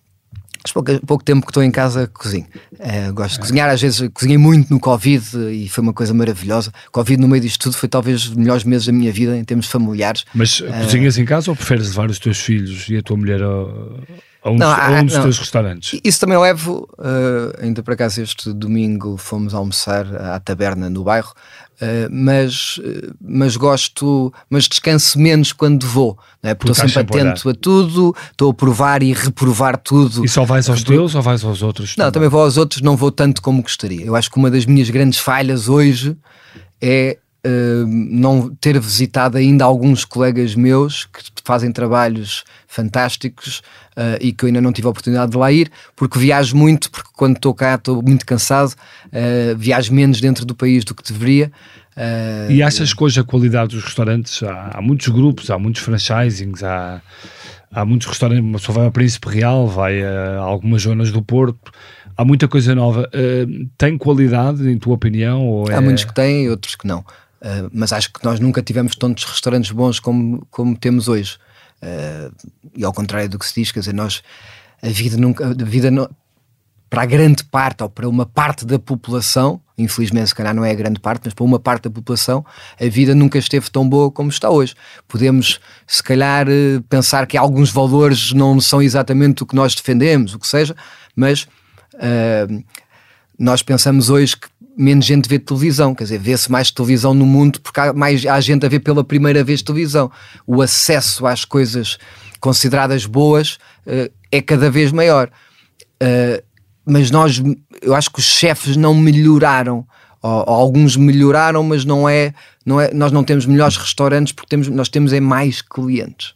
Pouco, 0.73 1.07
pouco 1.07 1.25
tempo 1.25 1.45
que 1.45 1.51
estou 1.51 1.63
em 1.63 1.73
casa, 1.73 2.07
cozinho. 2.07 2.47
Uh, 2.75 3.13
gosto 3.13 3.35
de 3.35 3.41
cozinhar, 3.41 3.69
às 3.69 3.81
vezes 3.81 4.09
cozinhei 4.13 4.39
muito 4.39 4.73
no 4.73 4.79
Covid 4.79 5.51
e 5.51 5.69
foi 5.69 5.83
uma 5.83 5.93
coisa 5.93 6.15
maravilhosa. 6.15 6.73
Covid, 6.93 7.21
no 7.21 7.27
meio 7.27 7.43
disto 7.43 7.63
tudo, 7.63 7.77
foi 7.77 7.89
talvez 7.89 8.27
os 8.27 8.35
melhores 8.35 8.63
meses 8.63 8.87
da 8.87 8.93
minha 8.93 9.11
vida 9.11 9.37
em 9.37 9.43
termos 9.45 9.67
familiares. 9.67 10.25
Mas 10.35 10.61
cozinhas 10.61 11.19
em 11.19 11.25
casa 11.25 11.51
ou 11.51 11.57
preferes 11.57 11.89
levar 11.89 12.09
os 12.11 12.19
teus 12.21 12.39
filhos 12.39 12.89
e 12.89 12.97
a 12.97 13.03
tua 13.03 13.17
mulher 13.17 13.43
ao 13.43 13.99
a 14.45 14.51
um, 14.51 14.57
não, 14.57 14.69
dos, 14.69 14.79
a 14.79 14.91
um 14.91 15.05
dos 15.07 15.15
não. 15.15 15.23
teus 15.23 15.39
restaurantes. 15.39 16.01
Isso 16.05 16.21
também 16.21 16.37
levo, 16.37 16.87
uh, 16.99 17.63
ainda 17.63 17.83
para 17.83 17.97
casa 17.97 18.23
este 18.23 18.53
domingo 18.53 19.17
fomos 19.17 19.55
almoçar 19.55 20.07
à 20.15 20.39
taberna 20.39 20.91
no 20.91 21.03
bairro, 21.03 21.33
uh, 21.81 22.09
mas, 22.11 22.77
uh, 22.77 23.15
mas 23.23 23.57
gosto, 23.57 24.31
mas 24.51 24.69
descanso 24.69 25.19
menos 25.19 25.51
quando 25.51 25.87
vou, 25.87 26.19
não 26.43 26.51
é? 26.51 26.55
porque 26.55 26.73
estou 26.73 26.89
sempre 26.89 27.21
atento 27.21 27.49
a 27.49 27.55
tudo, 27.55 28.15
estou 28.31 28.51
a 28.51 28.55
provar 28.55 29.03
e 29.03 29.15
reprovar 29.15 29.79
tudo. 29.79 30.23
E 30.23 30.29
só 30.29 30.45
vais 30.45 30.69
aos 30.69 30.83
teus 30.85 31.15
ou 31.15 31.23
vais 31.23 31.43
aos 31.43 31.63
outros? 31.63 31.97
Não, 31.97 32.13
também 32.13 32.29
vou 32.29 32.43
aos 32.43 32.59
outros, 32.59 32.83
não 32.83 32.99
vou 32.99 33.11
tanto 33.11 33.41
como 33.41 33.63
gostaria. 33.63 34.05
Eu 34.05 34.15
acho 34.15 34.31
que 34.31 34.37
uma 34.37 34.51
das 34.51 34.67
minhas 34.67 34.91
grandes 34.91 35.19
falhas 35.19 35.69
hoje 35.69 36.17
é 36.81 37.19
Uh, 37.47 37.87
não 37.87 38.49
ter 38.59 38.81
visitado 38.81 39.37
ainda 39.37 39.67
alguns 39.67 40.03
colegas 40.07 40.55
meus 40.55 41.05
que 41.05 41.21
fazem 41.45 41.71
trabalhos 41.71 42.43
fantásticos 42.67 43.61
uh, 43.97 44.19
e 44.21 44.33
que 44.33 44.45
eu 44.45 44.47
ainda 44.49 44.61
não 44.61 44.73
tive 44.73 44.87
a 44.87 44.91
oportunidade 44.91 45.33
de 45.33 45.39
lá 45.39 45.51
ir, 45.51 45.71
porque 45.97 46.19
viajo 46.19 46.57
muito, 46.57 46.91
porque 46.91 47.09
quando 47.15 47.37
estou 47.37 47.55
cá 47.55 47.75
estou 47.75 48.03
muito 48.03 48.25
cansado, 48.27 48.73
uh, 48.73 49.57
viajo 49.57 49.93
menos 49.93 50.21
dentro 50.21 50.45
do 50.45 50.55
país 50.55 50.85
do 50.85 50.95
que 50.95 51.03
deveria. 51.13 51.51
e 52.51 52.63
achas 52.63 52.93
que 52.93 53.05
hoje 53.05 53.21
a 53.21 53.25
qualidade 53.25 53.75
dos 53.75 53.85
restaurantes, 53.85 54.43
há, 54.43 54.73
há 54.75 54.83
muitos 54.83 55.09
grupos, 55.09 55.51
há 55.51 55.59
muitos 55.59 55.83
franchisings, 55.83 56.63
há, 56.63 57.01
há 57.73 57.85
muitos 57.85 58.07
restaurantes, 58.07 58.45
uma 58.45 58.59
pessoa 58.59 58.79
vai 58.79 58.87
a 58.87 58.91
Príncipe 58.91 59.29
Real, 59.29 59.67
vai 59.69 60.03
a 60.03 60.39
algumas 60.39 60.83
zonas 60.83 61.11
do 61.13 61.23
Porto, 61.23 61.73
há 62.17 62.25
muita 62.25 62.49
coisa 62.49 62.75
nova. 62.75 63.09
tem 63.79 63.97
qualidade, 63.97 64.69
em 64.69 64.79
tua 64.79 64.95
opinião? 64.95 65.47
Ou 65.47 65.71
é... 65.71 65.75
Há 65.75 65.81
muitos 65.81 66.05
que 66.05 66.15
têm 66.15 66.45
e 66.45 66.51
outros 66.51 66.75
que 66.75 66.87
não. 66.87 67.05
Uh, 67.45 67.69
mas 67.75 67.93
acho 67.93 68.11
que 68.11 68.25
nós 68.25 68.41
nunca 68.41 68.63
tivemos 68.63 68.97
tantos 68.97 69.25
restaurantes 69.25 69.71
bons 69.71 70.01
como, 70.01 70.47
como 70.51 70.75
temos 70.75 71.09
hoje. 71.09 71.37
Uh, 71.83 72.51
e 72.75 72.85
ao 72.85 72.93
contrário 72.93 73.29
do 73.29 73.39
que 73.39 73.47
se 73.47 73.55
diz, 73.55 73.71
quer 73.71 73.81
dizer, 73.81 73.95
nós, 73.95 74.23
a 74.83 74.89
vida 74.89 75.17
nunca, 75.17 75.47
a 75.47 75.65
vida 75.65 75.91
não, 75.91 76.09
para 76.95 77.03
a 77.03 77.07
grande 77.07 77.43
parte 77.45 77.83
ou 77.83 77.89
para 77.89 78.09
uma 78.09 78.25
parte 78.25 78.65
da 78.65 78.79
população, 78.79 79.61
infelizmente 79.77 80.29
se 80.29 80.35
calhar 80.35 80.55
não 80.55 80.65
é 80.65 80.71
a 80.71 80.75
grande 80.75 81.01
parte, 81.01 81.23
mas 81.25 81.35
para 81.35 81.45
uma 81.45 81.59
parte 81.59 81.85
da 81.85 81.91
população, 81.91 82.47
a 82.81 82.87
vida 82.87 83.15
nunca 83.15 83.37
esteve 83.37 83.69
tão 83.69 83.89
boa 83.89 84.11
como 84.11 84.31
está 84.31 84.49
hoje. 84.49 84.75
Podemos, 85.09 85.61
se 85.87 86.03
calhar, 86.03 86.47
eh, 86.49 86.81
pensar 86.89 87.27
que 87.27 87.37
alguns 87.37 87.71
valores 87.71 88.33
não 88.33 88.61
são 88.61 88.81
exatamente 88.81 89.43
o 89.43 89.47
que 89.47 89.57
nós 89.57 89.75
defendemos, 89.75 90.35
o 90.35 90.39
que 90.39 90.47
seja, 90.47 90.77
mas 91.17 91.49
uh, 91.95 92.65
nós 93.37 93.61
pensamos 93.61 94.09
hoje 94.09 94.37
que 94.37 94.49
menos 94.77 95.05
gente 95.05 95.29
vê 95.29 95.39
televisão, 95.39 95.95
quer 95.95 96.05
dizer, 96.05 96.19
vê-se 96.19 96.51
mais 96.51 96.71
televisão 96.71 97.15
no 97.15 97.25
mundo 97.25 97.61
porque 97.61 97.81
há, 97.81 97.93
mais, 97.93 98.27
há 98.27 98.41
gente 98.41 98.67
a 98.67 98.69
ver 98.69 98.81
pela 98.81 99.05
primeira 99.05 99.45
vez 99.45 99.63
televisão. 99.63 100.11
O 100.47 100.63
acesso 100.63 101.27
às 101.27 101.45
coisas 101.45 101.99
consideradas 102.41 103.07
boas 103.07 103.59
uh, 103.87 104.13
é 104.31 104.43
cada 104.43 104.71
vez 104.71 104.93
maior. 104.93 105.31
Uh, 106.03 106.43
mas 106.85 107.11
nós, 107.11 107.43
eu 107.81 107.95
acho 107.95 108.11
que 108.11 108.19
os 108.19 108.27
chefes 108.27 108.77
não 108.77 108.95
melhoraram 108.95 109.87
ou, 110.25 110.45
ou 110.47 110.55
alguns 110.55 110.97
melhoraram, 110.97 111.63
mas 111.63 111.85
não 111.85 112.09
é, 112.09 112.33
não 112.65 112.81
é, 112.81 112.93
nós 112.95 113.13
não 113.13 113.23
temos 113.23 113.45
melhores 113.45 113.77
restaurantes 113.77 114.33
porque 114.33 114.49
temos, 114.49 114.69
nós 114.69 114.89
temos 114.89 115.13
é 115.13 115.21
mais 115.21 115.61
clientes, 115.61 116.35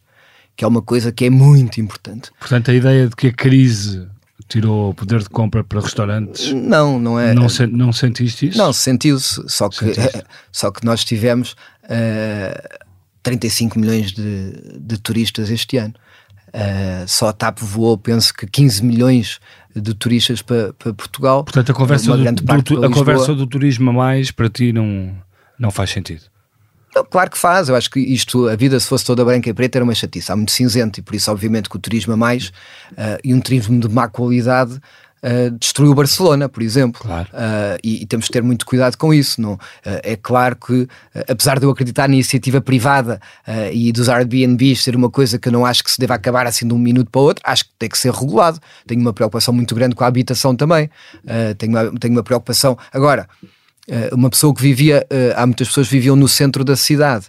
que 0.55 0.62
é 0.62 0.68
uma 0.68 0.82
coisa 0.82 1.11
que 1.11 1.24
é 1.24 1.30
muito 1.30 1.80
importante. 1.80 2.30
Portanto, 2.39 2.70
a 2.70 2.74
ideia 2.74 3.09
de 3.09 3.16
que 3.16 3.28
a 3.28 3.32
crise 3.32 4.07
tirou 4.49 4.90
o 4.90 4.94
poder 4.94 5.20
de 5.20 5.28
compra 5.28 5.62
para 5.62 5.80
restaurantes. 5.80 6.53
Não, 6.53 6.99
não 6.99 7.20
é. 7.20 7.34
Não, 7.34 7.49
se, 7.49 7.66
não 7.66 7.92
sentiste 7.92 8.49
isso? 8.49 8.59
Não, 8.59 8.72
sentiu-se, 8.72 9.42
só 9.46 9.68
que, 9.68 9.84
só 10.51 10.70
que 10.70 10.84
nós 10.84 11.05
tivemos 11.05 11.53
uh, 11.84 12.78
35 13.22 13.78
milhões 13.78 14.12
de, 14.12 14.53
de 14.78 14.99
turistas 14.99 15.51
este 15.51 15.76
ano. 15.76 15.94
Uh, 16.49 17.07
só 17.07 17.28
a 17.28 17.32
TAP 17.32 17.59
voou, 17.61 17.99
penso 17.99 18.32
que 18.32 18.46
15 18.46 18.82
milhões 18.82 19.38
de 19.76 19.94
turistas 19.94 20.40
para, 20.40 20.72
para 20.72 20.94
Portugal. 20.94 21.44
Portanto, 21.44 21.70
a 21.70 21.74
conversa, 21.74 22.16
do, 22.16 22.32
do, 22.62 22.84
a 22.84 22.90
conversa 22.90 23.34
do 23.34 23.46
turismo 23.46 23.90
a 23.90 23.92
mais 23.92 24.30
para 24.30 24.49
ti 24.49 24.72
não, 24.72 25.14
não 25.59 25.70
faz 25.70 25.90
sentido. 25.90 26.22
Claro 27.11 27.30
que 27.30 27.39
faz, 27.39 27.68
eu 27.68 27.76
acho 27.76 27.91
que 27.91 28.01
isto, 28.01 28.49
a 28.49 28.57
vida 28.57 28.78
se 28.80 28.86
fosse 28.86 29.05
toda 29.05 29.24
branca 29.24 29.49
e 29.49 29.55
preta 29.55 29.78
era 29.78 29.84
uma 29.84 29.95
chatice, 29.95 30.32
há 30.32 30.36
muito 30.36 30.53
cinzento 30.53 30.99
e 30.99 31.03
por 31.03 31.14
isso 31.14 31.30
obviamente 31.30 31.68
que 31.68 31.76
o 31.76 31.78
turismo 31.78 32.14
a 32.14 32.16
mais 32.16 32.49
uh, 32.93 33.18
e 33.22 33.34
um 33.34 33.41
turismo 33.41 33.78
de 33.78 33.89
má 33.89 34.09
qualidade 34.09 34.80
Uh, 35.18 35.51
destruiu 35.59 35.95
Barcelona, 35.95 36.49
por 36.49 36.62
exemplo. 36.62 37.01
Claro. 37.03 37.28
Uh, 37.32 37.78
e, 37.82 38.03
e, 38.03 38.07
temos 38.07 38.26
de 38.26 38.32
ter 38.32 38.43
muito 38.43 38.64
cuidado 38.64 38.97
com 38.97 39.12
isso. 39.12 39.41
Não? 39.41 39.55
Uh, 39.55 39.59
é 40.03 40.16
claro 40.16 40.55
que, 40.55 40.86
apesar 41.28 41.59
de 41.59 41.66
eu 41.66 41.70
acreditar 41.70 42.09
na 42.09 42.14
iniciativa 42.14 42.61
privada 42.61 43.20
e 43.72 43.91
dos 43.93 44.09
Airbnbs 44.09 44.82
ser 44.82 44.95
uma 44.95 45.11
coisa 45.11 45.39
que 45.39 45.49
eu 45.49 45.53
não 45.53 45.66
acho 45.66 45.82
que 45.82 45.91
se 45.91 45.99
deva 45.99 46.14
acabar 46.14 46.47
assim 46.47 46.66
de 46.66 46.74
um 46.74 46.78
minuto 46.78 47.11
para 47.11 47.20
o 47.20 47.24
outro, 47.24 47.43
acho 47.45 47.64
que 47.64 47.70
tem 47.78 47.89
que 47.89 47.99
ser 47.99 48.12
regulado. 48.12 48.61
Tenho 48.86 49.01
uma 49.01 49.12
preocupação 49.12 49.53
muito 49.53 49.74
grande 49.74 49.95
com 49.95 50.05
a 50.05 50.07
habitação 50.07 50.55
também. 50.55 50.91
tenho, 51.59 51.72
uma, 51.72 51.99
tenho 51.99 52.14
uma 52.14 52.22
preocupação. 52.22 52.78
Agora, 52.93 53.28
uma 54.12 54.28
pessoa 54.28 54.55
que 54.55 54.62
vivia, 54.62 55.07
há 55.36 55.47
muitas 55.47 55.68
pessoas 55.68 55.89
que 55.89 55.95
viviam 55.95 56.16
no 56.16 56.28
centro 56.28 56.64
da 56.64 56.76
cidade. 56.76 57.26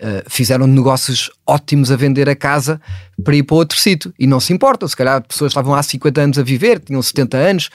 Uh, 0.00 0.22
fizeram 0.30 0.64
negócios 0.68 1.28
ótimos 1.44 1.90
a 1.90 1.96
vender 1.96 2.28
a 2.28 2.36
casa 2.36 2.80
para 3.24 3.34
ir 3.34 3.42
para 3.42 3.56
outro 3.56 3.76
sítio 3.76 4.14
e 4.16 4.28
não 4.28 4.38
se 4.38 4.52
importam. 4.52 4.86
Se 4.86 4.96
calhar 4.96 5.20
pessoas 5.20 5.50
estavam 5.50 5.74
há 5.74 5.82
50 5.82 6.20
anos 6.20 6.38
a 6.38 6.42
viver, 6.44 6.78
tinham 6.78 7.02
70 7.02 7.36
anos, 7.36 7.70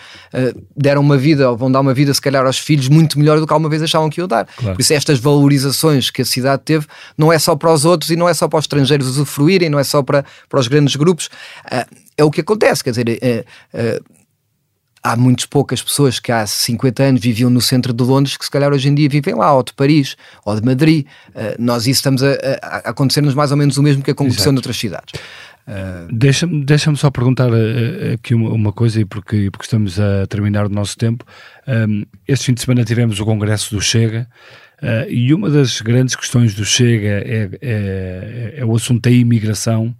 deram 0.76 1.02
uma 1.02 1.18
vida 1.18 1.52
ou 1.52 1.58
vão 1.58 1.70
dar 1.70 1.82
uma 1.82 1.94
vida, 1.94 2.14
se 2.14 2.22
calhar, 2.22 2.46
aos 2.46 2.58
filhos 2.58 2.88
muito 2.88 3.20
melhor 3.20 3.42
do 3.42 3.46
que 3.46 3.52
alguma 3.52 3.70
vez 3.70 3.82
achavam 3.82 4.10
que 4.10 4.22
iam 4.22 4.28
dar. 4.28 4.48
Claro. 4.56 4.74
Por 4.74 4.82
isso, 4.82 4.94
estas 4.94 5.20
valorizações 5.20 6.10
que 6.10 6.22
a 6.22 6.26
cidade 6.26 6.62
teve 6.64 6.88
não 7.18 7.32
é 7.32 7.38
só 7.38 7.58
para 7.58 7.74
os 7.74 7.84
outros 7.84 8.10
e 8.10 8.16
não 8.16 8.30
é 8.30 8.34
só 8.34 8.48
para 8.48 8.60
os 8.60 8.64
estrangeiros 8.64 9.08
usufruírem, 9.08 9.70
não 9.70 9.78
é 9.78 9.84
só 9.84 10.02
para, 10.02 10.24
para 10.48 10.60
os 10.62 10.70
grandes 10.70 10.96
grupos. 10.96 11.30
É 12.18 12.24
o 12.24 12.32
que 12.32 12.40
acontece, 12.40 12.82
quer 12.82 12.92
dizer 12.92 13.46
há 15.04 15.16
muitas 15.18 15.46
poucas 15.46 15.82
pessoas 15.82 16.20
que 16.20 16.32
há 16.32 16.48
50 16.48 17.04
anos 17.04 17.22
viviam 17.22 17.50
no 17.50 17.60
centro 17.60 17.92
de 17.92 18.04
Londres 18.04 18.38
que 18.38 18.46
se 18.46 18.52
calhar 18.52 18.72
hoje 18.72 18.88
em 18.88 18.96
dia 18.96 19.10
vivem 19.10 19.36
lá, 19.36 19.54
ou 19.54 19.62
de 19.62 19.74
Paris, 19.74 20.16
ou 20.46 20.56
de 20.56 20.66
Madrid. 20.66 21.06
Uh, 21.30 21.56
nós 21.60 21.82
isso 21.84 22.00
estamos 22.00 22.24
a, 22.24 22.32
a, 22.62 22.76
a 22.76 22.78
acontecer-nos 22.90 23.36
mais 23.36 23.52
ou 23.52 23.58
menos 23.58 23.78
o 23.78 23.84
mesmo 23.84 24.02
que 24.02 24.12
aconteceu 24.12 24.44
Exato. 24.44 24.54
noutras 24.54 24.78
cidades. 24.78 25.22
Uh... 25.68 26.12
Deixa-me 26.12 26.64
deixa 26.64 26.94
só 26.96 27.12
perguntar 27.12 27.50
uh, 27.50 28.14
aqui 28.14 28.34
uma, 28.34 28.52
uma, 28.52 28.72
coisa, 28.72 29.02
e 29.02 29.06
porque, 29.06 29.50
porque 29.52 29.66
estamos 29.66 30.00
a 30.00 30.26
terminar 30.28 30.66
o 30.66 30.70
nosso 30.70 30.98
tempo. 30.98 31.26
Um, 31.68 32.06
este 32.28 32.46
fim 32.46 32.54
de 32.54 32.62
semana 32.62 32.86
tivemos 32.86 33.20
o 33.20 33.26
congresso 33.26 33.76
do 33.76 33.82
Chega, 33.82 34.28
uh, 34.82 35.10
e 35.10 35.34
uma 35.34 35.50
das 35.50 35.82
grandes 35.82 36.16
questões 36.16 36.54
do 36.54 36.64
Chega 36.64 37.24
é, 37.26 37.50
é, 37.62 38.54
é 38.58 38.66
o 38.66 38.76
assunto 38.76 39.02
da 39.02 39.12
imigração 39.12 39.96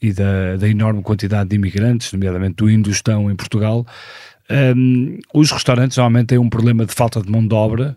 e 0.00 0.12
da, 0.12 0.56
da, 0.56 0.68
enorme 0.68 1.02
quantidade 1.02 1.50
de 1.50 1.56
imigrantes, 1.56 2.12
nomeadamente 2.12 2.56
do 2.56 2.70
Indostão 2.70 3.30
em 3.30 3.34
Portugal. 3.34 3.86
Um, 4.50 5.18
os 5.34 5.50
restaurantes 5.50 5.96
normalmente 5.96 6.28
têm 6.28 6.38
um 6.38 6.48
problema 6.48 6.86
de 6.86 6.94
falta 6.94 7.20
de 7.20 7.30
mão 7.30 7.46
de 7.46 7.54
obra. 7.54 7.96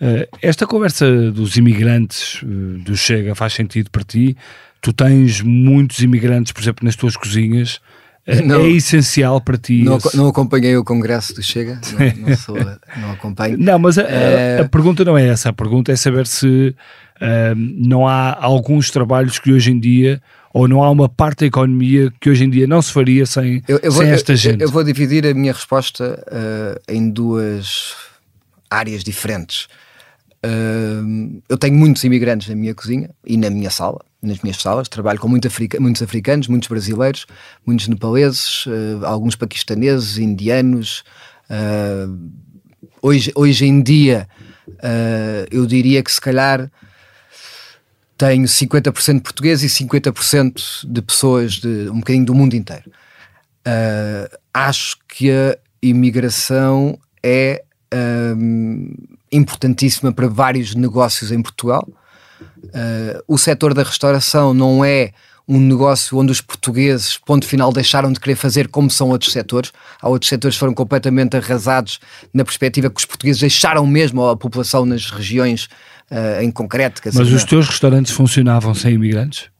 Uh, 0.00 0.26
esta 0.42 0.66
conversa 0.66 1.30
dos 1.30 1.56
imigrantes 1.56 2.42
uh, 2.42 2.78
do 2.78 2.96
Chega 2.96 3.36
faz 3.36 3.52
sentido 3.52 3.88
para 3.90 4.02
ti? 4.02 4.36
Tu 4.80 4.92
tens 4.92 5.40
muitos 5.40 6.00
imigrantes, 6.00 6.50
por 6.50 6.60
exemplo, 6.60 6.84
nas 6.84 6.96
tuas 6.96 7.16
cozinhas. 7.16 7.80
Uh, 8.26 8.44
não, 8.44 8.62
é 8.62 8.70
essencial 8.70 9.40
para 9.40 9.56
ti. 9.56 9.84
Não, 9.84 9.98
não, 10.14 10.26
acompanhei 10.26 10.76
o 10.76 10.82
congresso 10.82 11.34
do 11.34 11.42
Chega, 11.42 11.80
não, 11.92 12.28
não, 12.28 12.34
sou, 12.38 12.56
não 12.96 13.12
acompanho. 13.12 13.56
Não, 13.56 13.78
mas 13.78 13.96
a, 13.96 14.02
a, 14.02 14.62
a, 14.62 14.68
pergunta 14.68 15.04
não 15.04 15.16
é 15.16 15.28
essa. 15.28 15.50
A 15.50 15.52
pergunta 15.52 15.92
é 15.92 15.96
saber 15.96 16.26
se 16.26 16.74
não 17.56 18.08
há 18.08 18.36
alguns 18.44 18.90
trabalhos 18.90 19.38
que 19.38 19.52
hoje 19.52 19.70
em 19.70 19.78
dia 19.78 20.20
ou 20.52 20.68
não 20.68 20.82
há 20.82 20.90
uma 20.90 21.08
parte 21.08 21.40
da 21.40 21.46
economia 21.46 22.12
que 22.20 22.28
hoje 22.28 22.44
em 22.44 22.50
dia 22.50 22.66
não 22.66 22.82
se 22.82 22.92
faria 22.92 23.24
sem, 23.24 23.62
eu, 23.66 23.78
eu 23.82 23.90
vou, 23.90 24.02
sem 24.02 24.12
esta 24.12 24.36
gente? 24.36 24.60
Eu, 24.60 24.68
eu, 24.68 24.72
vou 24.72 24.84
dividir 24.84 25.26
a 25.26 25.32
minha 25.32 25.52
resposta 25.52 26.22
uh, 26.28 26.92
em 26.92 27.10
duas 27.10 27.94
áreas 28.70 29.02
diferentes. 29.02 29.66
Uh, 30.44 31.40
eu 31.48 31.56
tenho 31.56 31.74
muitos 31.74 32.04
imigrantes 32.04 32.48
na 32.48 32.54
minha 32.54 32.74
cozinha 32.74 33.10
e 33.24 33.36
na 33.36 33.48
minha 33.48 33.70
sala, 33.70 34.00
nas 34.20 34.40
minhas 34.40 34.58
salas. 34.58 34.88
Trabalho 34.88 35.18
com 35.18 35.28
muito 35.28 35.48
africa, 35.48 35.80
muitos 35.80 36.02
africanos, 36.02 36.48
muitos 36.48 36.68
brasileiros, 36.68 37.26
muitos 37.64 37.88
nepaleses, 37.88 38.66
uh, 38.66 39.04
alguns 39.04 39.36
paquistaneses, 39.36 40.18
indianos. 40.18 41.02
hoje, 43.00 43.32
hoje 43.34 43.66
em 43.66 43.82
dia, 43.82 44.28
eu 45.50 45.66
diria 45.66 46.02
que 46.02 46.10
se 46.10 46.20
calhar 46.20 46.70
tenho 48.16 48.44
50% 48.44 49.22
português 49.22 49.62
e 49.62 49.68
50% 49.68 50.86
de 50.86 51.02
pessoas 51.02 51.54
de 51.54 51.88
um 51.90 51.98
bocadinho 51.98 52.26
do 52.26 52.34
mundo 52.34 52.54
inteiro. 52.54 52.90
Uh, 53.66 54.38
acho 54.52 54.96
que 55.08 55.30
a 55.30 55.56
imigração 55.82 56.98
é 57.22 57.62
um, 58.36 58.94
importantíssima 59.30 60.12
para 60.12 60.28
vários 60.28 60.74
negócios 60.74 61.32
em 61.32 61.40
Portugal. 61.42 61.86
Uh, 62.64 63.22
o 63.26 63.38
setor 63.38 63.74
da 63.74 63.82
restauração 63.82 64.54
não 64.54 64.84
é 64.84 65.12
um 65.52 65.60
negócio 65.60 66.16
onde 66.18 66.32
os 66.32 66.40
portugueses, 66.40 67.18
ponto 67.18 67.46
final, 67.46 67.70
deixaram 67.72 68.10
de 68.10 68.18
querer 68.18 68.36
fazer 68.36 68.68
como 68.68 68.90
são 68.90 69.10
outros 69.10 69.32
setores. 69.32 69.70
Há 70.00 70.08
outros 70.08 70.28
setores 70.28 70.56
que 70.56 70.60
foram 70.60 70.72
completamente 70.72 71.36
arrasados 71.36 72.00
na 72.32 72.42
perspectiva 72.42 72.88
que 72.88 72.98
os 72.98 73.04
portugueses 73.04 73.40
deixaram 73.40 73.86
mesmo 73.86 74.26
a 74.26 74.36
população 74.36 74.86
nas 74.86 75.10
regiões 75.10 75.68
uh, 76.10 76.42
em 76.42 76.50
concreto. 76.50 77.02
Mas 77.04 77.30
os 77.30 77.44
teus 77.44 77.68
restaurantes 77.68 78.12
funcionavam 78.12 78.74
sem 78.74 78.94
imigrantes? 78.94 79.50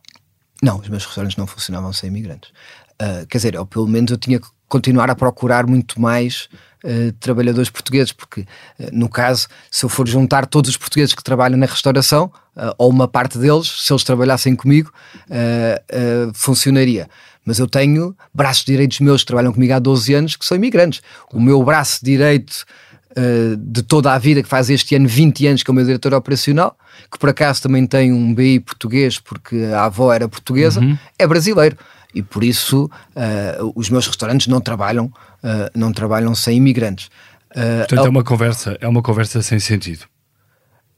Não, 0.63 0.79
os 0.79 0.89
meus 0.89 1.05
restaurantes 1.05 1.37
não 1.37 1.47
funcionavam 1.47 1.93
sem 1.93 2.09
imigrantes. 2.09 2.51
Uh, 2.95 3.27
quer 3.29 3.39
dizer, 3.39 3.59
ou 3.59 3.67
pelo 3.67 3.87
menos 3.87 4.11
eu 4.13 4.17
tinha 4.17 4.41
que 4.41 4.47
continuar 4.69 5.11
a 5.11 5.15
procurar 5.15 5.67
muito 5.67 6.01
mais 6.01 6.49
uh, 6.85 7.13
trabalhadores 7.21 7.71
portugueses, 7.71 8.13
porque 8.13 8.43
uh, 8.43 8.47
no 8.93 9.09
caso, 9.09 9.49
se 9.71 9.85
eu 9.85 9.89
for 9.89 10.09
juntar 10.09 10.47
todos 10.47 10.71
os 10.71 10.77
portugueses 10.77 11.15
que 11.15 11.23
trabalham 11.23 11.59
na 11.59 11.67
restauração, 11.67 12.31
uh, 12.57 12.75
ou 12.79 12.91
uma 12.91 13.09
parte 13.09 13.39
deles, 13.39 13.69
se 13.69 13.93
eles 13.93 14.05
trabalhassem 14.05 14.55
comigo, 14.55 14.93
funcionaria. 16.35 17.09
Mas 17.45 17.59
eu 17.59 17.67
tenho 17.67 18.17
braços 18.33 18.65
direitos 18.65 19.01
meus 19.01 19.23
que 19.23 19.27
trabalham 19.27 19.53
comigo 19.53 19.73
há 19.73 19.79
12 19.79 20.15
anos 20.15 20.37
que 20.37 20.45
são 20.45 20.57
imigrantes. 20.57 21.03
O 21.33 21.41
meu 21.41 21.63
braço 21.63 22.05
direito 22.05 22.65
de 23.59 23.83
toda 23.83 24.13
a 24.13 24.19
vida, 24.19 24.43
que 24.43 24.49
faz 24.49 24.71
este 24.71 24.95
ano 24.95 25.09
20 25.09 25.47
anos 25.47 25.63
que 25.63 25.71
é 25.71 25.73
o 25.73 25.75
meu 25.75 25.85
diretor 25.85 26.15
operacional, 26.15 26.77
que 27.11 27.19
por 27.19 27.29
acaso 27.29 27.63
também 27.63 27.87
tem 27.87 28.13
um 28.13 28.35
BI 28.35 28.61
português, 28.61 29.19
porque 29.19 29.57
a 29.75 29.85
avó 29.85 30.13
era 30.13 30.29
portuguesa, 30.29 30.81
uhum. 30.81 30.97
é 31.19 31.27
brasileiro. 31.27 31.77
E 32.15 32.23
por 32.23 32.45
isso 32.45 32.91
uh, 33.17 33.73
os 33.75 33.89
meus 33.89 34.07
restaurantes 34.07 34.47
não 34.47 34.61
trabalham, 34.61 35.11
uh, 35.43 35.71
não 35.75 35.93
trabalham 35.93 36.35
sem 36.35 36.57
imigrantes. 36.57 37.11
Portanto, 37.55 38.07
é 38.07 38.09
uma 38.09 38.25
conversa, 38.25 38.79
é 38.81 38.89
uma 38.89 39.03
conversa 39.03 39.43
sem 39.43 39.61
sentido. 39.61 40.07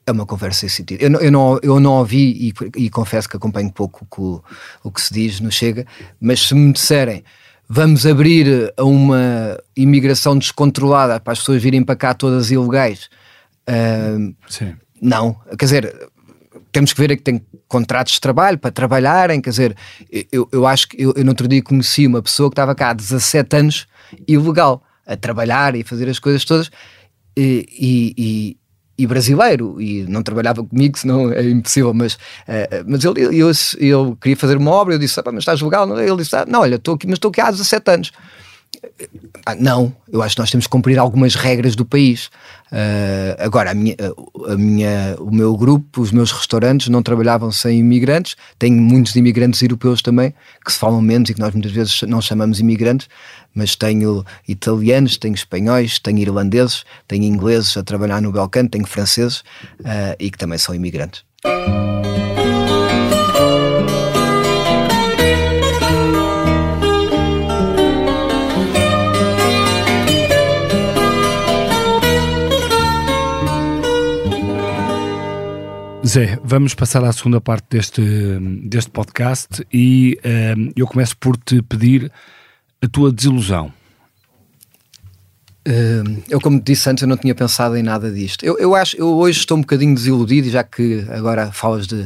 É 0.07 0.12
uma 0.12 0.24
conversa 0.24 0.61
sem 0.61 0.68
sentido. 0.68 1.03
Eu 1.03 1.11
não, 1.11 1.20
eu 1.20 1.32
não, 1.32 1.61
eu 1.62 1.80
não 1.80 1.92
ouvi 1.95 2.49
e, 2.49 2.84
e 2.84 2.90
confesso 2.90 3.28
que 3.28 3.36
acompanho 3.36 3.72
pouco 3.72 4.07
o, 4.16 4.42
o 4.84 4.90
que 4.92 5.01
se 5.01 5.12
diz 5.12 5.40
no 5.40 5.51
Chega, 5.51 5.84
mas 6.20 6.40
se 6.40 6.55
me 6.55 6.72
disserem 6.72 7.24
vamos 7.68 8.07
abrir 8.07 8.72
a 8.76 8.84
uma 8.84 9.59
imigração 9.76 10.36
descontrolada 10.38 11.18
para 11.18 11.32
as 11.32 11.38
pessoas 11.38 11.62
virem 11.62 11.82
para 11.82 11.97
cá 11.97 12.14
todas 12.14 12.51
ilegais. 12.51 13.09
Uh, 13.68 14.34
Sim. 14.49 14.74
Não, 15.01 15.34
quer 15.59 15.64
dizer, 15.64 16.11
temos 16.72 16.92
que 16.92 17.01
ver 17.01 17.11
é 17.11 17.16
que 17.16 17.22
tem 17.22 17.45
contratos 17.68 18.14
de 18.14 18.20
trabalho 18.20 18.59
para 18.59 18.70
trabalharem, 18.70 19.40
quer 19.40 19.51
dizer, 19.51 19.76
eu, 20.30 20.49
eu 20.53 20.66
acho 20.66 20.88
que 20.88 21.03
eu, 21.03 21.12
eu 21.16 21.24
no 21.24 21.30
outro 21.30 21.49
dia 21.49 21.62
conheci 21.62 22.07
uma 22.07 22.22
pessoa 22.22 22.49
que 22.49 22.53
estava 22.53 22.74
cá 22.74 22.90
há 22.90 22.92
17 22.92 23.57
anos 23.57 23.86
ilegal, 24.27 24.83
a 25.07 25.17
trabalhar 25.17 25.75
e 25.77 25.85
fazer 25.85 26.09
as 26.09 26.19
coisas 26.19 26.45
todas 26.45 26.71
e, 27.37 28.15
e, 28.17 28.57
e 28.97 29.07
brasileiro 29.07 29.81
e 29.81 30.05
não 30.05 30.23
trabalhava 30.23 30.65
comigo, 30.65 30.99
senão 30.99 31.33
é 31.33 31.43
impossível. 31.49 31.93
Mas, 31.93 32.15
uh, 32.15 32.85
mas 32.87 33.05
ele, 33.05 33.37
eu, 33.37 33.51
eu, 33.79 34.17
queria 34.21 34.37
fazer 34.37 34.57
uma 34.57 34.71
obra. 34.71 34.95
Eu 34.95 34.99
disse: 34.99 35.19
ah, 35.21 35.23
Mas 35.27 35.39
estás 35.39 35.61
legal? 35.61 35.99
Ele 35.99 36.17
disse: 36.17 36.37
ah, 36.37 36.45
Não, 36.47 36.61
olha, 36.61 36.77
estou 36.77 36.95
aqui, 36.95 37.07
mas 37.07 37.17
estou 37.17 37.31
aqui 37.31 37.41
há 37.41 37.51
17 37.51 37.91
anos. 37.91 38.12
Ah, 39.47 39.55
não, 39.55 39.95
eu 40.11 40.22
acho 40.22 40.35
que 40.37 40.41
nós 40.41 40.51
temos 40.51 40.66
que 40.66 40.70
cumprir 40.70 40.99
algumas 40.99 41.35
regras 41.35 41.77
do 41.77 41.85
país. 41.85 42.31
Uh, 42.72 43.37
agora, 43.39 43.70
a 43.70 43.75
minha, 43.75 43.97
a 44.49 44.57
minha, 44.57 45.16
o 45.18 45.31
meu 45.31 45.57
grupo, 45.57 46.01
os 46.01 46.11
meus 46.11 46.33
restaurantes 46.33 46.89
não 46.89 47.03
trabalhavam 47.03 47.53
sem 47.53 47.79
imigrantes. 47.79 48.37
Tenho 48.59 48.81
muitos 48.81 49.14
imigrantes 49.16 49.61
europeus 49.62 50.01
também, 50.01 50.35
que 50.64 50.72
se 50.72 50.79
falam 50.79 51.01
menos 51.03 51.29
e 51.29 51.35
que 51.35 51.41
nós 51.41 51.53
muitas 51.53 51.72
vezes 51.72 52.03
não 52.03 52.20
chamamos 52.20 52.59
imigrantes, 52.59 53.09
mas 53.55 53.77
tenho 53.77 54.25
italianos, 54.49 55.16
tenho 55.16 55.35
espanhóis, 55.35 55.99
tenho 55.99 56.18
irlandeses, 56.18 56.85
tenho 57.07 57.25
ingleses 57.25 57.77
a 57.77 57.83
trabalhar 57.83 58.22
no 58.22 58.33
Belcanto, 58.33 58.70
tenho 58.70 58.87
franceses 58.87 59.41
uh, 59.81 60.16
e 60.18 60.31
que 60.31 60.39
também 60.39 60.59
são 60.59 60.75
imigrantes. 60.75 61.22
Zé, 76.15 76.39
vamos 76.45 76.75
passar 76.75 77.03
à 77.03 77.12
segunda 77.12 77.41
parte 77.41 77.67
deste, 77.71 78.01
deste 78.62 78.89
podcast 78.89 79.67
e 79.73 80.17
um, 80.57 80.71
eu 80.77 80.87
começo 80.87 81.17
por 81.17 81.37
te 81.37 81.61
pedir 81.61 82.09
a 82.81 82.87
tua 82.87 83.11
desilusão. 83.11 83.73
Uh, 85.67 86.23
eu, 86.29 86.41
como 86.41 86.61
disse 86.61 86.89
antes, 86.89 87.03
eu 87.03 87.09
não 87.09 87.17
tinha 87.17 87.35
pensado 87.35 87.77
em 87.77 87.83
nada 87.83 88.12
disto. 88.12 88.45
Eu, 88.45 88.57
eu 88.61 88.77
acho, 88.77 88.97
eu 88.97 89.09
hoje 89.09 89.41
estou 89.41 89.59
um 89.59 89.62
bocadinho 89.62 89.93
desiludido, 89.93 90.49
já 90.49 90.62
que 90.62 91.05
agora 91.11 91.51
falas 91.51 91.85
de. 91.85 92.03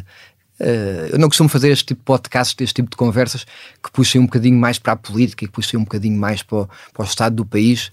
Uh, 0.58 1.12
eu 1.12 1.18
não 1.18 1.28
costumo 1.28 1.50
fazer 1.50 1.68
este 1.68 1.84
tipo 1.84 2.00
de 2.00 2.06
podcast, 2.06 2.64
este 2.64 2.76
tipo 2.76 2.88
de 2.88 2.96
conversas 2.96 3.44
que 3.44 3.92
puxem 3.92 4.22
um 4.22 4.24
bocadinho 4.24 4.58
mais 4.58 4.78
para 4.78 4.94
a 4.94 4.96
política 4.96 5.44
e 5.44 5.48
que 5.48 5.52
puxem 5.52 5.78
um 5.78 5.84
bocadinho 5.84 6.18
mais 6.18 6.42
para 6.42 6.60
o, 6.60 6.68
para 6.94 7.02
o 7.02 7.04
estado 7.04 7.36
do 7.36 7.44
país. 7.44 7.92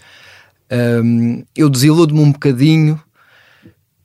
Um, 0.72 1.44
eu 1.54 1.70
desiludo-me 1.70 2.22
um 2.22 2.32
bocadinho 2.32 3.04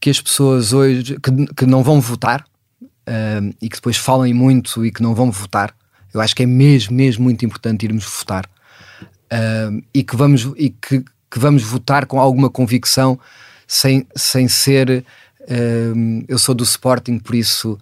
que 0.00 0.08
as 0.08 0.20
pessoas 0.20 0.72
hoje 0.72 1.18
que, 1.20 1.54
que 1.54 1.66
não 1.66 1.82
vão 1.82 2.00
votar 2.00 2.44
uh, 2.82 3.54
e 3.60 3.68
que 3.68 3.76
depois 3.76 3.96
falem 3.96 4.32
muito 4.32 4.84
e 4.84 4.90
que 4.90 5.02
não 5.02 5.14
vão 5.14 5.30
votar. 5.30 5.74
Eu 6.12 6.20
acho 6.20 6.34
que 6.34 6.42
é 6.42 6.46
mesmo, 6.46 6.96
mesmo 6.96 7.22
muito 7.22 7.44
importante 7.44 7.84
irmos 7.84 8.04
votar 8.04 8.46
uh, 8.46 9.82
e, 9.92 10.02
que 10.02 10.16
vamos, 10.16 10.50
e 10.56 10.70
que, 10.70 11.04
que, 11.30 11.38
vamos 11.38 11.62
votar 11.62 12.06
com 12.06 12.18
alguma 12.18 12.48
convicção 12.48 13.18
sem, 13.66 14.06
sem 14.16 14.48
ser. 14.48 15.04
Uh, 15.42 16.24
eu 16.26 16.38
sou 16.38 16.54
do 16.54 16.64
Sporting, 16.64 17.18
por 17.18 17.34
isso, 17.34 17.78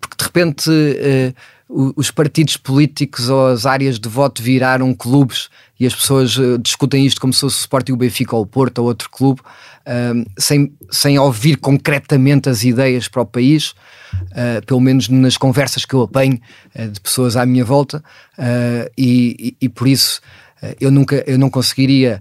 porque 0.00 0.16
de 0.16 0.24
repente 0.24 0.70
os 1.68 2.10
partidos 2.10 2.56
políticos 2.56 3.28
ou 3.28 3.48
as 3.48 3.66
áreas 3.66 3.98
de 3.98 4.08
voto 4.08 4.42
viraram 4.42 4.94
clubes 4.94 5.50
e 5.78 5.86
as 5.86 5.94
pessoas 5.94 6.34
discutem 6.62 7.04
isto 7.04 7.20
como 7.20 7.32
se 7.32 7.40
fosse 7.40 7.56
o 7.56 7.60
Sporting, 7.60 7.92
o 7.92 7.96
Benfica 7.96 8.34
ou 8.34 8.42
o 8.42 8.46
Porto 8.46 8.78
ou 8.78 8.86
outro 8.86 9.10
clube 9.10 9.42
sem, 10.36 10.72
sem 10.90 11.18
ouvir 11.18 11.56
concretamente 11.56 12.48
as 12.48 12.62
ideias 12.62 13.08
para 13.08 13.22
o 13.22 13.26
país, 13.26 13.74
uh, 14.14 14.64
pelo 14.66 14.80
menos 14.80 15.08
nas 15.08 15.36
conversas 15.36 15.84
que 15.84 15.94
eu 15.94 16.02
apanho 16.02 16.40
uh, 16.74 16.88
de 16.88 17.00
pessoas 17.00 17.36
à 17.36 17.44
minha 17.44 17.64
volta, 17.64 18.02
uh, 18.38 18.90
e, 18.96 19.56
e, 19.60 19.66
e, 19.66 19.68
por 19.68 19.88
isso 19.88 20.20
eu 20.80 20.90
nunca 20.90 21.22
eu 21.26 21.38
não 21.38 21.48
conseguiria 21.48 22.20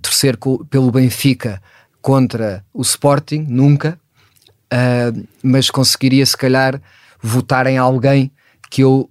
torcer 0.00 0.38
co, 0.38 0.64
pelo 0.64 0.90
Benfica 0.90 1.60
contra 2.00 2.64
o 2.72 2.80
Sporting, 2.80 3.44
nunca, 3.46 4.00
mas 5.42 5.68
conseguiria 5.68 6.24
se 6.24 6.34
calhar 6.34 6.80
votar 7.22 7.66
em 7.66 7.76
alguém 7.76 8.32
que 8.70 8.82
eu 8.82 9.10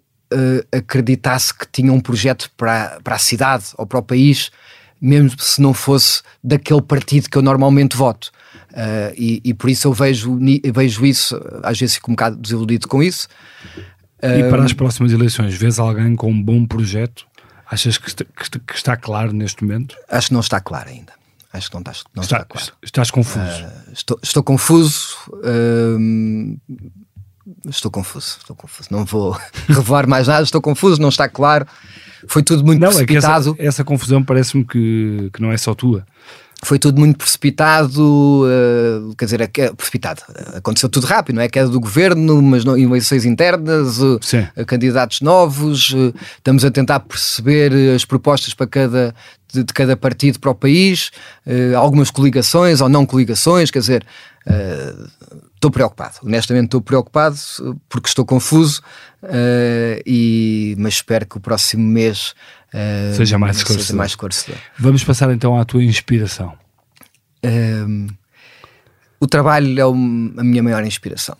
acreditasse 0.75 1.53
que 1.53 1.67
tinha 1.71 1.93
um 1.93 1.99
projeto 1.99 2.49
para, 2.57 2.99
para 3.03 3.15
a 3.15 3.19
cidade 3.19 3.65
ou 3.77 3.85
para 3.85 3.99
o 3.99 4.01
país 4.01 4.49
mesmo 4.99 5.31
se 5.39 5.61
não 5.61 5.73
fosse 5.73 6.21
daquele 6.43 6.81
partido 6.81 7.29
que 7.29 7.37
eu 7.37 7.41
normalmente 7.41 7.95
voto. 7.95 8.31
Uh, 8.71 9.13
e, 9.15 9.41
e, 9.43 9.53
por 9.53 9.69
isso 9.69 9.87
eu 9.87 9.93
vejo, 9.93 10.37
vejo 10.73 11.05
isso, 11.05 11.39
às 11.63 11.79
vezes 11.79 11.95
fico 11.95 12.11
um 12.11 12.15
bocado 12.15 12.35
desiludido 12.35 12.87
com 12.87 13.01
isso. 13.01 13.27
Uh, 14.21 14.39
e 14.39 14.49
para 14.49 14.63
as 14.63 14.73
próximas 14.73 15.11
eleições, 15.11 15.55
vês 15.55 15.79
alguém 15.79 16.15
com 16.15 16.31
um 16.31 16.43
bom 16.43 16.65
projeto? 16.65 17.25
Achas 17.69 17.97
que 17.97 18.07
está, 18.07 18.23
que 18.23 18.75
está 18.75 18.95
claro 18.95 19.33
neste 19.33 19.63
momento? 19.63 19.95
Acho 20.09 20.27
que 20.27 20.33
não 20.33 20.41
está 20.41 20.59
claro 20.59 20.89
ainda. 20.89 21.13
Acho 21.51 21.69
que 21.69 21.75
não 21.75 21.81
está, 21.81 21.91
não 22.13 22.23
está, 22.23 22.37
está 22.37 22.45
claro. 22.45 22.71
Estás 22.83 23.11
confuso? 23.11 23.63
Uh, 23.63 23.93
estou, 23.93 24.19
estou 24.21 24.43
confuso. 24.43 25.17
Estou 27.69 27.91
confuso, 27.91 28.37
estou 28.39 28.55
confuso. 28.55 28.89
Não 28.91 29.05
vou 29.05 29.37
revelar 29.67 30.07
mais 30.07 30.27
nada, 30.27 30.43
estou 30.43 30.61
confuso, 30.61 31.01
não 31.01 31.09
está 31.09 31.27
claro 31.27 31.65
foi 32.27 32.43
tudo 32.43 32.65
muito 32.65 32.79
não, 32.79 32.89
precipitado. 32.89 33.49
É 33.51 33.61
essa, 33.61 33.67
essa, 33.67 33.83
confusão 33.83 34.23
parece-me 34.23 34.65
que, 34.65 35.29
que 35.33 35.41
não 35.41 35.51
é 35.51 35.57
só 35.57 35.73
tua. 35.73 36.05
Foi 36.63 36.79
tudo 36.79 36.97
muito 36.97 37.19
precipitado, 37.19 38.43
uh, 38.43 39.15
quer 39.15 39.25
dizer, 39.25 39.41
é, 39.41 39.49
é, 39.59 39.71
precipitado. 39.73 40.23
Aconteceu 40.55 40.89
tudo 40.89 41.05
rápido, 41.05 41.35
não 41.35 41.43
é? 41.43 41.47
Queda 41.47 41.69
do 41.69 41.79
governo, 41.79 42.41
mas 42.41 42.65
não, 42.65 42.75
eleições 42.75 43.25
internas, 43.25 43.99
uh, 43.99 44.19
candidatos 44.65 45.21
novos. 45.21 45.91
Uh, 45.91 46.11
estamos 46.35 46.65
a 46.65 46.71
tentar 46.71 47.01
perceber 47.01 47.71
as 47.95 48.03
propostas 48.05 48.55
para 48.55 48.65
cada, 48.65 49.15
de, 49.53 49.63
de 49.63 49.71
cada 49.71 49.95
partido 49.95 50.39
para 50.39 50.49
o 50.49 50.55
país, 50.55 51.11
algumas 51.77 52.09
coligações 52.09 52.81
ou 52.81 52.89
não 52.89 53.05
coligações, 53.05 53.69
quer 53.69 53.79
dizer, 53.79 54.05
estou 55.57 55.71
preocupado. 55.71 56.15
Honestamente, 56.23 56.65
estou 56.65 56.81
preocupado 56.81 57.37
porque 57.89 58.07
estou 58.07 58.25
confuso, 58.25 58.81
uh, 59.23 60.01
e, 60.05 60.75
mas 60.77 60.95
espero 60.95 61.25
que 61.25 61.37
o 61.37 61.39
próximo 61.39 61.83
mês 61.83 62.33
uh, 62.73 63.15
seja, 63.15 63.37
mais 63.37 63.57
seja 63.57 63.93
mais 63.93 64.11
esclarecedor. 64.11 64.57
Vamos 64.79 65.03
passar 65.03 65.31
então 65.33 65.59
à 65.59 65.65
tua 65.65 65.83
inspiração. 65.83 66.53
Uh, 67.43 68.07
o 69.19 69.27
trabalho 69.27 69.79
é 69.79 69.85
o, 69.85 69.91
a 69.91 70.43
minha 70.43 70.63
maior 70.63 70.83
inspiração. 70.85 71.35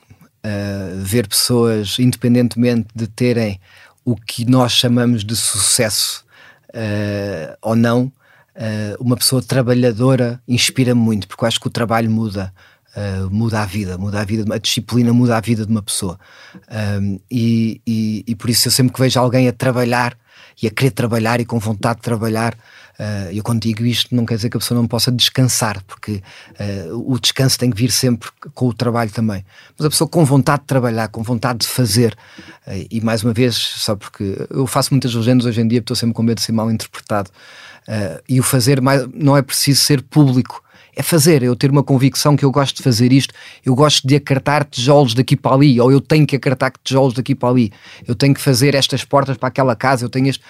ver 1.03 1.27
pessoas, 1.27 1.99
independentemente 1.99 2.87
de 2.95 3.07
terem 3.07 3.59
o 4.03 4.15
que 4.15 4.45
nós 4.45 4.71
chamamos 4.71 5.23
de 5.23 5.35
sucesso 5.35 6.25
ou 7.61 7.75
não, 7.75 8.11
uma 8.99 9.15
pessoa 9.15 9.43
trabalhadora 9.43 10.41
inspira-me 10.47 10.99
muito, 10.99 11.27
porque 11.27 11.43
eu 11.43 11.47
acho 11.47 11.59
que 11.59 11.67
o 11.67 11.69
trabalho 11.69 12.09
muda 12.09 12.51
uh, 12.97 13.29
muda 13.29 13.61
a 13.61 13.65
vida, 13.65 13.97
muda 13.97 14.21
a 14.21 14.25
vida, 14.25 14.53
a 14.53 14.57
disciplina 14.57 15.13
muda 15.13 15.37
a 15.37 15.39
vida 15.39 15.65
de 15.65 15.71
uma 15.71 15.81
pessoa. 15.81 16.19
Um, 16.99 17.19
e, 17.29 17.79
e, 17.85 18.23
e, 18.27 18.35
por 18.35 18.49
isso 18.49 18.67
eu 18.67 18.71
sempre 18.71 18.93
que 18.93 18.99
vejo 18.99 19.19
alguém 19.19 19.47
a 19.47 19.53
trabalhar 19.53 20.17
e 20.61 20.67
a 20.67 20.71
querer 20.71 20.91
trabalhar 20.91 21.39
e 21.39 21.45
com 21.45 21.59
vontade 21.59 21.97
de 21.97 22.01
trabalhar, 22.01 22.55
uh, 22.99 23.31
eu 23.31 23.43
quando 23.43 23.61
digo 23.61 23.85
isto 23.85 24.15
não 24.15 24.25
quer 24.25 24.35
dizer 24.35 24.49
que 24.49 24.57
a 24.57 24.59
pessoa 24.59 24.79
não 24.79 24.87
possa 24.87 25.11
descansar, 25.11 25.83
porque 25.83 26.23
uh, 26.59 27.13
o 27.13 27.19
descanso 27.19 27.59
tem 27.59 27.69
que 27.69 27.77
vir 27.77 27.91
sempre 27.91 28.29
com 28.55 28.67
o 28.67 28.73
trabalho 28.73 29.11
também. 29.11 29.45
Mas 29.77 29.85
a 29.85 29.89
pessoa 29.89 30.07
com 30.07 30.25
vontade 30.25 30.61
de 30.61 30.67
trabalhar, 30.67 31.07
com 31.09 31.21
vontade 31.21 31.59
de 31.59 31.67
fazer, 31.67 32.17
uh, 32.65 32.87
e 32.89 32.99
mais 33.01 33.23
uma 33.23 33.33
vez, 33.33 33.55
só 33.55 33.95
porque 33.95 34.47
eu 34.49 34.65
faço 34.65 34.91
muitas 34.91 35.13
legendas 35.13 35.45
hoje 35.45 35.61
em 35.61 35.67
dia, 35.67 35.79
estou 35.79 35.95
sempre 35.95 36.15
com 36.15 36.23
medo 36.23 36.37
de 36.37 36.43
ser 36.43 36.51
mal 36.51 36.71
interpretado. 36.71 37.29
e 38.27 38.39
o 38.39 38.43
fazer 38.43 38.81
mais, 38.81 39.07
não 39.13 39.37
é 39.37 39.41
preciso 39.41 39.79
ser 39.79 40.01
público 40.01 40.63
é 40.97 41.03
fazer, 41.03 41.43
eu 41.43 41.55
ter 41.55 41.69
uma 41.69 41.83
convicção 41.83 42.35
que 42.35 42.43
eu 42.43 42.51
gosto 42.51 42.77
de 42.77 42.83
fazer 42.83 43.13
isto, 43.13 43.31
eu 43.63 43.75
gosto 43.75 44.07
de 44.07 44.15
acartar 44.15 44.65
tijolos 44.65 45.13
daqui 45.13 45.35
para 45.35 45.55
ali, 45.55 45.79
ou 45.79 45.91
eu 45.91 46.01
tenho 46.01 46.25
que 46.25 46.35
acartar 46.35 46.73
tijolos 46.83 47.13
daqui 47.13 47.35
para 47.35 47.49
ali, 47.49 47.71
eu 48.07 48.15
tenho 48.15 48.33
que 48.33 48.41
fazer 48.41 48.73
estas 48.73 49.05
portas 49.05 49.37
para 49.37 49.47
aquela 49.47 49.75
casa, 49.75 50.03
eu 50.03 50.09
tenho 50.09 50.27
este. 50.27 50.43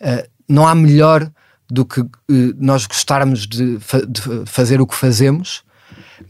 Uh, 0.00 0.24
não 0.48 0.68
há 0.68 0.74
melhor 0.74 1.28
do 1.68 1.84
que 1.84 2.00
uh, 2.00 2.08
nós 2.58 2.86
gostarmos 2.86 3.44
de, 3.44 3.78
fa 3.80 4.06
de, 4.06 4.22
fazer 4.46 4.80
o 4.80 4.86
que 4.86 4.94
fazemos, 4.94 5.64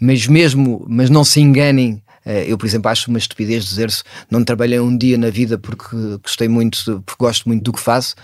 mas 0.01 0.27
mesmo, 0.27 0.87
mas 0.89 1.11
não 1.11 1.23
se 1.23 1.39
enganem. 1.39 2.03
Uh, 2.25 2.31
eu, 2.47 2.57
por 2.57 2.65
exemplo, 2.65 2.91
acho 2.91 3.11
uma 3.11 3.19
estupidez 3.19 3.67
dizer-se 3.67 4.03
não 4.31 4.43
trabalhei 4.43 4.81
um 4.81 4.97
dia 4.97 5.19
na 5.19 5.29
vida 5.29 5.59
porque 5.59 5.95
gostei 6.23 6.49
muito, 6.49 7.03
porque 7.05 7.23
gosto 7.23 7.47
muito 7.47 7.65
do 7.65 7.73
que 7.73 7.81
faço, 7.81 8.15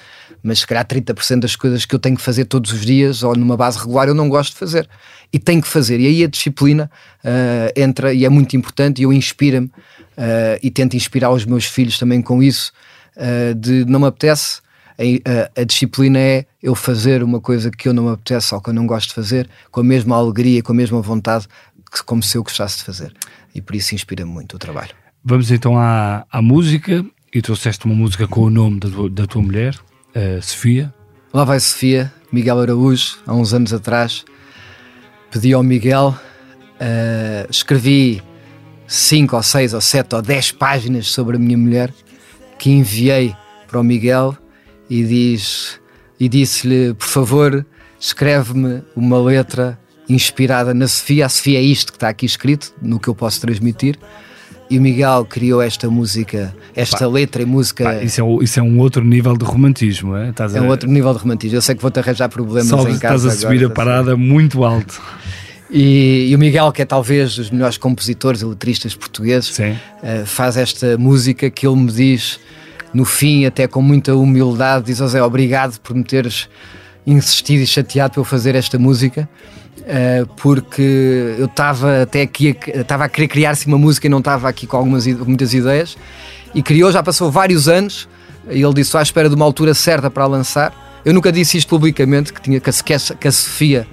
mas 0.42 0.60
se 0.60 0.66
calhar 0.66 0.84
30% 0.86 1.40
das 1.40 1.56
coisas 1.56 1.84
que 1.84 1.94
eu 1.94 1.98
tenho 1.98 2.16
que 2.16 2.22
fazer 2.22 2.44
todos 2.44 2.72
os 2.72 2.84
dias 2.84 3.22
ou 3.22 3.34
numa 3.36 3.56
base 3.56 3.78
regular 3.78 4.08
eu 4.08 4.14
não 4.14 4.28
gosto 4.28 4.52
de 4.52 4.58
fazer 4.58 4.88
e 5.32 5.38
tenho 5.38 5.60
que 5.60 5.68
fazer. 5.68 6.00
E 6.00 6.06
aí 6.06 6.24
a 6.24 6.28
disciplina 6.28 6.90
uh, 7.24 7.80
entra 7.80 8.12
e 8.12 8.24
é 8.24 8.28
muito 8.28 8.56
importante 8.56 9.00
e 9.00 9.04
eu 9.04 9.12
inspira-me 9.12 9.66
uh, 9.66 10.58
e 10.62 10.70
tento 10.70 10.94
inspirar 10.94 11.30
os 11.30 11.44
meus 11.44 11.64
filhos 11.64 11.98
também 11.98 12.22
com 12.22 12.42
isso, 12.42 12.72
uh, 13.16 13.54
de 13.54 13.84
não 13.84 14.00
me 14.00 14.06
apetece. 14.06 14.60
A, 14.98 15.60
a, 15.60 15.64
disciplina 15.64 16.18
é 16.18 16.44
eu 16.60 16.74
fazer 16.74 17.22
uma 17.22 17.40
coisa 17.40 17.70
que 17.70 17.86
eu 17.86 17.94
não 17.94 18.04
me 18.04 18.10
apetece 18.14 18.52
ou 18.52 18.60
que 18.60 18.70
eu 18.70 18.74
não 18.74 18.84
gosto 18.84 19.10
de 19.10 19.14
fazer 19.14 19.48
com 19.70 19.78
a 19.80 19.84
mesma 19.84 20.16
alegria, 20.16 20.60
com 20.60 20.72
a 20.72 20.74
mesma 20.74 21.00
vontade 21.00 21.46
que, 21.92 22.02
como 22.02 22.20
se 22.20 22.36
eu 22.36 22.42
gostasse 22.42 22.78
de 22.78 22.84
fazer. 22.84 23.14
E 23.54 23.62
por 23.62 23.76
isso 23.76 23.94
inspira-me 23.94 24.32
muito 24.32 24.56
o 24.56 24.58
trabalho. 24.58 24.90
Vamos 25.24 25.52
então 25.52 25.78
à, 25.78 26.26
à 26.30 26.42
música. 26.42 27.04
E 27.32 27.42
trouxeste 27.42 27.84
uma 27.84 27.94
música 27.94 28.26
com 28.26 28.40
o 28.40 28.50
nome 28.50 28.80
da, 28.80 28.88
da 29.10 29.26
tua 29.26 29.42
mulher, 29.42 29.78
Sofia. 30.42 30.92
Lá 31.32 31.44
vai 31.44 31.60
Sofia, 31.60 32.12
Miguel 32.32 32.60
Araújo, 32.60 33.18
há 33.26 33.34
uns 33.34 33.52
anos 33.52 33.72
atrás 33.72 34.24
pedi 35.30 35.52
ao 35.52 35.62
Miguel, 35.62 36.14
uh, 36.80 37.50
escrevi 37.50 38.22
cinco 38.86 39.36
ou 39.36 39.42
seis 39.42 39.74
ou 39.74 39.80
sete 39.80 40.14
ou 40.14 40.22
dez 40.22 40.50
páginas 40.50 41.08
sobre 41.08 41.36
a 41.36 41.38
minha 41.38 41.58
mulher 41.58 41.92
que 42.58 42.70
enviei 42.70 43.34
para 43.66 43.78
o 43.78 43.84
Miguel 43.84 44.36
e 44.88 45.04
diz 45.04 45.78
e 46.18 46.28
disse-lhe: 46.28 46.94
Por 46.94 47.06
favor, 47.06 47.66
escreve-me 48.00 48.82
uma 48.96 49.20
letra 49.20 49.78
inspirada 50.08 50.72
na 50.72 50.88
Sofia. 50.88 51.26
A 51.26 51.28
Sofia 51.28 51.58
é 51.58 51.62
isto 51.62 51.92
que 51.92 51.96
está 51.96 52.08
aqui 52.08 52.26
escrito, 52.26 52.74
no 52.80 52.98
que 52.98 53.08
eu 53.08 53.14
posso 53.14 53.40
transmitir. 53.40 53.98
E 54.70 54.78
o 54.78 54.82
Miguel 54.82 55.24
criou 55.24 55.62
esta 55.62 55.88
música, 55.88 56.54
esta 56.76 56.98
pá, 56.98 57.06
letra 57.06 57.42
e 57.42 57.46
música. 57.46 57.84
Pá, 57.84 58.02
isso, 58.02 58.20
é, 58.20 58.44
isso 58.44 58.60
é 58.60 58.62
um 58.62 58.78
outro 58.78 59.02
nível 59.02 59.36
de 59.36 59.44
romantismo, 59.44 60.14
é? 60.14 60.28
Estás 60.28 60.54
é 60.54 60.60
um 60.60 60.68
outro 60.68 60.88
nível 60.90 61.12
de 61.14 61.20
romantismo. 61.20 61.56
Eu 61.56 61.62
sei 61.62 61.74
que 61.74 61.80
vou-te 61.80 61.98
arranjar 61.98 62.28
problemas 62.28 62.68
Só 62.68 62.88
em 62.88 62.98
casa. 62.98 63.28
Estás 63.28 63.44
a 63.44 63.48
subir 63.48 63.64
agora, 63.64 63.72
a 63.72 63.74
parada 63.74 64.16
muito 64.16 64.64
alto. 64.64 65.00
E, 65.70 66.28
e, 66.30 66.36
o 66.36 66.38
Miguel, 66.38 66.70
que 66.72 66.82
é 66.82 66.84
talvez 66.84 67.36
dos 67.36 67.50
melhores 67.50 67.76
compositores 67.76 68.40
e 68.42 68.44
letristas 68.44 68.94
portugueses, 68.94 69.58
uh, 69.58 70.26
faz 70.26 70.56
esta 70.56 70.96
música 70.96 71.50
que 71.50 71.66
ele 71.66 71.76
me 71.76 71.90
diz 71.92 72.38
no 72.92 73.04
fim, 73.04 73.44
até 73.44 73.66
com 73.66 73.82
muita 73.82 74.14
humildade, 74.14 74.86
diz: 74.86 74.98
José, 74.98 75.22
obrigado 75.22 75.78
por 75.80 75.94
me 75.94 76.04
teres 76.04 76.48
insistido 77.08 77.62
e 77.62 77.66
chateado 77.66 78.12
para 78.12 78.20
eu 78.20 78.24
fazer 78.24 78.54
esta 78.54 78.78
música. 78.78 79.28
Uh, 79.78 80.26
porque 80.36 81.36
eu 81.38 81.46
estava 81.46 82.02
até 82.02 82.20
aqui 82.20 82.54
estava 82.66 83.04
a 83.04 83.08
querer 83.08 83.28
criar-se 83.28 83.66
uma 83.66 83.78
música 83.78 84.06
e 84.06 84.10
não 84.10 84.18
estava 84.18 84.48
aqui 84.48 84.66
com 84.66 84.76
algumas 84.76 85.06
muitas 85.06 85.54
ideias 85.54 85.96
e 86.54 86.62
criou, 86.62 86.92
já 86.92 87.02
passou 87.02 87.30
vários 87.30 87.68
anos 87.68 88.06
e 88.50 88.60
ele 88.60 88.74
disse 88.74 88.94
à 88.98 89.00
espera 89.00 89.30
de 89.30 89.34
uma 89.34 89.46
altura 89.46 89.72
certa 89.72 90.10
para 90.10 90.26
lançar 90.26 91.00
eu 91.06 91.14
nunca 91.14 91.32
disse 91.32 91.56
isto 91.56 91.68
publicamente 91.68 92.34
que 92.34 92.42
tinha 92.42 92.60
que 92.60 92.68
a, 92.68 92.98
que 93.18 93.28
a 93.28 93.32
Sofia 93.32 93.86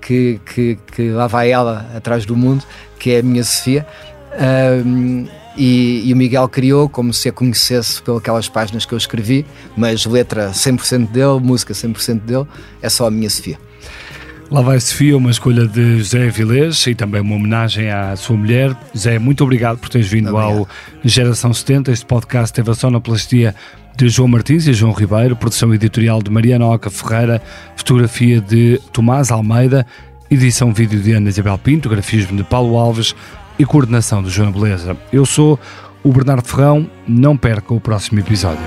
que, 0.00 0.40
que, 0.52 0.78
que, 0.90 1.10
lá 1.10 1.28
vai 1.28 1.50
ela 1.50 1.88
atrás 1.94 2.24
do 2.24 2.34
mundo 2.34 2.64
que 2.98 3.12
é 3.12 3.20
a 3.20 3.22
minha 3.22 3.44
Sofia 3.44 3.86
uh, 4.32 5.28
e, 5.56 6.02
e, 6.06 6.12
o 6.12 6.16
Miguel 6.16 6.48
criou 6.48 6.88
como 6.88 7.12
se 7.12 7.28
a 7.28 7.32
conhecesse 7.32 8.02
pelas 8.22 8.48
páginas 8.48 8.84
que 8.84 8.92
eu 8.92 8.98
escrevi 8.98 9.46
mas 9.76 10.04
letra 10.04 10.50
100% 10.50 11.08
dele, 11.08 11.40
música 11.40 11.72
100% 11.72 12.20
dele 12.20 12.46
é 12.82 12.88
só 12.88 13.06
a 13.06 13.10
minha 13.10 13.30
Sofia 13.30 13.58
Lá 14.48 14.60
vai 14.60 14.78
Sofia, 14.78 15.16
uma 15.16 15.30
escolha 15.30 15.66
de 15.66 15.98
José 15.98 16.28
Vilés 16.28 16.86
e 16.86 16.94
também 16.94 17.20
uma 17.20 17.34
homenagem 17.34 17.90
à 17.90 18.14
sua 18.14 18.36
mulher. 18.36 18.76
José, 18.94 19.18
muito 19.18 19.42
obrigado 19.42 19.78
por 19.78 19.88
teres 19.88 20.06
vindo 20.06 20.28
obrigado. 20.28 20.58
ao 20.58 20.68
Geração 21.02 21.52
70. 21.52 21.90
Este 21.90 22.06
podcast 22.06 22.52
teve 22.52 22.70
a 22.70 22.74
sonoplastia 22.74 23.56
de 23.96 24.08
João 24.08 24.28
Martins 24.28 24.68
e 24.68 24.72
João 24.72 24.92
Ribeiro, 24.92 25.34
produção 25.34 25.74
editorial 25.74 26.22
de 26.22 26.30
Mariana 26.30 26.64
Oca 26.66 26.88
Ferreira, 26.90 27.42
fotografia 27.74 28.40
de 28.40 28.80
Tomás 28.92 29.32
Almeida, 29.32 29.84
edição 30.30 30.72
vídeo 30.72 31.00
de 31.00 31.12
Ana 31.12 31.28
Isabel 31.28 31.58
Pinto, 31.58 31.88
grafismo 31.88 32.36
de 32.36 32.44
Paulo 32.44 32.76
Alves 32.76 33.16
e 33.58 33.64
coordenação 33.64 34.22
de 34.22 34.30
João 34.30 34.52
Beleza. 34.52 34.96
Eu 35.12 35.24
sou 35.26 35.58
o 36.02 36.12
Bernardo 36.12 36.46
Ferrão, 36.46 36.90
não 37.06 37.36
perca 37.36 37.74
o 37.74 37.80
próximo 37.80 38.20
episódio. 38.20 38.64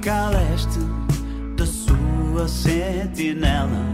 fica 0.00 0.14
a 0.14 0.30
leste 0.30 0.78
da 1.56 1.66
sua 1.66 2.48
sentinela 2.48 3.89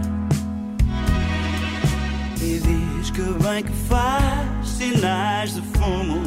que 3.17 3.43
bem 3.43 3.63
que 3.63 3.71
faz 3.89 4.67
sinais 4.67 5.55
de 5.55 5.61
fumo, 5.61 6.21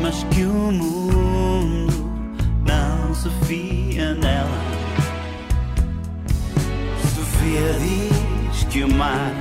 mas 0.00 0.22
que 0.30 0.44
o 0.44 0.70
mundo 0.70 2.12
não 2.64 3.12
se 3.12 3.28
fia 3.44 4.14
nela. 4.14 4.60
Sofia 7.12 7.74
diz 7.80 8.64
que 8.70 8.84
o 8.84 8.94
mar 8.94 9.32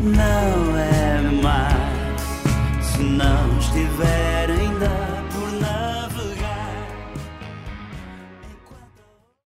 não 0.00 0.78
é 0.78 1.42
mar 1.42 1.76
se 2.80 3.02
não 3.02 3.58
estiver 3.58 4.50